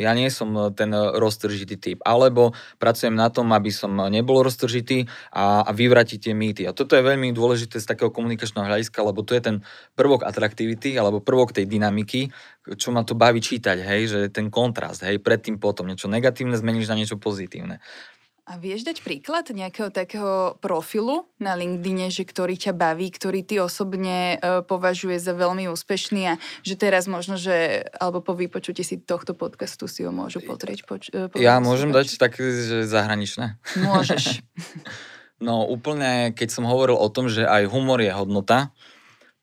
Ja 0.00 0.16
nie 0.16 0.32
som 0.32 0.50
e, 0.56 0.72
ten 0.72 0.88
roztržitý 0.90 1.76
typ. 1.76 1.98
Alebo 2.02 2.56
pracujem 2.80 3.12
na 3.12 3.28
tom, 3.28 3.52
aby 3.52 3.68
som 3.68 3.92
nebol 4.08 4.40
roztržitý 4.40 5.04
a, 5.30 5.62
a 5.68 5.70
vyvratiť 5.70 6.18
tie 6.18 6.34
mýty. 6.34 6.62
A 6.64 6.72
toto 6.72 6.96
je 6.96 7.04
veľmi 7.04 7.30
dôležité 7.36 7.76
z 7.76 7.86
takého 7.86 8.08
komunikačného 8.08 8.64
hľadiska, 8.64 9.04
lebo 9.04 9.20
to 9.20 9.36
je 9.36 9.42
ten 9.44 9.56
prvok 9.92 10.24
atraktivity, 10.24 10.96
alebo 10.96 11.20
prvok 11.20 11.52
tej 11.52 11.68
dynamiky, 11.68 12.32
čo 12.80 12.88
ma 12.88 13.04
to 13.04 13.12
baví 13.12 13.44
čítať, 13.44 13.78
hej, 13.84 14.02
že 14.08 14.18
ten 14.32 14.48
kontrast, 14.48 15.04
hej, 15.04 15.20
predtým 15.20 15.60
potom 15.60 15.84
niečo 15.84 16.08
negatívne 16.08 16.56
zmeníš 16.56 16.88
na 16.88 16.96
niečo 16.96 17.20
pozitívne. 17.20 17.84
A 18.42 18.58
vieš 18.58 18.82
dať 18.82 19.06
príklad 19.06 19.46
nejakého 19.54 19.94
takého 19.94 20.58
profilu 20.58 21.30
na 21.38 21.54
LinkedIne, 21.54 22.10
že 22.10 22.26
ktorý 22.26 22.58
ťa 22.58 22.74
baví, 22.74 23.06
ktorý 23.14 23.46
ty 23.46 23.62
osobne 23.62 24.34
e, 24.34 24.66
považuje 24.66 25.14
za 25.22 25.30
veľmi 25.30 25.70
úspešný 25.70 26.22
a 26.26 26.34
že 26.66 26.74
teraz 26.74 27.06
možno, 27.06 27.38
že 27.38 27.86
alebo 28.02 28.18
po 28.18 28.34
vypočutí 28.34 28.82
si 28.82 28.98
tohto 28.98 29.38
podcastu 29.38 29.86
si 29.86 30.02
ho 30.02 30.10
môžu 30.10 30.42
pozrieť. 30.42 30.82
Poč- 30.82 31.14
e, 31.14 31.30
ja 31.38 31.62
môžem 31.62 31.94
dať 31.94 32.18
tak, 32.18 32.34
že 32.34 32.82
zahraničné? 32.82 33.62
Môžeš. 33.78 34.42
no 35.46 35.62
úplne, 35.62 36.34
keď 36.34 36.48
som 36.50 36.66
hovoril 36.66 36.98
o 36.98 37.08
tom, 37.14 37.30
že 37.30 37.46
aj 37.46 37.70
humor 37.70 38.02
je 38.02 38.10
hodnota, 38.10 38.74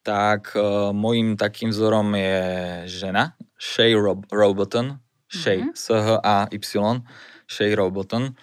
tak 0.03 0.55
uh, 0.55 0.95
môjim 0.95 1.35
takým 1.35 1.75
vzorom 1.75 2.15
je 2.15 2.41
žena, 2.88 3.35
Shay 3.59 3.95
Rob- 3.95 4.27
Roboton, 4.31 4.99
Shay, 5.27 5.63
mm-hmm. 5.63 5.75
S-H-A-Y, 5.75 7.03
Shay 7.47 7.71
Roboton 7.75 8.35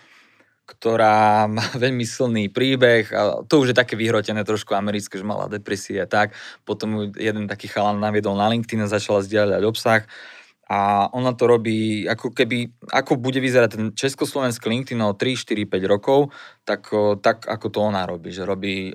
ktorá 0.67 1.47
má 1.47 1.63
veľmi 1.85 2.03
silný 2.03 2.51
príbeh 2.51 3.09
a 3.15 3.47
to 3.47 3.63
už 3.63 3.73
je 3.73 3.77
také 3.79 3.95
vyhrotené 3.95 4.43
trošku 4.43 4.75
americké, 4.75 5.17
že 5.17 5.25
mala 5.25 5.47
depresie 5.47 6.03
a 6.03 6.11
tak. 6.11 6.35
Potom 6.67 7.15
jeden 7.15 7.47
taký 7.47 7.71
chalan 7.71 8.03
naviedol 8.03 8.35
na 8.35 8.51
LinkedIn 8.51 8.85
a 8.85 8.93
začala 8.93 9.23
zdieľať 9.23 9.63
obsah 9.63 10.03
a 10.67 11.07
ona 11.15 11.31
to 11.31 11.47
robí, 11.47 12.11
ako 12.11 12.35
keby, 12.35 12.91
ako 12.91 13.23
bude 13.23 13.39
vyzerať 13.39 13.71
ten 13.79 13.87
československý 13.95 14.67
LinkedIn 14.67 14.99
o 14.99 15.15
3, 15.15 15.39
4, 15.39 15.63
5 15.63 15.87
rokov, 15.87 16.35
tak, 16.67 16.91
tak 17.23 17.47
ako 17.47 17.67
to 17.71 17.79
ona 17.87 18.03
robí, 18.03 18.35
že 18.35 18.43
robí 18.43 18.91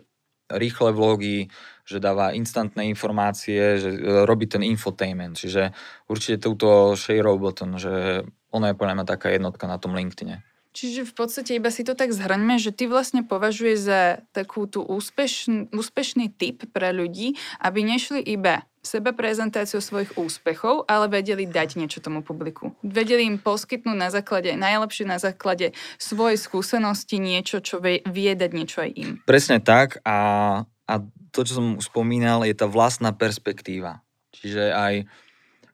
rýchle 0.51 0.91
vlogy, 0.91 1.47
že 1.88 2.03
dáva 2.03 2.36
instantné 2.36 2.91
informácie, 2.91 3.79
že 3.79 3.88
e, 3.88 4.27
robí 4.27 4.51
ten 4.51 4.67
infotainment, 4.67 5.39
čiže 5.39 5.71
určite 6.12 6.43
túto 6.43 6.99
Shay 6.99 7.23
Roboton, 7.23 7.79
že 7.79 8.27
ona 8.51 8.75
je 8.75 8.75
podľa 8.75 8.95
mňa 8.99 9.05
taká 9.07 9.31
jednotka 9.31 9.63
na 9.63 9.79
tom 9.79 9.95
LinkedIne. 9.95 10.43
Čiže 10.71 11.03
v 11.03 11.13
podstate 11.13 11.60
iba 11.60 11.67
si 11.67 11.84
to 11.84 11.99
tak 11.99 12.15
zhrňme, 12.15 12.55
že 12.55 12.71
ty 12.71 12.88
vlastne 12.88 13.27
považuješ 13.27 13.77
za 13.79 14.01
takú 14.31 14.71
tú 14.71 14.88
úspešn, 14.88 15.75
úspešný 15.75 16.31
typ 16.31 16.63
pre 16.71 16.95
ľudí, 16.95 17.36
aby 17.60 17.84
nešli 17.84 18.23
iba 18.23 18.63
seba 18.81 19.13
prezentáciu 19.13 19.77
svojich 19.77 20.17
úspechov, 20.17 20.89
ale 20.89 21.05
vedeli 21.12 21.45
dať 21.45 21.77
niečo 21.77 22.01
tomu 22.01 22.25
publiku. 22.25 22.73
Vedeli 22.81 23.29
im 23.29 23.38
poskytnúť 23.38 23.97
na 23.99 24.10
základe, 24.10 24.57
najlepšie 24.57 25.05
na 25.05 25.21
základe 25.21 25.77
svojej 26.01 26.39
skúsenosti 26.39 27.21
niečo, 27.21 27.62
čo 27.62 27.77
vie, 27.77 28.01
vie 28.10 28.34
dať 28.34 28.51
niečo 28.55 28.81
aj 28.81 28.91
im. 28.97 29.10
Presne 29.27 29.62
tak 29.62 30.01
a, 30.01 30.17
a 30.65 30.93
to, 31.29 31.45
čo 31.45 31.62
som 31.62 31.67
spomínal, 31.77 32.41
je 32.47 32.57
tá 32.57 32.65
vlastná 32.65 33.13
perspektíva. 33.13 34.01
Čiže 34.34 34.73
aj 34.73 34.93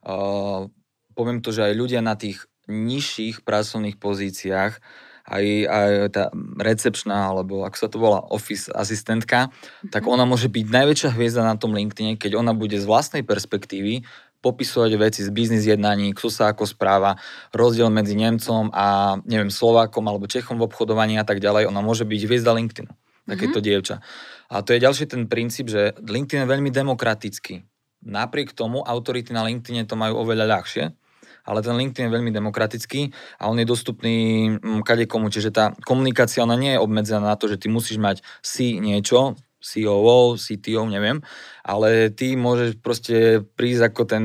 uh, 0.03 0.67
poviem 1.15 1.39
to, 1.39 1.55
že 1.55 1.63
aj 1.63 1.73
ľudia 1.79 2.01
na 2.03 2.19
tých 2.19 2.43
nižších 2.67 3.43
pracovných 3.47 3.97
pozíciách, 3.97 4.73
aj, 5.27 5.45
aj 5.67 5.89
tá 6.15 6.31
recepčná, 6.55 7.35
alebo 7.35 7.67
ako 7.67 7.75
sa 7.75 7.87
to 7.91 7.99
volá, 7.99 8.23
office 8.31 8.71
asistentka, 8.71 9.51
mm-hmm. 9.51 9.91
tak 9.91 10.07
ona 10.07 10.23
môže 10.23 10.47
byť 10.47 10.65
najväčšia 10.71 11.09
hviezda 11.19 11.43
na 11.43 11.59
tom 11.59 11.75
LinkedIne, 11.75 12.15
keď 12.15 12.39
ona 12.39 12.55
bude 12.55 12.79
z 12.79 12.87
vlastnej 12.87 13.27
perspektívy 13.27 14.07
popisovať 14.39 14.91
veci 14.95 15.21
z 15.25 15.29
biznis 15.33 15.67
jednaní, 15.67 16.15
kto 16.15 16.31
sa 16.31 16.55
ako 16.55 16.63
správa, 16.63 17.19
rozdiel 17.51 17.91
medzi 17.91 18.15
Nemcom 18.15 18.71
a 18.71 19.17
neviem, 19.27 19.51
Slovákom 19.51 20.05
alebo 20.07 20.29
Čechom 20.29 20.61
v 20.61 20.69
obchodovaní 20.69 21.19
a 21.19 21.25
tak 21.27 21.43
ďalej. 21.43 21.67
Ona 21.67 21.81
môže 21.83 22.07
byť 22.07 22.21
hviezda 22.23 22.55
LinkedInu, 22.55 22.93
takéto 23.27 23.59
mm-hmm. 23.59 23.65
dievča. 23.67 23.95
A 24.47 24.63
to 24.63 24.71
je 24.71 24.79
ďalší 24.79 25.11
ten 25.11 25.27
princíp, 25.27 25.67
že 25.67 25.91
LinkedIn 25.99 26.47
je 26.47 26.53
veľmi 26.53 26.71
demokratický. 26.71 27.67
Napriek 28.07 28.55
tomu 28.55 28.85
autority 28.85 29.35
na 29.35 29.43
LinkedIne 29.43 29.83
to 29.83 29.99
majú 29.99 30.21
oveľa 30.23 30.45
ľahšie, 30.47 30.93
ale 31.47 31.63
ten 31.63 31.79
LinkedIn 31.79 32.11
je 32.11 32.15
veľmi 32.19 32.31
demokratický 32.35 33.15
a 33.39 33.47
on 33.47 33.57
je 33.57 33.65
dostupný 33.65 34.51
mm, 34.59 34.83
kade 34.83 35.07
komu, 35.07 35.31
čiže 35.31 35.55
tá 35.55 35.71
komunikácia 35.87 36.43
ona 36.43 36.59
nie 36.59 36.75
je 36.75 36.83
obmedzená 36.83 37.31
na 37.31 37.39
to, 37.39 37.47
že 37.47 37.57
ty 37.57 37.71
musíš 37.71 37.97
mať 37.97 38.19
si 38.43 38.83
niečo, 38.83 39.39
COO, 39.57 40.37
CTO, 40.37 40.85
neviem, 40.85 41.25
ale 41.65 42.13
ty 42.13 42.37
môžeš 42.37 42.77
proste 42.77 43.41
prísť 43.57 43.89
ako 43.89 44.01
ten 44.05 44.23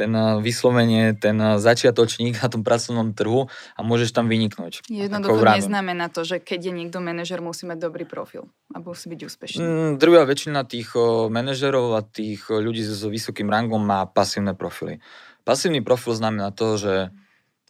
ten 0.00 0.12
eh, 0.16 0.40
vyslovene, 0.40 1.12
ten 1.20 1.36
eh, 1.36 1.60
začiatočník 1.60 2.40
na 2.40 2.48
tom 2.48 2.64
pracovnom 2.64 3.12
trhu 3.12 3.52
a 3.76 3.80
môžeš 3.84 4.16
tam 4.16 4.32
vyniknúť. 4.32 4.88
Jednoducho 4.88 5.44
neznamená 5.44 6.08
to, 6.08 6.24
že 6.24 6.40
keď 6.40 6.70
je 6.70 6.72
niekto 6.72 6.98
manažer, 7.04 7.44
musí 7.44 7.68
mať 7.68 7.78
dobrý 7.84 8.08
profil 8.08 8.48
a 8.72 8.80
musí 8.80 9.12
byť 9.12 9.20
úspešný. 9.20 9.60
Mm, 9.60 9.90
drvia 10.00 10.24
väčšina 10.24 10.64
tých 10.64 10.96
eh, 10.96 11.28
manažerov 11.28 11.92
a 11.92 12.00
tých 12.00 12.48
ľudí 12.48 12.80
so 12.80 13.12
vysokým 13.12 13.52
rangom 13.52 13.84
má 13.84 14.08
pasívne 14.08 14.56
profily. 14.56 15.04
Pasívny 15.44 15.80
profil 15.80 16.16
znamená 16.16 16.52
to, 16.52 16.76
že 16.76 16.94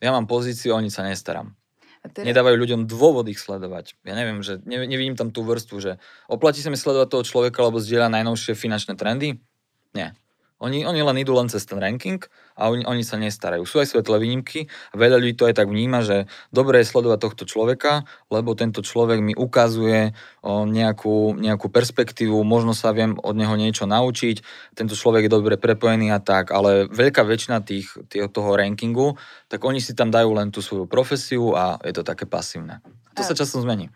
ja 0.00 0.10
mám 0.10 0.24
pozíciu, 0.24 0.74
oni 0.74 0.88
sa 0.88 1.04
nestaram. 1.04 1.54
teraz... 2.08 2.24
Nedávajú 2.24 2.56
ľuďom 2.56 2.80
dôvod 2.88 3.28
ich 3.28 3.36
sledovať. 3.36 4.00
Ja 4.08 4.16
neviem, 4.16 4.40
že 4.40 4.58
ne, 4.64 4.88
nevidím 4.88 5.14
tam 5.14 5.28
tú 5.28 5.44
vrstvu, 5.44 5.76
že 5.78 5.92
oplatí 6.26 6.64
sa 6.64 6.72
mi 6.72 6.80
sledovať 6.80 7.08
toho 7.12 7.24
človeka, 7.24 7.60
lebo 7.60 7.76
zdieľa 7.76 8.08
najnovšie 8.08 8.56
finančné 8.56 8.96
trendy? 8.96 9.36
Nie. 9.92 10.16
Oni, 10.60 10.84
oni 10.84 11.00
len 11.00 11.16
idú 11.16 11.32
len 11.32 11.48
cez 11.48 11.64
ten 11.64 11.80
ranking 11.80 12.20
a 12.52 12.68
oni, 12.68 12.84
oni 12.84 13.00
sa 13.00 13.16
nestarajú. 13.16 13.64
Sú 13.64 13.80
aj 13.80 13.96
svetlé 13.96 14.20
výnimky 14.20 14.68
a 14.92 14.94
veľa 15.00 15.16
ľudí 15.16 15.32
to 15.32 15.48
aj 15.48 15.56
tak 15.56 15.72
vníma, 15.72 16.04
že 16.04 16.28
dobre 16.52 16.84
je 16.84 16.90
sledovať 16.92 17.18
tohto 17.24 17.44
človeka, 17.48 18.04
lebo 18.28 18.52
tento 18.52 18.84
človek 18.84 19.24
mi 19.24 19.32
ukazuje 19.32 20.12
o, 20.44 20.68
nejakú, 20.68 21.40
nejakú 21.40 21.72
perspektívu, 21.72 22.44
možno 22.44 22.76
sa 22.76 22.92
viem 22.92 23.16
od 23.24 23.32
neho 23.32 23.56
niečo 23.56 23.88
naučiť, 23.88 24.44
tento 24.76 24.92
človek 24.92 25.26
je 25.26 25.32
dobre 25.32 25.56
prepojený 25.56 26.12
a 26.12 26.20
tak, 26.20 26.52
ale 26.52 26.92
veľká 26.92 27.24
väčšina 27.24 27.64
tých, 27.64 27.96
tých, 28.12 28.28
toho 28.28 28.52
rankingu, 28.52 29.16
tak 29.48 29.64
oni 29.64 29.80
si 29.80 29.96
tam 29.96 30.12
dajú 30.12 30.36
len 30.36 30.52
tú 30.52 30.60
svoju 30.60 30.84
profesiu 30.84 31.56
a 31.56 31.80
je 31.80 31.96
to 31.96 32.04
také 32.04 32.28
pasívne. 32.28 32.84
To 33.16 33.24
sa 33.24 33.32
časom 33.32 33.64
zmení. 33.64 33.88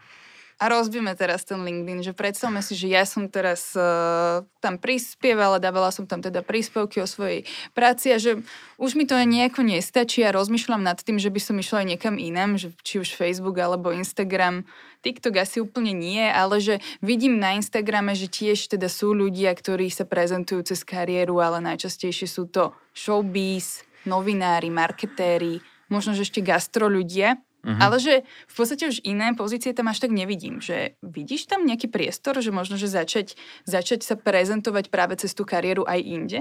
A 0.62 0.70
rozbíme 0.70 1.10
teraz 1.18 1.42
ten 1.42 1.58
LinkedIn, 1.58 2.06
že 2.06 2.12
predstavme 2.14 2.62
si, 2.62 2.78
že 2.78 2.86
ja 2.86 3.02
som 3.02 3.26
teraz 3.26 3.74
uh, 3.74 4.46
tam 4.62 4.78
prispievala, 4.78 5.58
dávala 5.58 5.90
som 5.90 6.06
tam 6.06 6.22
teda 6.22 6.46
príspevky 6.46 7.02
o 7.02 7.10
svojej 7.10 7.42
práci 7.74 8.14
a 8.14 8.22
že 8.22 8.38
už 8.78 8.94
mi 8.94 9.02
to 9.02 9.18
nejako 9.18 9.66
nestačí 9.66 10.22
a 10.22 10.30
rozmýšľam 10.30 10.86
nad 10.86 11.02
tým, 11.02 11.18
že 11.18 11.34
by 11.34 11.40
som 11.42 11.58
išla 11.58 11.82
aj 11.82 11.88
niekam 11.98 12.14
inám, 12.22 12.54
že 12.54 12.70
či 12.86 13.02
už 13.02 13.18
Facebook 13.18 13.58
alebo 13.58 13.90
Instagram, 13.90 14.62
TikTok 15.04 15.36
asi 15.42 15.60
úplne 15.60 15.92
nie, 15.92 16.24
ale 16.24 16.62
že 16.64 16.80
vidím 17.04 17.36
na 17.36 17.58
Instagrame, 17.60 18.16
že 18.16 18.30
tiež 18.30 18.72
teda 18.72 18.88
sú 18.88 19.12
ľudia, 19.12 19.52
ktorí 19.52 19.92
sa 19.92 20.08
prezentujú 20.08 20.64
cez 20.64 20.80
kariéru, 20.80 21.44
ale 21.44 21.60
najčastejšie 21.60 22.24
sú 22.24 22.48
to 22.48 22.72
showbiz, 22.96 23.84
novinári, 24.08 24.72
marketéri, 24.72 25.60
možno 25.92 26.16
že 26.16 26.24
ešte 26.24 26.40
gastro 26.40 26.88
ľudia. 26.88 27.36
Uh-huh. 27.64 27.80
Ale 27.80 27.96
že 27.96 28.28
v 28.44 28.54
podstate 28.54 28.84
už 28.92 29.00
iné 29.08 29.32
pozície 29.32 29.72
tam 29.72 29.88
až 29.88 30.04
tak 30.04 30.12
nevidím. 30.12 30.60
Že 30.60 31.00
vidíš 31.00 31.48
tam 31.48 31.64
nejaký 31.64 31.88
priestor, 31.88 32.36
že 32.44 32.52
možno, 32.52 32.76
že 32.76 32.92
začať, 32.92 33.40
začať 33.64 34.04
sa 34.04 34.20
prezentovať 34.20 34.92
práve 34.92 35.16
cez 35.16 35.32
tú 35.32 35.48
kariéru 35.48 35.88
aj 35.88 36.00
inde? 36.04 36.38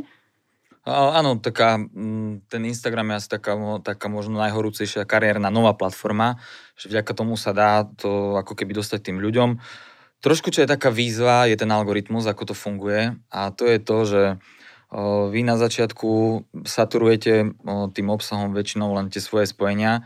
Áno, 0.84 1.40
taká, 1.40 1.80
mm, 1.80 2.52
ten 2.52 2.68
Instagram 2.68 3.16
je 3.16 3.24
asi 3.24 3.30
taká, 3.32 3.56
taká 3.80 4.12
možno 4.12 4.36
najhorúcejšia 4.44 5.08
kariérna 5.08 5.48
nová 5.48 5.72
platforma, 5.72 6.44
že 6.76 6.92
vďaka 6.92 7.12
tomu 7.16 7.40
sa 7.40 7.56
dá 7.56 7.88
to 7.88 8.36
ako 8.36 8.52
keby 8.52 8.76
dostať 8.76 9.00
tým 9.00 9.24
ľuďom. 9.24 9.64
Trošku, 10.20 10.52
čo 10.52 10.60
je 10.60 10.68
taká 10.68 10.92
výzva, 10.92 11.48
je 11.48 11.56
ten 11.56 11.72
algoritmus, 11.72 12.28
ako 12.28 12.52
to 12.52 12.56
funguje 12.56 13.16
a 13.32 13.40
to 13.56 13.64
je 13.64 13.80
to, 13.80 13.98
že 14.04 14.24
vy 15.32 15.42
na 15.42 15.58
začiatku 15.58 16.44
saturujete 16.68 17.56
tým 17.96 18.08
obsahom 18.12 18.54
väčšinou 18.54 18.94
len 18.94 19.10
tie 19.10 19.24
svoje 19.24 19.50
spojenia, 19.50 20.06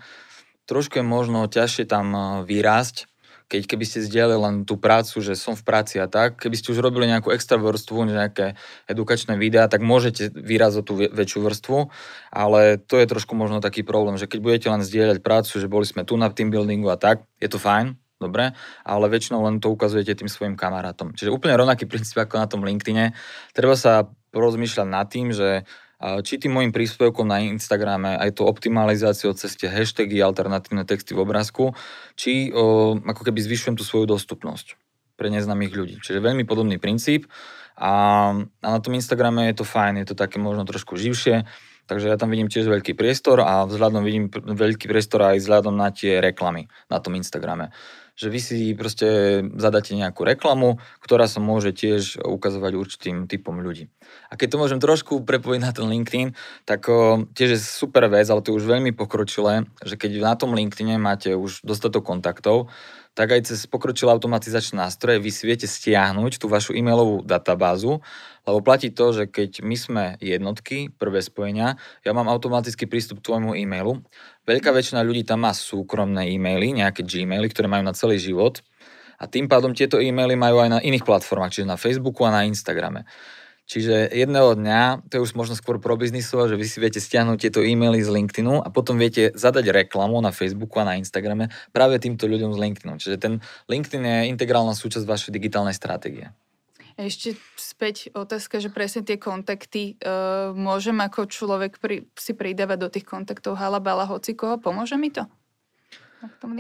trošku 0.68 1.00
je 1.00 1.06
možno 1.08 1.48
ťažšie 1.48 1.88
tam 1.88 2.08
eh, 2.14 2.24
vyrásť, 2.44 3.08
keď 3.48 3.62
keby 3.64 3.86
ste 3.88 4.04
zdieľali 4.04 4.38
len 4.38 4.56
tú 4.68 4.76
prácu, 4.76 5.24
že 5.24 5.40
som 5.40 5.56
v 5.56 5.64
práci 5.64 6.04
a 6.04 6.12
tak, 6.12 6.36
keby 6.36 6.60
ste 6.60 6.76
už 6.76 6.84
robili 6.84 7.08
nejakú 7.08 7.32
extra 7.32 7.56
vrstvu, 7.56 8.12
nejaké 8.12 8.60
edukačné 8.92 9.40
videá, 9.40 9.72
tak 9.72 9.80
môžete 9.80 10.36
o 10.36 10.84
tú 10.84 11.00
väčšiu 11.00 11.40
vrstvu, 11.48 11.88
ale 12.28 12.76
to 12.76 13.00
je 13.00 13.08
trošku 13.08 13.40
možno 13.40 13.64
taký 13.64 13.88
problém, 13.88 14.20
že 14.20 14.28
keď 14.28 14.40
budete 14.44 14.68
len 14.68 14.84
zdieľať 14.84 15.24
prácu, 15.24 15.64
že 15.64 15.72
boli 15.72 15.88
sme 15.88 16.04
tu 16.04 16.20
na 16.20 16.28
team 16.28 16.52
buildingu 16.52 16.92
a 16.92 17.00
tak, 17.00 17.24
je 17.40 17.48
to 17.48 17.56
fajn, 17.56 17.96
dobre, 18.20 18.52
ale 18.84 19.06
väčšinou 19.08 19.40
len 19.48 19.64
to 19.64 19.72
ukazujete 19.72 20.20
tým 20.20 20.28
svojim 20.28 20.60
kamarátom. 20.60 21.16
Čiže 21.16 21.32
úplne 21.32 21.56
rovnaký 21.56 21.88
princíp 21.92 22.20
ako 22.20 22.36
na 22.36 22.52
tom 22.52 22.68
LinkedIne. 22.68 23.16
Treba 23.56 23.80
sa 23.80 24.12
porozmýšľať 24.36 24.88
nad 24.92 25.08
tým, 25.08 25.32
že 25.32 25.64
či 25.98 26.38
tým 26.38 26.54
môjim 26.54 26.70
príspevkom 26.70 27.26
na 27.26 27.42
Instagrame, 27.42 28.14
aj 28.22 28.38
tú 28.38 28.46
optimalizáciu 28.46 29.34
cez 29.34 29.58
tie 29.58 29.66
hashtagy, 29.66 30.22
alternatívne 30.22 30.86
texty 30.86 31.18
v 31.18 31.26
obrázku, 31.26 31.74
či 32.14 32.54
o, 32.54 32.98
ako 33.02 33.22
keby 33.26 33.42
zvyšujem 33.42 33.76
tú 33.76 33.82
svoju 33.82 34.06
dostupnosť 34.06 34.78
pre 35.18 35.34
neznámych 35.34 35.74
ľudí. 35.74 35.96
Čiže 35.98 36.22
veľmi 36.22 36.46
podobný 36.46 36.78
princíp. 36.78 37.26
A, 37.78 37.94
a 38.62 38.68
na 38.70 38.80
tom 38.82 38.94
Instagrame 38.94 39.50
je 39.50 39.62
to 39.62 39.66
fajn, 39.66 40.02
je 40.02 40.14
to 40.14 40.16
také 40.18 40.38
možno 40.38 40.66
trošku 40.66 40.98
živšie, 40.98 41.46
takže 41.90 42.10
ja 42.10 42.18
tam 42.18 42.30
vidím 42.30 42.50
tiež 42.50 42.70
veľký 42.70 42.94
priestor 42.94 43.42
a 43.42 43.66
vzhľadom 43.66 44.02
vidím 44.06 44.30
veľký 44.34 44.86
priestor 44.86 45.34
aj 45.34 45.42
vzhľadom 45.42 45.78
na 45.78 45.90
tie 45.94 46.22
reklamy 46.22 46.70
na 46.90 46.98
tom 47.02 47.18
Instagrame 47.18 47.74
že 48.18 48.34
vy 48.34 48.40
si 48.42 48.58
proste 48.74 49.08
zadáte 49.56 49.94
nejakú 49.94 50.26
reklamu, 50.26 50.82
ktorá 51.06 51.30
sa 51.30 51.38
môže 51.38 51.70
tiež 51.70 52.18
ukazovať 52.26 52.74
určitým 52.74 53.30
typom 53.30 53.62
ľudí. 53.62 53.94
A 54.28 54.36
keď 54.36 54.58
to 54.58 54.62
môžem 54.66 54.80
trošku 54.82 55.22
prepojiť 55.22 55.62
na 55.62 55.72
ten 55.72 55.86
LinkedIn, 55.86 56.34
tak 56.66 56.90
o, 56.90 57.30
tiež 57.38 57.56
je 57.56 57.60
super 57.62 58.10
vec, 58.10 58.26
ale 58.26 58.42
to 58.42 58.52
je 58.52 58.58
už 58.58 58.66
veľmi 58.66 58.92
pokročilé, 58.98 59.70
že 59.86 59.96
keď 60.02 60.12
na 60.18 60.34
tom 60.34 60.58
LinkedIne 60.58 60.98
máte 60.98 61.38
už 61.38 61.62
dostatok 61.62 62.10
kontaktov, 62.10 62.74
tak 63.18 63.34
aj 63.34 63.50
cez 63.50 63.66
pokročilé 63.66 64.14
automatizačné 64.14 64.78
nástroje 64.78 65.18
vy 65.18 65.34
si 65.34 65.50
viete 65.50 65.66
stiahnuť 65.66 66.38
tú 66.38 66.46
vašu 66.46 66.78
e-mailovú 66.78 67.26
databázu, 67.26 68.06
lebo 68.46 68.62
platí 68.62 68.94
to, 68.94 69.10
že 69.10 69.26
keď 69.26 69.66
my 69.66 69.74
sme 69.76 70.04
jednotky, 70.22 70.94
prvé 70.94 71.26
spojenia, 71.26 71.82
ja 72.06 72.14
mám 72.14 72.30
automatický 72.30 72.86
prístup 72.86 73.20
k 73.20 73.34
tvojmu 73.34 73.58
e-mailu. 73.58 74.06
Veľká 74.48 74.72
väčšina 74.72 75.04
ľudí 75.04 75.28
tam 75.28 75.44
má 75.44 75.52
súkromné 75.52 76.32
e-maily, 76.32 76.72
nejaké 76.72 77.04
Gmaily, 77.04 77.52
ktoré 77.52 77.68
majú 77.68 77.84
na 77.84 77.92
celý 77.92 78.16
život. 78.16 78.64
A 79.20 79.28
tým 79.28 79.52
pádom 79.52 79.76
tieto 79.76 80.00
e-maily 80.00 80.40
majú 80.40 80.64
aj 80.64 80.70
na 80.72 80.80
iných 80.80 81.04
platformách, 81.04 81.52
čiže 81.52 81.68
na 81.68 81.76
Facebooku 81.76 82.24
a 82.24 82.32
na 82.32 82.48
Instagrame. 82.48 83.04
Čiže 83.68 84.16
jedného 84.16 84.56
dňa, 84.56 85.12
to 85.12 85.20
je 85.20 85.26
už 85.28 85.36
možno 85.36 85.52
skôr 85.60 85.76
pro 85.84 86.00
biznisov, 86.00 86.48
že 86.48 86.56
vy 86.56 86.64
si 86.64 86.80
viete 86.80 87.04
stiahnuť 87.04 87.36
tieto 87.36 87.60
e-maily 87.60 88.00
z 88.00 88.08
LinkedInu 88.08 88.64
a 88.64 88.72
potom 88.72 88.96
viete 88.96 89.36
zadať 89.36 89.84
reklamu 89.84 90.24
na 90.24 90.32
Facebooku 90.32 90.80
a 90.80 90.88
na 90.88 90.96
Instagrame 90.96 91.52
práve 91.76 92.00
týmto 92.00 92.32
ľuďom 92.32 92.56
z 92.56 92.62
LinkedInu. 92.64 92.94
Čiže 92.96 93.18
ten 93.20 93.44
LinkedIn 93.68 94.00
je 94.00 94.18
integrálna 94.32 94.72
súčasť 94.72 95.04
vašej 95.04 95.36
digitálnej 95.36 95.76
stratégie. 95.76 96.32
Ešte 96.98 97.38
späť 97.54 98.10
otázka, 98.18 98.58
že 98.58 98.74
presne 98.74 99.06
tie 99.06 99.22
kontakty 99.22 100.02
uh, 100.02 100.50
môžem 100.58 100.98
ako 100.98 101.30
človek 101.30 101.78
pri, 101.78 102.10
si 102.18 102.34
pridávať 102.34 102.78
do 102.82 102.90
tých 102.90 103.06
kontaktov 103.06 103.54
halabala 103.62 104.10
hoci 104.10 104.34
koho, 104.34 104.58
pomôže 104.58 104.98
mi 104.98 105.14
to? 105.14 105.30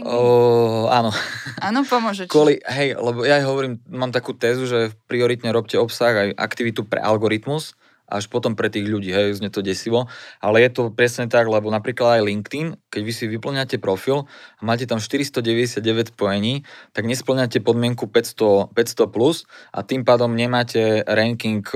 O, 0.06 0.86
áno. 0.94 1.10
Áno, 1.58 1.82
pomôže. 1.82 2.30
Kvôli, 2.30 2.62
hej, 2.62 2.94
lebo 2.94 3.26
ja 3.26 3.42
hovorím, 3.42 3.82
mám 3.90 4.14
takú 4.14 4.38
tézu, 4.38 4.70
že 4.70 4.94
prioritne 5.10 5.50
robte 5.50 5.82
obsah 5.82 6.14
aj 6.14 6.30
aktivitu 6.38 6.86
pre 6.86 7.02
algoritmus, 7.02 7.74
až 8.08 8.32
potom 8.32 8.56
pre 8.56 8.72
tých 8.72 8.88
ľudí, 8.88 9.12
hej, 9.12 9.36
znie 9.36 9.52
to 9.52 9.60
desivo, 9.60 10.08
ale 10.40 10.64
je 10.64 10.72
to 10.72 10.84
presne 10.96 11.28
tak, 11.28 11.46
lebo 11.52 11.68
napríklad 11.68 12.18
aj 12.18 12.22
LinkedIn, 12.24 12.68
keď 12.88 13.02
vy 13.04 13.12
si 13.12 13.28
vyplňate 13.28 13.78
profil 13.84 14.32
a 14.58 14.62
máte 14.64 14.88
tam 14.88 15.04
499 15.04 16.16
spojení, 16.16 16.64
tak 16.96 17.04
nesplňate 17.04 17.60
podmienku 17.60 18.08
500, 18.08 18.72
500 18.72 19.12
plus 19.12 19.44
a 19.76 19.84
tým 19.84 20.08
pádom 20.08 20.32
nemáte 20.32 21.04
ranking 21.04 21.68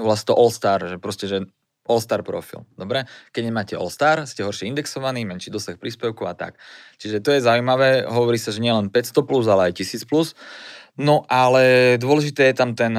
vlastne 0.00 0.32
All-Star, 0.32 0.88
že 0.88 0.96
proste, 0.96 1.28
že 1.28 1.44
All-Star 1.84 2.24
profil. 2.24 2.64
Dobre? 2.80 3.04
Keď 3.28 3.42
nemáte 3.44 3.76
All-Star, 3.76 4.24
ste 4.24 4.40
horšie 4.40 4.72
indexovaní, 4.72 5.28
menší 5.28 5.52
dosah 5.52 5.76
príspevku 5.76 6.24
a 6.24 6.32
tak. 6.32 6.56
Čiže 6.96 7.20
to 7.20 7.28
je 7.36 7.44
zaujímavé, 7.44 8.08
hovorí 8.08 8.40
sa, 8.40 8.56
že 8.56 8.64
nielen 8.64 8.88
500+, 8.88 9.28
plus, 9.28 9.44
ale 9.44 9.68
aj 9.68 9.84
1000+. 9.84 10.08
Plus. 10.08 10.32
No 10.94 11.26
ale 11.26 11.96
dôležité 11.98 12.54
je 12.54 12.58
tam 12.58 12.78
ten 12.78 12.94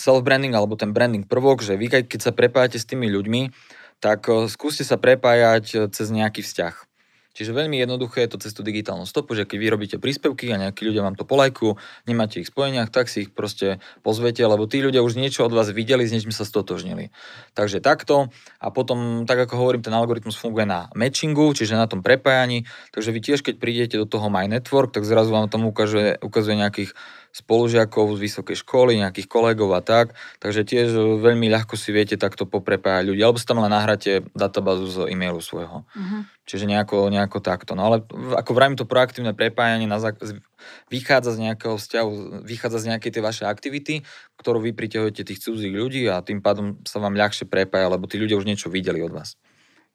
self-branding 0.00 0.56
alebo 0.56 0.80
ten 0.80 0.96
branding 0.96 1.28
prvok, 1.28 1.60
že 1.60 1.76
vy 1.76 1.92
keď 1.92 2.20
sa 2.20 2.32
prepájate 2.32 2.80
s 2.80 2.88
tými 2.88 3.12
ľuďmi, 3.12 3.52
tak 4.00 4.24
skúste 4.48 4.84
sa 4.84 4.96
prepájať 4.96 5.92
cez 5.92 6.08
nejaký 6.08 6.40
vzťah. 6.40 6.74
Čiže 7.34 7.50
veľmi 7.50 7.82
jednoduché 7.82 8.22
je 8.24 8.30
to 8.30 8.38
cez 8.46 8.54
tú 8.54 8.62
digitálnu 8.62 9.10
stopu, 9.10 9.34
že 9.34 9.42
keď 9.42 9.58
vy 9.58 9.66
robíte 9.66 9.96
príspevky 9.98 10.54
a 10.54 10.60
nejakí 10.62 10.86
ľudia 10.86 11.02
vám 11.02 11.18
to 11.18 11.26
polajkujú, 11.26 11.74
nemáte 12.06 12.38
ich 12.38 12.46
v 12.46 12.54
spojeniach, 12.54 12.94
tak 12.94 13.10
si 13.10 13.26
ich 13.26 13.34
proste 13.34 13.82
pozvete, 14.06 14.46
lebo 14.46 14.70
tí 14.70 14.78
ľudia 14.78 15.02
už 15.02 15.18
niečo 15.18 15.42
od 15.42 15.50
vás 15.50 15.66
videli, 15.74 16.06
s 16.06 16.14
niečím 16.14 16.30
sa 16.30 16.46
stotožnili. 16.46 17.10
Takže 17.58 17.82
takto 17.82 18.30
a 18.62 18.70
potom, 18.70 19.26
tak 19.26 19.50
ako 19.50 19.58
hovorím, 19.58 19.82
ten 19.82 19.90
algoritmus 19.90 20.38
funguje 20.38 20.62
na 20.62 20.86
matchingu, 20.94 21.58
čiže 21.58 21.74
na 21.74 21.90
tom 21.90 22.06
prepájaní, 22.06 22.70
takže 22.94 23.10
vy 23.10 23.18
tiež, 23.18 23.42
keď 23.42 23.58
prídete 23.58 23.98
do 23.98 24.06
toho 24.06 24.30
My 24.30 24.46
Network, 24.46 24.94
tak 24.94 25.02
zrazu 25.02 25.34
vám 25.34 25.50
tam 25.50 25.66
ukazuje, 25.66 26.22
ukazuje 26.22 26.54
nejakých 26.54 26.94
spolužiakov 27.34 28.14
z 28.14 28.30
vysokej 28.30 28.62
školy, 28.62 29.02
nejakých 29.02 29.26
kolegov 29.26 29.74
a 29.74 29.82
tak, 29.82 30.14
takže 30.38 30.62
tiež 30.62 30.94
e, 30.94 31.02
veľmi 31.18 31.50
ľahko 31.50 31.74
si 31.74 31.90
viete 31.90 32.14
takto 32.14 32.46
poprepájať 32.46 33.10
ľudí, 33.10 33.26
alebo 33.26 33.42
si 33.42 33.46
tam 33.50 33.58
len 33.58 33.74
nahráte 33.74 34.22
databázu 34.38 34.86
z 34.86 34.96
e-mailu 35.10 35.42
svojho. 35.42 35.82
Uh-huh. 35.82 36.22
Čiže 36.46 36.70
nejako, 36.70 37.10
nejako 37.10 37.42
takto. 37.42 37.74
No 37.74 37.90
ale 37.90 38.06
ako 38.38 38.50
vravím 38.54 38.78
to 38.78 38.86
proaktívne 38.86 39.34
prepájanie 39.34 39.90
na 39.90 39.98
zá... 39.98 40.14
vychádza 40.86 41.34
z 41.34 41.50
nejakého 41.50 41.74
vzťahu, 41.74 42.10
vychádza 42.46 42.78
z 42.86 42.88
nejakej 42.94 43.10
tej 43.18 43.22
vašej 43.26 43.46
aktivity, 43.50 43.94
ktorú 44.38 44.62
vy 44.62 44.70
priťahujete 44.70 45.26
tých 45.26 45.42
cudzích 45.42 45.74
ľudí 45.74 46.06
a 46.06 46.22
tým 46.22 46.38
pádom 46.38 46.78
sa 46.86 47.02
vám 47.02 47.18
ľahšie 47.18 47.50
prepája, 47.50 47.90
lebo 47.90 48.06
tí 48.06 48.14
ľudia 48.14 48.38
už 48.38 48.46
niečo 48.46 48.70
videli 48.70 49.02
od 49.02 49.10
vás. 49.10 49.34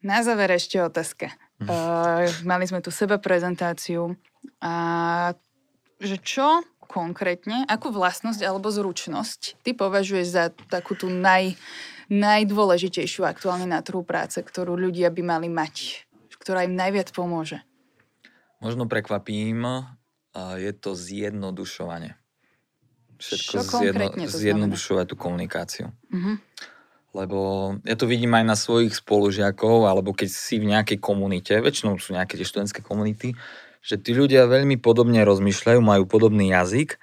Na 0.03 0.23
záver 0.23 0.51
ešte 0.55 0.79
otázka. 0.79 1.35
Uh, 1.59 2.23
mali 2.47 2.63
sme 2.63 2.79
tu 2.79 2.87
seba 2.87 3.19
prezentáciu 3.19 4.15
a 4.63 4.73
že 5.99 6.15
čo 6.23 6.63
konkrétne, 6.89 7.69
akú 7.69 7.93
vlastnosť 7.93 8.41
alebo 8.41 8.73
zručnosť 8.73 9.61
ty 9.61 9.77
považuješ 9.77 10.25
za 10.25 10.49
takú 10.73 10.97
tú 10.97 11.05
naj, 11.05 11.53
najdôležitejšiu 12.09 13.29
aktuálne 13.29 13.69
na 13.69 13.85
trhu 13.85 14.01
práce, 14.01 14.41
ktorú 14.41 14.73
ľudia 14.73 15.13
by 15.13 15.21
mali 15.21 15.53
mať, 15.53 16.09
ktorá 16.41 16.65
im 16.65 16.73
najviac 16.73 17.13
pomôže? 17.13 17.61
Možno 18.57 18.89
prekvapím, 18.89 19.85
je 20.35 20.71
to 20.73 20.97
zjednodušovanie. 20.97 22.17
Všetko 23.21 23.77
zjedno, 23.85 24.07
zjednodušovať 24.25 25.05
tú 25.11 25.15
komunikáciu. 25.19 25.93
Uh-huh. 26.09 26.35
Lebo 27.11 27.39
ja 27.83 27.97
to 27.99 28.07
vidím 28.07 28.37
aj 28.37 28.45
na 28.47 28.55
svojich 28.55 28.95
spolužiakov, 28.95 29.89
alebo 29.89 30.15
keď 30.15 30.29
si 30.31 30.55
v 30.61 30.71
nejakej 30.71 31.03
komunite, 31.03 31.57
väčšinou 31.57 31.99
sú 31.99 32.15
nejaké 32.15 32.39
tie 32.39 32.47
študentské 32.47 32.79
komunity, 32.79 33.35
že 33.79 33.95
tí 33.99 34.11
ľudia 34.11 34.45
veľmi 34.45 34.77
podobne 34.79 35.23
rozmýšľajú, 35.23 35.79
majú 35.79 36.03
podobný 36.05 36.51
jazyk 36.51 36.99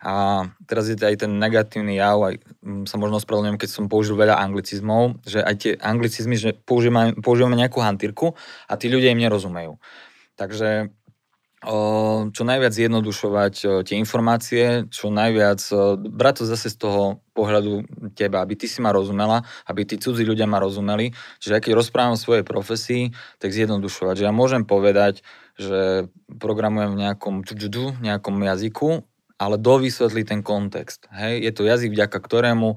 a 0.00 0.48
teraz 0.64 0.88
je 0.88 0.96
aj 0.96 1.28
ten 1.28 1.32
negatívny 1.36 2.00
jav, 2.00 2.24
aj 2.24 2.40
mm, 2.64 2.88
sa 2.88 2.96
možno 2.96 3.20
ospravedlňujem, 3.20 3.60
keď 3.60 3.70
som 3.70 3.84
použil 3.92 4.16
veľa 4.16 4.40
anglicizmov, 4.40 5.20
že 5.28 5.44
aj 5.44 5.54
tie 5.60 5.72
anglicizmy, 5.76 6.40
že 6.40 6.56
používame, 6.56 7.12
používame 7.20 7.60
nejakú 7.60 7.84
hantírku 7.84 8.32
a 8.64 8.72
tí 8.80 8.88
ľudia 8.88 9.12
im 9.12 9.20
nerozumejú. 9.20 9.76
Takže 10.40 10.88
čo 12.32 12.42
najviac 12.48 12.72
zjednodušovať 12.72 13.84
tie 13.84 13.96
informácie, 14.00 14.88
čo 14.88 15.12
najviac 15.12 15.60
brať 16.08 16.34
to 16.40 16.44
zase 16.48 16.72
z 16.72 16.76
toho 16.80 17.20
pohľadu 17.36 17.84
teba, 18.16 18.40
aby 18.40 18.56
ty 18.56 18.64
si 18.64 18.80
ma 18.80 18.96
rozumela, 18.96 19.44
aby 19.68 19.84
tí 19.84 20.00
cudzí 20.00 20.24
ľudia 20.24 20.48
ma 20.48 20.56
rozumeli. 20.56 21.12
Čiže 21.36 21.60
keď 21.60 21.76
rozprávam 21.76 22.16
o 22.16 22.20
svojej 22.20 22.48
profesii, 22.48 23.12
tak 23.36 23.52
zjednodušovať. 23.52 24.24
Že 24.24 24.24
ja 24.24 24.32
môžem 24.32 24.64
povedať, 24.64 25.20
že 25.58 26.10
programujem 26.28 26.94
v 26.94 27.00
nejakom, 27.06 27.42
nejakom 28.02 28.36
jazyku, 28.38 29.06
ale 29.40 29.56
dovysvetlí 29.56 30.28
ten 30.28 30.44
kontext. 30.44 31.08
Hej? 31.08 31.40
Je 31.40 31.52
to 31.56 31.64
jazyk, 31.64 31.96
vďaka 31.96 32.18
ktorému 32.20 32.76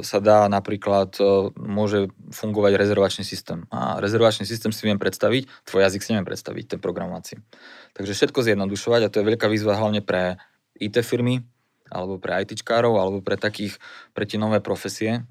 sa 0.00 0.18
dá 0.24 0.48
napríklad, 0.48 1.12
o, 1.20 1.52
môže 1.60 2.08
fungovať 2.32 2.72
rezervačný 2.80 3.24
systém. 3.28 3.68
A 3.68 4.00
rezervačný 4.00 4.48
systém 4.48 4.72
si 4.72 4.88
viem 4.88 4.96
predstaviť, 4.96 5.44
tvoj 5.68 5.84
jazyk 5.84 6.00
si 6.00 6.16
neviem 6.16 6.24
predstaviť, 6.24 6.64
ten 6.72 6.80
programovací. 6.80 7.36
Takže 7.92 8.16
všetko 8.16 8.48
zjednodušovať 8.48 9.00
a 9.04 9.12
to 9.12 9.20
je 9.20 9.28
veľká 9.28 9.44
výzva 9.52 9.76
hlavne 9.76 10.00
pre 10.00 10.40
IT 10.80 11.04
firmy, 11.04 11.44
alebo 11.92 12.16
pre 12.16 12.32
ITčkárov, 12.44 12.96
alebo 12.96 13.18
pre 13.20 13.36
takých, 13.36 13.76
pre 14.16 14.24
tie 14.24 14.40
nové 14.40 14.64
profesie, 14.64 15.28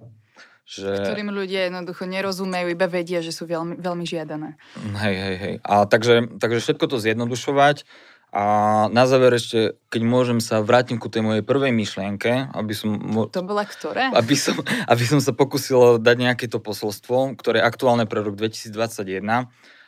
že... 0.67 0.91
Ktorým 0.91 1.31
ľudia 1.31 1.71
jednoducho 1.71 2.03
nerozumejú, 2.03 2.67
iba 2.75 2.91
vedia, 2.91 3.23
že 3.23 3.31
sú 3.31 3.47
veľmi, 3.47 3.79
veľmi 3.79 4.03
žiadané. 4.03 4.59
Hej, 4.75 5.15
hej, 5.15 5.35
hej. 5.39 5.55
A 5.63 5.87
takže, 5.87 6.35
takže 6.43 6.59
všetko 6.59 6.85
to 6.91 6.99
zjednodušovať 6.99 7.87
a 8.27 8.43
na 8.91 9.07
záver 9.07 9.39
ešte, 9.39 9.79
keď 9.87 10.01
môžem 10.03 10.39
sa 10.43 10.59
vrátim 10.59 10.99
ku 10.99 11.07
tej 11.07 11.23
mojej 11.23 11.47
prvej 11.47 11.71
myšlienke, 11.71 12.51
aby 12.51 12.73
som... 12.75 12.99
To 13.31 13.41
bola 13.47 13.63
ktoré? 13.63 14.11
Aby 14.11 14.35
som, 14.35 14.59
aby 14.91 15.03
som 15.07 15.23
sa 15.23 15.31
pokusil 15.31 16.03
dať 16.03 16.15
nejaké 16.19 16.45
to 16.51 16.59
posolstvo, 16.59 17.39
ktoré 17.39 17.63
je 17.63 17.65
aktuálne 17.65 18.03
pre 18.03 18.19
rok 18.19 18.35
2021. 18.35 19.47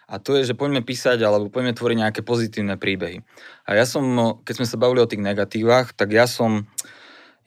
A 0.10 0.16
to 0.18 0.40
je, 0.40 0.48
že 0.48 0.58
poďme 0.58 0.82
písať 0.82 1.20
alebo 1.22 1.52
poďme 1.52 1.76
tvoriť 1.76 1.98
nejaké 2.00 2.22
pozitívne 2.24 2.80
príbehy. 2.80 3.22
A 3.68 3.76
ja 3.76 3.84
som, 3.84 4.02
keď 4.42 4.64
sme 4.64 4.68
sa 4.72 4.80
bavili 4.80 5.04
o 5.04 5.10
tých 5.12 5.22
negatívach, 5.22 5.92
tak 5.92 6.16
ja 6.16 6.26
som, 6.26 6.66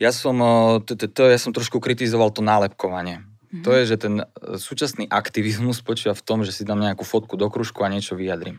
ja 0.02 0.10
som, 0.10 0.34
ja 0.82 1.38
som 1.38 1.54
trošku 1.54 1.78
kritizoval 1.78 2.34
to 2.34 2.42
nálepkovanie. 2.42 3.22
To 3.62 3.70
mhm. 3.70 3.76
je, 3.78 3.82
že 3.84 3.96
ten 4.00 4.14
súčasný 4.56 5.06
aktivizmus 5.12 5.84
spočíva 5.84 6.16
v 6.16 6.24
tom, 6.24 6.42
že 6.42 6.50
si 6.50 6.66
dám 6.66 6.80
nejakú 6.80 7.04
fotku 7.06 7.38
do 7.38 7.46
kružku 7.52 7.84
a 7.84 7.92
niečo 7.92 8.18
vyjadrím. 8.18 8.58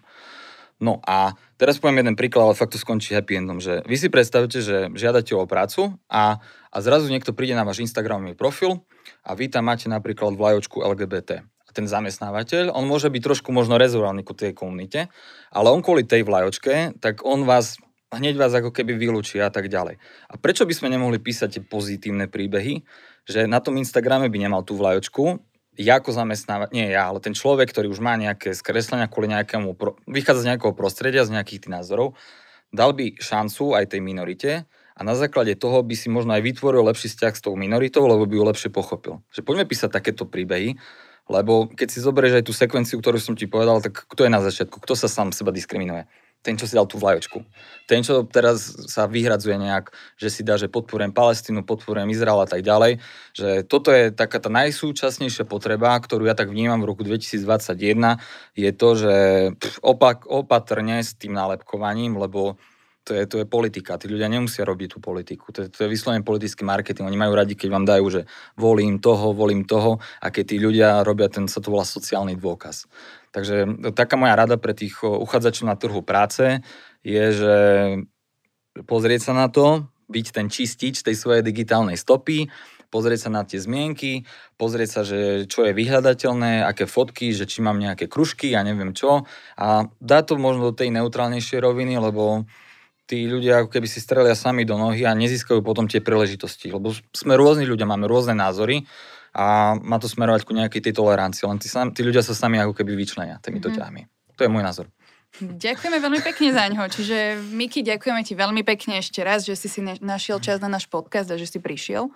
No 0.82 1.00
a 1.06 1.38
teraz 1.56 1.78
poviem 1.78 2.04
jeden 2.04 2.18
príklad, 2.18 2.50
ale 2.50 2.60
fakt 2.60 2.76
to 2.76 2.82
skončí 2.82 3.14
happy 3.14 3.39
endom, 3.39 3.62
že 3.64 3.86
vy 3.88 3.96
si 3.96 4.12
predstavte, 4.12 4.60
že 4.60 4.91
žiadate 4.91 5.32
o 5.38 5.48
prácu 5.48 5.96
a, 6.10 6.44
a 6.74 6.78
zrazu 6.82 7.08
niekto 7.08 7.32
príde 7.32 7.56
na 7.56 7.64
váš 7.64 7.86
Instagramový 7.86 8.36
profil 8.36 8.84
a 9.24 9.38
vy 9.38 9.48
tam 9.48 9.70
máte 9.70 9.88
napríklad 9.88 10.36
vlajočku 10.36 10.84
LGBT. 10.84 11.46
A 11.46 11.70
ten 11.72 11.88
zamestnávateľ, 11.88 12.74
on 12.74 12.89
môže 12.89 13.08
byť 13.08 13.22
trošku 13.22 13.50
možno 13.56 13.80
rezervovaný 13.80 14.28
ku 14.28 14.36
tej 14.36 14.52
komunite, 14.52 15.08
ale 15.54 15.72
on 15.72 15.80
kvôli 15.80 16.04
tej 16.04 16.26
vlajočke, 16.28 17.00
tak 17.00 17.24
on 17.24 17.48
vás 17.48 17.80
hneď 18.18 18.38
vás 18.38 18.53
ako 18.53 18.70
keby 18.70 18.97
vylúči 18.97 19.41
a 19.41 19.49
tak 19.49 19.68
ďalej. 19.68 19.97
A 20.30 20.34
prečo 20.38 20.64
by 20.64 20.74
sme 20.74 20.93
nemohli 20.93 21.18
písať 21.18 21.59
tie 21.59 21.64
pozitívne 21.64 22.30
príbehy, 22.30 22.86
že 23.26 23.47
na 23.47 23.59
tom 23.64 23.80
Instagrame 23.80 24.28
by 24.30 24.38
nemal 24.38 24.61
tú 24.61 24.78
vlajočku, 24.78 25.39
ja 25.74 25.97
ako 25.97 26.14
zamestnávať, 26.14 26.70
nie 26.70 26.86
ja, 26.93 27.09
ale 27.09 27.18
ten 27.18 27.34
človek, 27.34 27.74
ktorý 27.74 27.89
už 27.89 27.97
má 27.97 28.14
nejaké 28.14 28.53
skreslenia 28.53 29.09
kvôli 29.09 29.34
nejakému, 29.34 29.74
vychádza 30.05 30.45
z 30.45 30.49
nejakého 30.53 30.74
prostredia, 30.78 31.26
z 31.26 31.34
nejakých 31.34 31.66
tých 31.66 31.74
názorov, 31.74 32.14
dal 32.70 32.93
by 32.93 33.18
šancu 33.18 33.74
aj 33.74 33.97
tej 33.97 34.01
minorite 34.05 34.51
a 34.93 35.01
na 35.01 35.18
základe 35.18 35.57
toho 35.57 35.82
by 35.82 35.97
si 35.97 36.14
možno 36.14 36.38
aj 36.38 36.45
vytvoril 36.45 36.86
lepší 36.86 37.09
vzťah 37.09 37.34
s 37.34 37.41
tou 37.41 37.57
minoritou, 37.57 38.05
lebo 38.05 38.30
by 38.30 38.36
ju 38.38 38.43
lepšie 38.45 38.70
pochopil. 38.70 39.26
Že 39.34 39.41
poďme 39.41 39.66
písať 39.66 39.89
takéto 39.89 40.30
príbehy, 40.30 40.78
lebo 41.26 41.72
keď 41.74 41.88
si 41.89 42.03
zoberieš 42.05 42.43
aj 42.43 42.45
tú 42.45 42.53
sekvenciu, 42.53 43.01
ktorú 43.01 43.18
som 43.18 43.34
ti 43.34 43.49
povedal, 43.49 43.82
tak 43.82 44.05
kto 44.05 44.30
je 44.30 44.32
na 44.34 44.45
začiatku, 44.45 44.78
kto 44.78 44.93
sa 44.93 45.09
sám 45.09 45.34
seba 45.34 45.49
diskriminuje? 45.49 46.05
Ten, 46.44 46.60
čo 46.60 46.68
si 46.68 46.76
dal 46.76 46.84
tú 46.86 47.00
vlajočku. 47.00 47.39
Ten, 47.88 48.04
čo 48.04 48.28
teraz 48.28 48.76
sa 48.91 49.08
vyhradzuje 49.08 49.56
nejak, 49.56 49.96
že 50.20 50.28
si 50.28 50.41
dá, 50.44 50.60
že 50.60 50.68
podporujem 50.68 51.16
Palestínu, 51.16 51.64
podporujem 51.64 52.12
Izrael 52.12 52.44
a 52.44 52.48
tak 52.48 52.62
ďalej, 52.62 53.00
že 53.32 53.64
toto 53.64 53.96
je 53.96 54.12
taká 54.12 54.44
tá 54.44 54.52
najsúčasnejšia 54.52 55.48
potreba, 55.48 55.96
ktorú 55.96 56.28
ja 56.28 56.36
tak 56.36 56.52
vnímam 56.52 56.84
v 56.84 56.91
roku 56.91 57.08
2021, 57.08 58.20
je 58.60 58.72
to, 58.76 58.89
že 59.00 59.16
opak, 59.80 60.28
opatrne 60.28 61.00
s 61.00 61.16
tým 61.16 61.32
nálepkovaním, 61.32 62.20
lebo 62.20 62.60
to 63.04 63.12
je, 63.12 63.24
to 63.28 63.36
je 63.44 63.46
politika. 63.46 64.00
Tí 64.00 64.08
ľudia 64.08 64.32
nemusia 64.32 64.64
robiť 64.64 64.96
tú 64.96 65.00
politiku. 65.04 65.52
To 65.52 65.68
je, 65.68 65.68
to 65.68 65.84
je 65.84 65.91
vyslovene 65.91 66.24
politický 66.24 66.64
marketing. 66.64 67.04
Oni 67.04 67.20
majú 67.20 67.36
radi, 67.36 67.52
keď 67.52 67.70
vám 67.70 67.84
dajú, 67.84 68.06
že 68.08 68.22
volím 68.56 69.04
toho, 69.04 69.36
volím 69.36 69.68
toho 69.68 70.00
a 70.24 70.32
keď 70.32 70.44
tí 70.48 70.56
ľudia 70.56 71.04
robia 71.04 71.28
ten, 71.28 71.52
sa 71.52 71.60
to 71.60 71.76
volá 71.76 71.84
sociálny 71.84 72.39
dôkaz. 72.39 72.88
Takže 73.34 73.89
taká 73.97 74.13
moja 74.13 74.38
rada 74.38 74.61
pre 74.61 74.77
tých 74.77 75.01
uchádzačov 75.01 75.65
na 75.65 75.73
trhu 75.73 76.05
práce 76.05 76.61
je, 77.01 77.25
že 77.34 77.55
pozrieť 78.86 79.29
sa 79.29 79.34
na 79.34 79.49
to, 79.49 79.89
byť 80.05 80.25
ten 80.29 80.47
čistič 80.53 81.01
tej 81.01 81.17
svojej 81.17 81.41
digitálnej 81.41 81.97
stopy, 81.97 82.53
pozrieť 82.93 83.25
sa 83.25 83.29
na 83.34 83.41
tie 83.41 83.57
zmienky, 83.57 84.29
pozrieť 84.61 84.89
sa, 84.93 85.01
že 85.01 85.49
čo 85.49 85.65
je 85.65 85.73
vyhľadateľné, 85.73 86.61
aké 86.61 86.86
fotky, 86.86 87.34
že 87.34 87.49
či 87.49 87.65
mám 87.65 87.81
nejaké 87.81 88.05
kružky, 88.05 88.53
ja 88.53 88.61
neviem 88.61 88.93
čo. 88.93 89.25
A 89.57 89.89
dá 89.97 90.21
to 90.21 90.38
možno 90.38 90.69
do 90.69 90.77
tej 90.77 90.93
neutrálnejšej 90.93 91.57
roviny, 91.57 91.97
lebo 91.97 92.45
tí 93.09 93.25
ľudia 93.25 93.65
ako 93.65 93.73
keby 93.73 93.88
si 93.89 93.97
strelia 93.97 94.38
sami 94.38 94.61
do 94.61 94.77
nohy 94.77 95.09
a 95.09 95.17
nezískajú 95.17 95.65
potom 95.65 95.89
tie 95.89 96.05
príležitosti. 96.05 96.69
Lebo 96.69 96.93
sme 97.11 97.34
rôzni 97.34 97.65
ľudia, 97.65 97.89
máme 97.89 98.05
rôzne 98.05 98.38
názory 98.38 98.86
a 99.34 99.73
má 99.81 99.97
to 99.97 100.05
smerovať 100.05 100.45
ku 100.45 100.53
nejakej 100.53 100.89
tej 100.89 100.93
tolerancii. 100.93 101.49
Len 101.49 101.57
tí, 101.57 101.67
tí 101.67 102.01
ľudia 102.05 102.21
sa 102.21 102.38
sami 102.38 102.61
ako 102.61 102.77
keby 102.77 102.93
vyčlenia 102.93 103.41
týmito 103.41 103.73
mm-hmm. 103.73 103.81
ťahmi. 103.81 104.01
To 104.38 104.41
je 104.45 104.49
môj 104.53 104.63
názor. 104.63 104.86
Ďakujeme 105.41 105.97
veľmi 105.97 106.21
pekne 106.21 106.53
za 106.53 106.69
ňo. 106.69 106.86
Čiže 106.86 107.41
Miki, 107.57 107.81
ďakujeme 107.81 108.21
ti 108.21 108.38
veľmi 108.38 108.61
pekne 108.61 109.01
ešte 109.01 109.25
raz, 109.25 109.41
že 109.41 109.57
si 109.57 109.65
si 109.65 109.81
našiel 109.81 110.38
čas 110.38 110.61
na 110.61 110.69
náš 110.69 110.86
podcast 110.86 111.34
a 111.34 111.41
že 111.41 111.49
si 111.49 111.57
prišiel. 111.57 112.13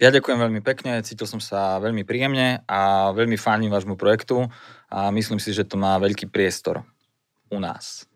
Ja 0.00 0.08
ďakujem 0.08 0.40
veľmi 0.40 0.60
pekne, 0.64 1.04
cítil 1.04 1.28
som 1.28 1.44
sa 1.44 1.76
veľmi 1.76 2.08
príjemne 2.08 2.64
a 2.64 3.12
veľmi 3.12 3.36
fánim 3.36 3.68
vášmu 3.68 4.00
projektu 4.00 4.48
a 4.88 5.12
myslím 5.12 5.36
si, 5.36 5.52
že 5.52 5.68
to 5.68 5.76
má 5.76 6.00
veľký 6.00 6.24
priestor 6.32 6.80
u 7.52 7.60
nás. 7.60 8.08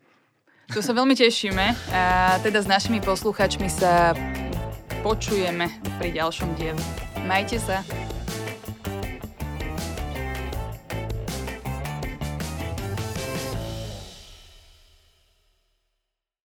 To 0.73 0.81
sa 0.81 0.97
veľmi 0.97 1.13
tešíme 1.13 1.93
a 1.93 2.03
teda 2.41 2.65
s 2.65 2.67
našimi 2.69 3.05
posluchačmi 3.05 3.69
sa 3.69 4.17
počujeme 5.05 5.69
pri 6.01 6.09
ďalšom 6.17 6.57
dielu. 6.57 6.81
Majte 7.29 7.61
sa. 7.61 7.85